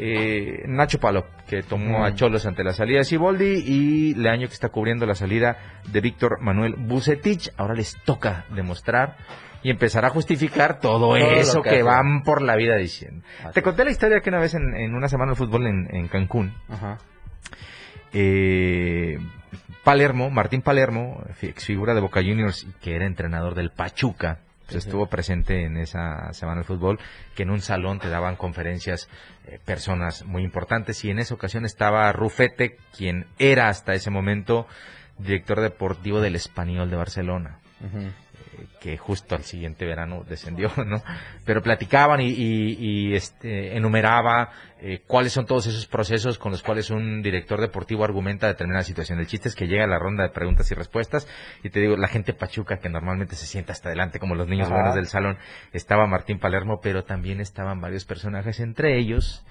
eh, 0.01 0.63
Nacho 0.67 1.01
Palo, 1.01 1.27
que 1.49 1.63
tomó 1.63 2.05
a 2.05 2.15
Cholos 2.15 2.47
ante 2.47 2.63
la 2.63 2.73
salida 2.73 2.99
de 2.99 3.05
Siboldi, 3.05 3.65
y 3.67 4.15
Leaño 4.15 4.47
que 4.47 4.55
está 4.55 4.69
cubriendo 4.69 5.07
la 5.07 5.15
salida 5.15 5.81
de 5.91 6.01
Víctor 6.01 6.41
Manuel 6.41 6.77
Bucetich. 6.79 7.51
Ahora 7.57 7.75
les 7.75 7.97
toca 8.05 8.45
demostrar 8.55 9.17
y 9.63 9.71
empezar 9.71 10.05
a 10.05 10.11
justificar 10.11 10.81
todo, 10.81 11.17
eso 11.17 11.63
que, 11.63 11.83
van 11.83 12.23
por 12.23 12.43
la 12.43 12.57
vida 12.57 12.77
diciendo. 12.77 13.25
Te 13.53 13.63
conté 13.63 13.85
la 13.85 13.91
historia 13.91 14.21
que 14.21 14.31
una 14.31 14.41
vez 14.41 14.55
en, 14.55 14.95
una 14.95 15.09
semana 15.09 15.33
de 15.33 15.37
fútbol 15.37 15.67
en, 15.67 16.09
Cancún, 16.09 16.55
eh, 18.13 19.19
Palermo, 19.85 20.31
Martín 20.31 20.63
Palermo, 20.63 21.23
ex 21.43 21.65
figura 21.65 21.95
de 21.95 22.01
Boca 22.01 22.21
Juniors, 22.21 22.67
que 22.81 22.95
era 22.95 23.07
entrenador 23.07 23.55
del 23.55 23.71
Pachuca, 23.71 24.41
pues, 24.67 24.85
estuvo 24.85 25.07
presente 25.07 25.65
en 25.65 25.79
esa 25.79 26.33
semana 26.35 26.61
de 26.61 26.65
fútbol, 26.65 26.99
que 27.35 27.43
en 27.43 27.51
un 27.51 27.61
salón 27.61 27.99
te 27.99 28.09
daban 28.09 28.37
conferencias 28.37 29.09
eh, 29.47 29.59
personas 29.65 30.25
muy 30.25 30.43
importantes 30.45 31.05
y 31.05 31.11
en 31.11 31.19
esa 31.19 31.35
ocasión 31.35 31.65
estaba 31.65 32.13
Rufete, 32.13 32.77
quien 32.97 33.27
era 33.39 33.69
hasta 33.69 33.95
ese 33.95 34.11
momento 34.11 34.67
director 35.19 35.61
deportivo 35.61 36.21
del 36.21 36.37
Español 36.37 36.91
de 36.91 36.97
Barcelona 36.97 37.59
que 38.81 38.97
justo 38.97 39.35
al 39.35 39.43
siguiente 39.43 39.85
verano 39.85 40.25
descendió, 40.29 40.71
¿no? 40.87 41.03
Pero 41.45 41.63
platicaban 41.63 42.21
y, 42.21 43.15
este, 43.15 43.77
enumeraba 43.77 44.51
eh, 44.81 45.03
cuáles 45.07 45.33
son 45.33 45.47
todos 45.47 45.67
esos 45.67 45.87
procesos 45.87 46.39
con 46.39 46.53
los 46.53 46.63
cuales 46.63 46.91
un 46.91 47.23
director 47.23 47.61
deportivo 47.61 48.05
argumenta 48.05 48.47
determinada 48.47 48.85
situación. 48.85 49.19
El 49.19 49.27
chiste 49.27 49.49
es 49.49 49.55
que 49.55 49.67
llega 49.67 49.85
a 49.85 49.89
la 49.89 49.99
ronda 49.99 50.25
de 50.25 50.31
preguntas 50.31 50.71
y 50.71 50.75
respuestas 50.75 51.27
y 51.63 51.71
te 51.71 51.81
digo, 51.81 51.97
la 51.97 52.09
gente 52.09 52.33
pachuca 52.33 52.79
que 52.79 52.89
normalmente 52.89 53.35
se 53.37 53.47
sienta 53.47 53.73
hasta 53.73 53.89
adelante 53.89 54.19
como 54.19 54.35
los 54.35 54.49
niños 54.49 54.69
buenos 54.69 54.95
del 54.95 55.07
salón, 55.07 55.39
estaba 55.73 56.07
Martín 56.07 56.39
Palermo, 56.39 56.81
pero 56.83 57.05
también 57.05 57.41
estaban 57.41 57.81
varios 57.81 58.05
personajes, 58.05 58.61
entre 58.61 58.99
ellos 58.99 59.45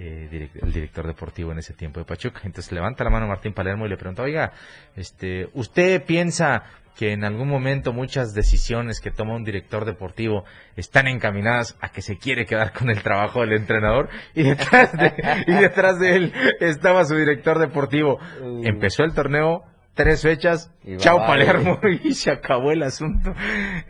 eh, 0.00 0.50
el 0.62 0.72
director 0.72 1.06
deportivo 1.06 1.50
en 1.50 1.58
ese 1.58 1.74
tiempo 1.74 1.98
de 1.98 2.06
Pachuca. 2.06 2.42
Entonces 2.44 2.70
levanta 2.70 3.02
la 3.02 3.10
mano 3.10 3.26
Martín 3.26 3.52
Palermo 3.52 3.84
y 3.84 3.88
le 3.88 3.96
pregunta, 3.96 4.22
oiga, 4.22 4.52
este, 4.94 5.48
¿usted 5.54 6.04
piensa 6.04 6.62
que 6.96 7.12
en 7.12 7.24
algún 7.24 7.48
momento 7.48 7.92
muchas 7.92 8.32
decisiones 8.32 9.00
que 9.00 9.10
toma 9.10 9.34
un 9.34 9.44
director 9.44 9.84
deportivo 9.84 10.44
están 10.76 11.06
encaminadas 11.06 11.76
a 11.80 11.90
que 11.90 12.02
se 12.02 12.16
quiere 12.16 12.46
quedar 12.46 12.72
con 12.72 12.90
el 12.90 13.02
trabajo 13.02 13.40
del 13.40 13.54
entrenador 13.54 14.08
y 14.34 14.42
detrás 14.44 14.92
de, 14.92 15.14
y 15.46 15.52
detrás 15.52 15.98
de 15.98 16.16
él 16.16 16.32
estaba 16.60 17.04
su 17.04 17.16
director 17.16 17.58
deportivo. 17.58 18.18
Empezó 18.64 19.04
el 19.04 19.14
torneo, 19.14 19.64
tres 19.98 20.22
fechas, 20.22 20.70
chao 20.98 21.18
Palermo 21.26 21.80
y 22.04 22.14
se 22.14 22.30
acabó 22.30 22.70
el 22.70 22.84
asunto. 22.84 23.34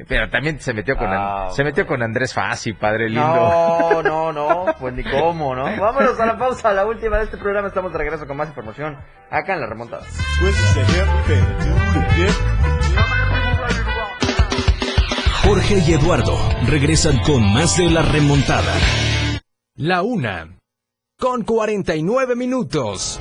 Pero 0.08 0.30
también 0.30 0.58
se 0.58 0.72
metió 0.72 0.96
con 0.96 1.08
ah, 1.08 1.48
se 1.50 1.62
metió 1.62 1.86
con 1.86 2.02
Andrés 2.02 2.32
Fassi, 2.32 2.72
padre 2.72 3.10
lindo. 3.10 3.22
No, 3.22 4.02
no, 4.02 4.32
no, 4.32 4.64
pues 4.80 4.94
ni 4.94 5.04
cómo, 5.04 5.54
¿no? 5.54 5.64
Vámonos 5.64 6.18
a 6.18 6.24
la 6.24 6.38
pausa, 6.38 6.72
la 6.72 6.86
última 6.86 7.18
de 7.18 7.24
este 7.24 7.36
programa, 7.36 7.68
estamos 7.68 7.92
de 7.92 7.98
regreso 7.98 8.26
con 8.26 8.38
más 8.38 8.48
información 8.48 8.96
acá 9.30 9.52
en 9.52 9.60
la 9.60 9.66
remontada. 9.66 10.02
Jorge 15.44 15.78
y 15.86 15.92
Eduardo 15.92 16.38
regresan 16.66 17.18
con 17.18 17.52
más 17.52 17.76
de 17.76 17.90
la 17.90 18.00
remontada. 18.00 18.72
La 19.76 20.00
una 20.02 20.56
con 21.18 21.42
49 21.42 22.34
minutos. 22.34 23.20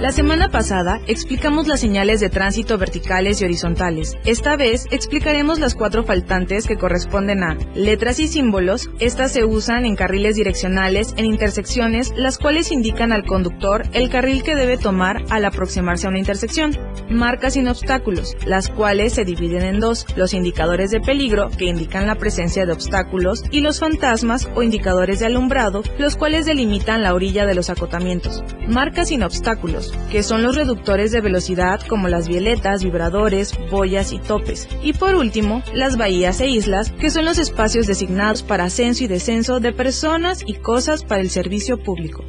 La 0.00 0.12
semana 0.12 0.50
pasada 0.50 1.00
explicamos 1.06 1.66
las 1.68 1.80
señales 1.80 2.20
de 2.20 2.28
tránsito 2.28 2.76
verticales 2.76 3.40
y 3.40 3.46
horizontales. 3.46 4.14
Esta 4.26 4.54
vez 4.54 4.84
explicaremos 4.90 5.58
las 5.58 5.74
cuatro 5.74 6.04
faltantes 6.04 6.66
que 6.66 6.76
corresponden 6.76 7.42
a 7.42 7.56
letras 7.74 8.20
y 8.20 8.28
símbolos. 8.28 8.90
Estas 9.00 9.32
se 9.32 9.46
usan 9.46 9.86
en 9.86 9.96
carriles 9.96 10.36
direccionales 10.36 11.14
en 11.16 11.24
intersecciones, 11.24 12.12
las 12.14 12.36
cuales 12.36 12.72
indican 12.72 13.10
al 13.10 13.24
conductor 13.24 13.84
el 13.94 14.10
carril 14.10 14.42
que 14.42 14.54
debe 14.54 14.76
tomar 14.76 15.24
al 15.30 15.46
aproximarse 15.46 16.06
a 16.06 16.10
una 16.10 16.18
intersección. 16.18 16.76
Marcas 17.08 17.54
sin 17.54 17.66
obstáculos, 17.66 18.36
las 18.44 18.68
cuales 18.68 19.14
se 19.14 19.24
dividen 19.24 19.62
en 19.62 19.80
dos, 19.80 20.04
los 20.14 20.34
indicadores 20.34 20.90
de 20.90 21.00
peligro, 21.00 21.48
que 21.48 21.66
indican 21.66 22.06
la 22.06 22.16
presencia 22.16 22.66
de 22.66 22.72
obstáculos, 22.72 23.44
y 23.50 23.60
los 23.60 23.80
fantasmas 23.80 24.46
o 24.54 24.62
indicadores 24.62 25.20
de 25.20 25.26
alumbrado, 25.26 25.82
los 25.98 26.16
cuales 26.16 26.44
delimitan 26.44 27.02
la 27.02 27.14
orilla 27.14 27.46
de 27.46 27.54
los 27.54 27.70
acotamientos. 27.70 28.44
Marcas 28.68 29.08
sin 29.08 29.22
obstáculos 29.22 29.85
que 30.10 30.22
son 30.22 30.42
los 30.42 30.56
reductores 30.56 31.12
de 31.12 31.20
velocidad 31.20 31.80
como 31.80 32.08
las 32.08 32.28
violetas, 32.28 32.82
vibradores, 32.82 33.54
boyas 33.70 34.12
y 34.12 34.18
topes. 34.18 34.68
Y 34.82 34.92
por 34.92 35.14
último, 35.14 35.62
las 35.74 35.96
bahías 35.96 36.40
e 36.40 36.48
islas, 36.48 36.90
que 36.92 37.10
son 37.10 37.24
los 37.24 37.38
espacios 37.38 37.86
designados 37.86 38.42
para 38.42 38.64
ascenso 38.64 39.04
y 39.04 39.06
descenso 39.06 39.60
de 39.60 39.72
personas 39.72 40.42
y 40.46 40.54
cosas 40.54 41.04
para 41.04 41.20
el 41.20 41.30
servicio 41.30 41.82
público. 41.82 42.24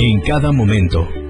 En 0.00 0.20
cada 0.20 0.52
momento, 0.52 1.08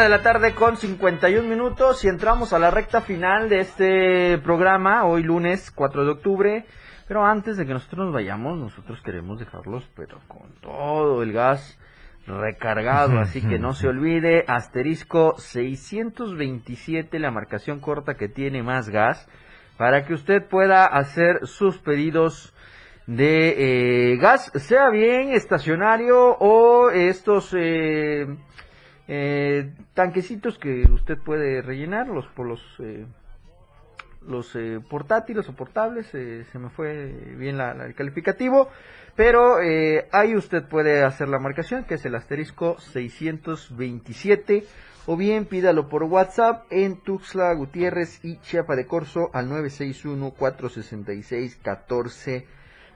De 0.00 0.08
la 0.08 0.22
tarde 0.22 0.54
con 0.54 0.76
51 0.76 1.48
minutos 1.48 2.04
y 2.04 2.08
entramos 2.08 2.52
a 2.52 2.58
la 2.58 2.72
recta 2.72 3.00
final 3.00 3.48
de 3.48 3.60
este 3.60 4.38
programa, 4.38 5.04
hoy 5.04 5.22
lunes 5.22 5.70
4 5.70 6.04
de 6.04 6.10
octubre. 6.10 6.66
Pero 7.06 7.24
antes 7.24 7.56
de 7.56 7.64
que 7.64 7.74
nosotros 7.74 8.06
nos 8.06 8.12
vayamos, 8.14 8.58
nosotros 8.58 9.00
queremos 9.02 9.38
dejarlos, 9.38 9.88
pero 9.94 10.18
con 10.26 10.52
todo 10.60 11.22
el 11.22 11.32
gas 11.32 11.78
recargado, 12.26 13.20
así 13.20 13.40
que 13.40 13.60
no 13.60 13.72
se 13.72 13.86
olvide, 13.88 14.44
asterisco 14.48 15.36
627, 15.38 17.20
la 17.20 17.30
marcación 17.30 17.78
corta 17.78 18.14
que 18.14 18.28
tiene 18.28 18.64
más 18.64 18.88
gas, 18.88 19.28
para 19.76 20.04
que 20.04 20.14
usted 20.14 20.44
pueda 20.44 20.86
hacer 20.86 21.46
sus 21.46 21.78
pedidos 21.78 22.52
de 23.06 24.12
eh, 24.12 24.16
gas, 24.16 24.50
sea 24.56 24.90
bien 24.90 25.30
estacionario 25.32 26.36
o 26.40 26.90
estos... 26.90 27.54
Eh, 27.56 28.26
eh, 29.06 29.72
tanquecitos 29.92 30.58
que 30.58 30.84
usted 30.90 31.18
puede 31.18 31.60
rellenarlos 31.60 32.26
por 32.28 32.46
los 32.46 32.60
eh, 32.78 33.06
los 34.26 34.56
eh, 34.56 34.80
portátiles 34.88 35.46
o 35.50 35.52
portables, 35.52 36.06
se 36.06 36.58
me 36.58 36.70
fue 36.70 37.12
bien 37.36 37.60
el 37.60 37.94
calificativo, 37.94 38.70
pero 39.14 39.56
ahí 40.12 40.34
usted 40.34 40.64
puede 40.64 41.04
hacer 41.04 41.28
la 41.28 41.38
marcación, 41.38 41.84
que 41.84 41.96
es 41.96 42.06
el 42.06 42.14
asterisco 42.14 42.78
627, 42.80 44.64
o 45.04 45.18
bien 45.18 45.44
pídalo 45.44 45.90
por 45.90 46.04
WhatsApp 46.04 46.64
en 46.70 46.96
Tuxla 46.96 47.52
Gutiérrez 47.52 48.24
y 48.24 48.38
Chiapa 48.38 48.76
de 48.76 48.86
Corso 48.86 49.28
al 49.34 49.50
961 49.50 50.30
466 50.30 51.56
14 51.62 52.46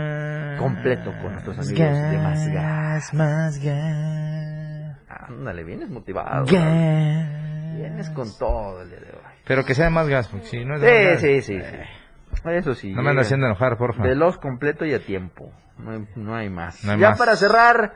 completo 0.64 1.12
con 1.22 1.32
nuestros 1.34 1.58
amigos 1.60 1.78
de 1.78 2.18
Más 2.18 2.48
Gas. 2.48 3.14
Más 3.14 3.60
gas. 3.60 4.98
Ándale, 5.08 5.64
vienes 5.64 5.90
motivado. 5.90 6.46
Gas. 6.46 7.28
Vienes 7.76 8.10
con 8.12 8.28
todo 8.38 8.82
el 8.82 8.90
día 8.90 9.00
de 9.00 9.06
hoy. 9.06 9.13
Pero 9.46 9.66
que 9.66 9.76
sea 9.76 9.86
de 9.86 9.92
más 9.92 10.08
gas, 10.08 10.28
porque 10.30 10.46
si 10.48 10.64
no 10.66 10.76
es 10.76 10.82
de 10.82 11.18
Sí, 11.18 11.42
sí, 11.42 11.42
sí, 11.42 11.54
eh, 11.56 11.86
sí. 12.34 12.50
Eso 12.50 12.74
sí. 12.74 12.90
No 12.90 13.02
me 13.04 13.10
anda 13.10 13.12
llega. 13.12 13.22
haciendo 13.22 13.46
enojar, 13.48 13.78
porfa. 13.78 14.04
Veloz, 14.04 14.38
completo 14.38 14.86
y 14.86 14.94
a 14.94 15.00
tiempo. 15.06 15.52
No 15.78 15.92
hay, 15.92 16.06
no 16.16 16.36
hay 16.36 16.50
más. 16.50 16.84
No 16.84 16.94
hay 16.94 17.00
ya 17.00 17.10
más. 17.12 17.20
para 17.20 17.36
cerrar, 17.36 17.94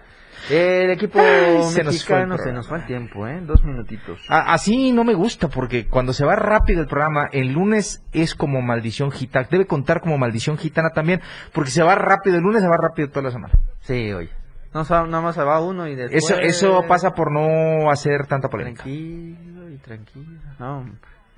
eh, 0.49 0.83
el 0.85 0.91
equipo 0.91 1.19
Ay, 1.19 1.63
se 1.63 1.63
nos 1.63 1.73
fue 1.73 1.81
el 1.81 1.85
mexicano 1.87 2.37
se 2.37 2.51
nos 2.53 2.67
fue 2.67 2.77
el 2.79 2.85
tiempo, 2.85 3.27
¿eh? 3.27 3.39
Dos 3.41 3.63
minutitos. 3.63 4.19
A- 4.29 4.53
Así 4.53 4.91
no 4.91 5.03
me 5.03 5.13
gusta 5.15 5.47
porque 5.47 5.87
cuando 5.87 6.13
se 6.13 6.25
va 6.25 6.35
rápido 6.35 6.81
el 6.81 6.87
programa, 6.87 7.27
el 7.31 7.53
lunes 7.53 8.03
es 8.13 8.35
como 8.35 8.61
maldición 8.61 9.11
gitana. 9.11 9.47
Debe 9.49 9.65
contar 9.65 10.01
como 10.01 10.17
maldición 10.17 10.57
gitana 10.57 10.89
también, 10.93 11.21
porque 11.53 11.71
se 11.71 11.81
va 11.83 11.95
rápido. 11.95 12.35
El 12.37 12.43
lunes 12.43 12.61
se 12.61 12.67
va 12.67 12.77
rápido 12.77 13.09
toda 13.09 13.23
la 13.23 13.31
semana. 13.31 13.53
Sí, 13.81 14.11
oye. 14.13 14.29
No, 14.73 14.83
nada 14.83 15.21
más 15.21 15.33
se 15.35 15.41
va 15.43 15.59
uno 15.61 15.87
y 15.87 15.95
después... 15.95 16.23
Eso, 16.23 16.37
eso 16.39 16.83
pasa 16.87 17.11
por 17.11 17.31
no 17.31 17.89
hacer 17.89 18.27
tanta 18.27 18.47
polémica. 18.49 18.83
Tranquilo 18.83 19.69
y 19.71 19.77
tranquilo. 19.77 20.39
No, 20.59 20.81
Eh, 20.81 20.91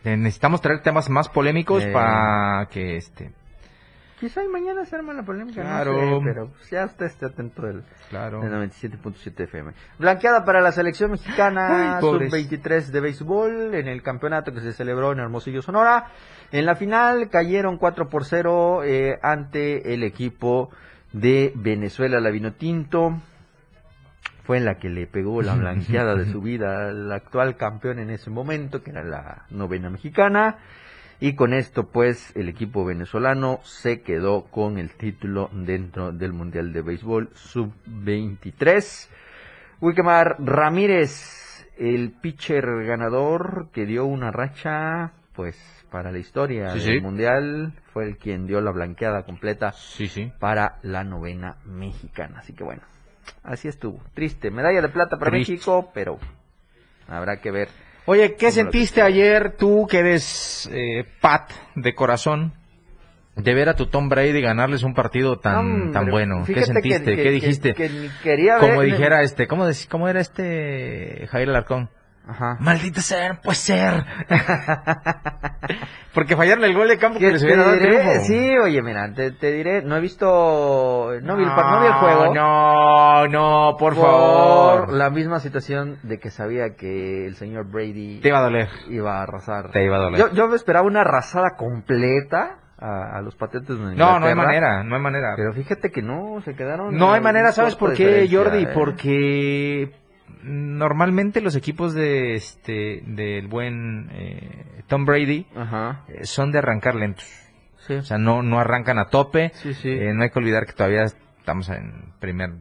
Necesitamos 0.03 0.61
traer 0.61 0.81
temas 0.81 1.09
más 1.09 1.27
polémicos 1.29 1.83
Eh. 1.83 1.91
para 1.91 2.67
que 2.71 2.95
este. 2.97 3.31
quizá 4.19 4.43
y 4.43 4.47
mañana 4.49 4.83
se 4.85 4.95
arma 4.97 5.13
la 5.13 5.23
polémica, 5.23 5.61
Claro. 5.61 5.93
no 5.93 6.19
sé, 6.19 6.25
pero 6.25 6.47
pues 6.49 6.69
ya 6.69 6.83
usted 6.85 7.05
esté 7.05 7.25
atento 7.25 7.61
del, 7.61 7.83
Claro. 8.09 8.41
del 8.41 8.51
97.7 8.51 9.43
FM. 9.45 9.71
Blanqueada 9.97 10.43
para 10.43 10.59
la 10.61 10.73
selección 10.73 11.11
mexicana 11.11 11.95
Ay, 11.95 12.01
pobres. 12.01 12.29
sub-23 12.29 12.87
de 12.91 12.99
béisbol 12.99 13.75
en 13.75 13.87
el 13.87 14.01
campeonato 14.01 14.51
que 14.51 14.59
se 14.59 14.73
celebró 14.73 15.13
en 15.13 15.19
Hermosillo, 15.19 15.61
Sonora. 15.61 16.07
En 16.51 16.65
la 16.65 16.75
final 16.75 17.29
cayeron 17.29 17.77
4 17.77 18.09
por 18.09 18.25
0 18.25 18.83
eh, 18.83 19.17
ante 19.21 19.93
el 19.93 20.03
equipo 20.03 20.69
de 21.13 21.53
Venezuela, 21.55 22.19
la 22.19 22.29
Vinotinto. 22.29 23.21
Fue 24.49 24.57
en 24.57 24.65
la 24.65 24.79
que 24.79 24.89
le 24.89 25.05
pegó 25.05 25.43
la 25.43 25.53
blanqueada 25.59 26.15
de 26.15 26.25
su 26.25 26.41
vida 26.41 26.87
al 26.89 27.11
actual 27.11 27.55
campeón 27.55 27.99
en 27.99 28.09
ese 28.09 28.31
momento, 28.31 28.81
que 28.81 28.89
era 28.89 29.03
la 29.03 29.45
novena 29.51 29.91
mexicana. 29.91 30.57
Y 31.19 31.35
con 31.35 31.53
esto, 31.53 31.91
pues, 31.91 32.35
el 32.35 32.49
equipo 32.49 32.83
venezolano 32.83 33.59
se 33.61 34.01
quedó 34.01 34.45
con 34.45 34.79
el 34.79 34.89
título 34.95 35.51
dentro 35.53 36.11
del 36.11 36.33
Mundial 36.33 36.73
de 36.73 36.81
Béisbol 36.81 37.29
Sub-23. 37.35 39.07
Wikemar 39.81 40.37
Ramírez, 40.39 41.69
el 41.77 42.11
pitcher 42.19 42.65
ganador 42.87 43.67
que 43.71 43.85
dio 43.85 44.05
una 44.05 44.31
racha, 44.31 45.11
pues, 45.35 45.55
para 45.91 46.11
la 46.11 46.17
historia 46.17 46.69
Sí, 46.71 46.79
del 46.79 46.95
sí. 46.97 47.01
Mundial, 47.01 47.73
fue 47.93 48.05
el 48.07 48.17
quien 48.17 48.47
dio 48.47 48.61
la 48.61 48.71
blanqueada 48.71 49.21
completa 49.25 49.73
Sí, 49.73 50.07
sí. 50.07 50.31
para 50.39 50.79
la 50.81 51.03
novena 51.03 51.57
mexicana. 51.65 52.39
Así 52.39 52.53
que 52.53 52.63
bueno, 52.63 52.81
así 53.43 53.67
estuvo. 53.67 53.99
Triste, 54.13 54.51
medalla 54.51 54.81
de 54.81 54.89
plata 54.89 55.17
para 55.17 55.31
Triste. 55.31 55.53
México, 55.53 55.91
pero 55.93 56.17
habrá 57.07 57.37
que 57.41 57.51
ver. 57.51 57.69
Oye, 58.05 58.31
¿qué 58.35 58.47
¿Cómo 58.47 58.47
lo 58.47 58.51
sentiste 58.51 59.01
ayer 59.01 59.55
tú 59.57 59.85
que 59.89 59.99
eres 59.99 60.67
eh, 60.71 61.05
Pat 61.21 61.51
de 61.75 61.93
corazón? 61.93 62.53
De 63.35 63.53
ver 63.53 63.69
a 63.69 63.75
tu 63.75 63.85
Tom 63.87 64.09
Brady 64.09 64.41
ganarles 64.41 64.83
un 64.83 64.93
partido 64.93 65.37
tan, 65.39 65.57
Hombre, 65.57 65.93
tan 65.93 66.09
bueno. 66.09 66.43
¿Qué 66.45 66.55
que- 66.55 66.63
sentiste? 66.65 67.15
que- 67.15 67.23
¿Qué 67.23 67.31
dijiste? 67.31 67.73
que 67.73 67.87
ni 67.89 68.09
quería 68.23 68.57
ver- 68.57 68.69
Como 68.69 68.81
dijera 68.81 69.21
este, 69.21 69.47
¿cómo, 69.47 69.65
dec- 69.67 69.87
cómo 69.87 70.09
era 70.09 70.19
este 70.19 71.25
Javier 71.29 71.49
Alarcón? 71.49 71.89
Ajá. 72.29 72.57
Maldito 72.59 73.01
ser, 73.01 73.33
no 73.33 73.41
puede 73.41 73.55
ser. 73.55 74.05
Porque 76.13 76.35
fallaron 76.35 76.63
el 76.63 76.75
gol 76.75 76.87
de 76.87 76.97
campo 76.97 77.17
que 77.17 77.25
¿Qué 77.25 77.31
les 77.33 77.43
hubiera 77.43 77.63
dado 77.63 77.77
diré? 77.77 78.19
Sí, 78.21 78.57
oye, 78.57 78.81
mira, 78.81 79.11
te, 79.13 79.31
te 79.31 79.51
diré, 79.51 79.81
no 79.81 79.97
he 79.97 80.01
visto, 80.01 81.11
no 81.21 81.37
vi 81.37 81.43
el, 81.43 81.49
no 81.49 81.79
vi 81.81 81.87
el 81.87 81.93
juego. 81.93 82.33
No, 82.33 83.27
no, 83.27 83.75
por, 83.77 83.95
favor. 83.95 84.93
la 84.93 85.09
misma 85.09 85.39
situación 85.39 85.97
de 86.03 86.19
que 86.19 86.29
sabía 86.29 86.75
que 86.75 87.25
el 87.25 87.35
señor 87.35 87.65
Brady 87.71 88.19
Te 88.21 88.29
iba 88.29 88.39
a 88.39 88.43
doler. 88.43 88.69
iba 88.89 89.19
a 89.19 89.23
arrasar. 89.23 89.71
Te 89.71 89.83
iba 89.83 89.97
a 89.97 89.99
doler. 89.99 90.19
Yo, 90.19 90.31
yo 90.33 90.47
me 90.47 90.55
esperaba 90.55 90.85
una 90.85 91.01
arrasada 91.01 91.55
completa 91.57 92.59
a, 92.79 93.17
a 93.17 93.21
los 93.21 93.37
de 93.37 93.95
No, 93.95 94.19
no 94.19 94.25
hay 94.27 94.35
manera, 94.35 94.83
no 94.83 94.95
hay 94.95 95.01
manera. 95.01 95.33
Pero 95.35 95.53
fíjate 95.53 95.91
que 95.91 96.01
no, 96.01 96.41
se 96.43 96.55
quedaron. 96.55 96.95
No 96.95 97.13
hay 97.13 97.21
manera, 97.21 97.51
¿sabes 97.51 97.75
por 97.75 97.93
qué, 97.93 98.27
Jordi? 98.31 98.63
¿eh? 98.63 98.71
Porque 98.73 99.91
normalmente 100.43 101.41
los 101.41 101.55
equipos 101.55 101.93
de 101.93 102.35
este 102.35 103.01
del 103.05 103.47
buen 103.47 104.09
eh, 104.11 104.81
Tom 104.87 105.05
Brady 105.05 105.45
Ajá. 105.55 106.03
eh, 106.07 106.25
son 106.25 106.51
de 106.51 106.59
arrancar 106.59 106.95
lentos. 106.95 107.25
Sí. 107.87 107.93
O 107.95 108.03
sea, 108.03 108.17
no, 108.17 108.43
no 108.43 108.59
arrancan 108.59 108.99
a 108.99 109.05
tope. 109.05 109.51
Sí, 109.55 109.73
sí. 109.73 109.89
Eh, 109.89 110.13
no 110.13 110.23
hay 110.23 110.29
que 110.29 110.39
olvidar 110.39 110.65
que 110.65 110.73
todavía 110.73 111.03
estamos 111.03 111.69
en 111.69 112.13
primer 112.19 112.51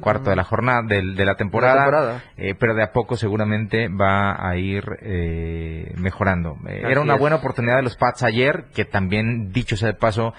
cuarto 0.00 0.30
de 0.30 0.36
la 0.36 0.44
jornada, 0.44 0.82
del- 0.82 1.16
de, 1.16 1.24
la 1.24 1.34
temporada. 1.36 1.82
temporada. 1.84 2.22
pero 2.58 2.74
de 2.74 2.82
a 2.82 2.92
poco 2.92 3.16
seguramente 3.16 3.88
va 3.88 4.48
a 4.48 4.56
ir 4.56 4.84
eh, 5.02 5.92
mejorando. 5.96 6.56
Era 6.66 7.00
una 7.00 7.14
es. 7.14 7.20
buena 7.20 7.36
oportunidad 7.36 7.76
de 7.76 7.82
los 7.82 7.96
Pats 7.96 8.22
ayer, 8.22 8.66
que 8.74 8.84
también, 8.84 9.52
dicho 9.52 9.76
sea 9.76 9.88
de 9.88 9.94
paso, 9.94 10.34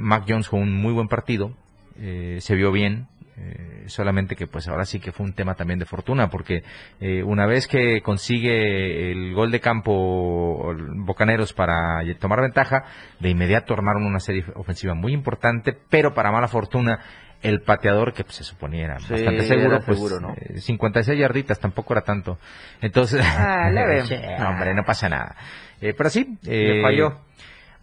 Mac 0.00 0.24
Jones 0.26 0.48
jugó 0.48 0.62
un 0.62 0.72
muy 0.74 0.92
buen 0.92 1.06
partido, 1.08 1.52
eh, 2.00 2.38
se 2.40 2.54
vio 2.56 2.72
bien, 2.72 3.06
eh, 3.40 3.84
solamente 3.86 4.34
que 4.36 4.46
pues 4.46 4.66
ahora 4.68 4.84
sí 4.84 4.98
que 5.00 5.12
fue 5.12 5.24
un 5.24 5.32
tema 5.32 5.54
también 5.54 5.78
de 5.78 5.84
fortuna, 5.86 6.28
porque 6.28 6.62
eh, 7.00 7.22
una 7.22 7.46
vez 7.46 7.66
que 7.68 8.00
consigue 8.02 9.12
el 9.12 9.32
gol 9.34 9.50
de 9.52 9.60
campo 9.60 10.74
Bocaneros 11.06 11.52
para 11.52 12.00
tomar 12.18 12.40
ventaja, 12.40 12.84
de 13.20 13.30
inmediato 13.30 13.74
armaron 13.74 14.04
una 14.04 14.20
serie 14.20 14.44
ofensiva 14.54 14.94
muy 14.94 15.12
importante, 15.12 15.76
pero 15.88 16.14
para 16.14 16.32
mala 16.32 16.48
fortuna 16.48 16.98
el 17.40 17.60
pateador 17.62 18.12
que 18.12 18.24
pues, 18.24 18.36
se 18.36 18.44
suponía 18.44 18.84
era 18.86 18.98
Sí, 18.98 19.12
bastante 19.12 19.44
seguro, 19.44 19.76
era 19.76 19.84
pues 19.86 19.96
seguro, 19.96 20.20
¿no? 20.20 20.34
eh, 20.36 20.60
56 20.60 21.16
yarditas 21.18 21.60
tampoco 21.60 21.94
era 21.94 22.02
tanto. 22.02 22.38
Entonces, 22.80 23.24
Ah, 23.24 23.70
no, 23.70 23.80
hombre, 24.50 24.74
no 24.74 24.82
pasa 24.84 25.08
nada. 25.08 25.36
Eh, 25.80 25.94
pero 25.96 26.10
sí, 26.10 26.36
eh, 26.46 26.80
falló. 26.82 27.20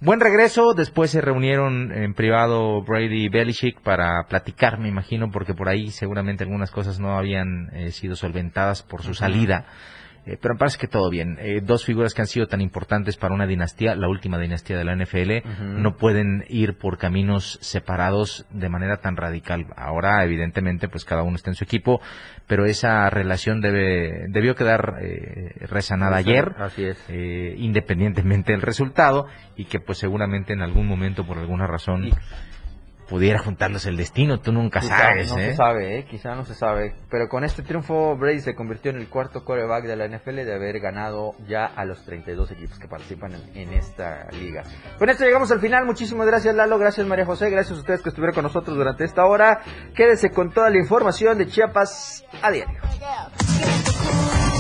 Buen 0.02 0.20
regreso, 0.20 0.74
después 0.74 1.12
se 1.12 1.22
reunieron 1.22 1.94
en 1.94 2.14
privado 2.14 2.82
Brady 2.82 3.26
y 3.26 3.30
Belichick 3.30 3.80
para 3.80 4.26
platicar, 4.28 4.78
me 4.78 4.90
imagino, 4.90 5.32
porque 5.32 5.54
por 5.54 5.70
ahí 5.70 5.90
seguramente 5.90 6.44
algunas 6.44 6.70
cosas 6.70 7.00
no 7.00 7.18
habían 7.18 7.70
eh, 7.74 7.92
sido 7.92 8.18
solventadas 8.18 8.84
por 8.84 9.04
su 9.04 9.14
salida. 9.14 9.66
Eh, 10.28 10.38
pero 10.42 10.56
me 10.56 10.58
parece 10.60 10.80
que 10.80 10.88
todo 10.88 11.10
bien. 11.12 11.38
Eh, 11.40 11.62
dos 11.64 11.86
figuras 11.86 12.14
que 12.16 12.22
han 12.22 12.28
sido 12.28 12.48
tan 12.48 12.60
importantes 12.62 13.16
para 13.16 13.36
una 13.36 13.46
dinastía, 13.46 13.96
la 13.96 14.10
última 14.10 14.40
dinastía 14.40 14.76
de 14.78 14.84
la 14.84 14.94
NFL, 14.96 15.44
Ujú. 15.48 15.64
no 15.80 15.98
pueden 15.98 16.46
ir 16.50 16.78
por 16.80 16.98
caminos 16.98 17.60
separados 17.62 18.46
de 18.50 18.70
manera 18.70 18.98
tan 18.98 19.18
radical. 19.18 19.68
Ahora, 19.78 20.24
evidentemente, 20.24 20.88
pues 20.90 21.06
cada 21.06 21.22
uno 21.24 21.36
está 21.36 21.52
en 21.52 21.56
su 21.56 21.64
equipo, 21.64 22.02
pero 22.48 22.66
esa 22.66 23.10
relación 23.12 23.62
debe, 23.62 24.26
debió 24.30 24.56
quedar 24.56 24.96
eh, 25.02 25.52
resanada 25.68 26.18
ayer 26.18 26.54
Así 26.58 26.86
es. 26.86 26.98
eh, 27.10 27.54
independientemente 27.58 28.52
del 28.52 28.62
resultado 28.62 29.28
y 29.56 29.66
que 29.66 29.80
pues 29.80 30.00
seguramente 30.00 30.54
en 30.54 30.62
algún 30.62 30.88
momento 30.88 31.26
por 31.26 31.38
alguna 31.38 31.68
razón 31.68 32.06
Y- 32.06 32.14
pudiera 33.08 33.40
juntarlos 33.40 33.86
el 33.86 33.98
destino, 33.98 34.40
tú 34.40 34.52
nunca 34.52 34.80
Quizá 34.80 34.98
sabes, 34.98 35.32
no 35.32 35.40
¿eh? 35.40 35.52
se 35.52 35.56
sabe, 35.56 36.00
¿eh? 36.00 36.06
quizá 36.06 36.36
no 36.36 36.44
se 36.44 36.54
sabe. 36.54 36.96
Pero 37.10 37.28
con 37.30 37.44
este 37.44 37.64
triunfo, 37.64 38.16
Brady 38.18 38.40
se 38.42 38.56
convirtió 38.56 38.92
en 38.92 38.98
el 38.98 39.10
cuarto 39.10 39.44
quarterback 39.44 39.86
de 39.86 39.96
la 39.96 40.08
NFL 40.08 40.36
de 40.36 40.54
haber 40.54 40.80
ganado 40.80 41.34
ya 41.48 41.66
a 41.66 41.86
los 41.86 42.04
32 42.04 42.52
equipos 42.52 42.80
que 42.80 42.88
participan 42.88 43.34
en, 43.34 43.58
en 43.58 43.74
esta 43.74 44.28
liga. 44.32 44.64
Con 44.98 45.10
esto 45.10 45.24
llegamos 45.24 45.52
al 45.52 45.60
final. 45.60 45.86
Muchísimas 45.86 46.28
gracias, 46.28 46.56
Lalo. 46.56 46.78
Gracias, 46.78 47.06
María 47.06 47.26
José. 47.26 47.50
Gracias 47.50 47.78
a 47.78 47.82
ustedes 47.82 48.02
que 48.02 48.10
estuvieron 48.10 48.34
con 48.34 48.44
nosotros 48.44 48.76
durante 48.76 49.04
esta 49.04 49.26
hora. 49.26 49.62
Quédese 49.96 50.30
con 50.32 50.52
toda 50.52 50.70
la 50.70 50.78
información 50.78 51.38
de 51.38 51.48
Chiapas 51.48 52.26
a 52.42 52.52
diario. 52.52 52.80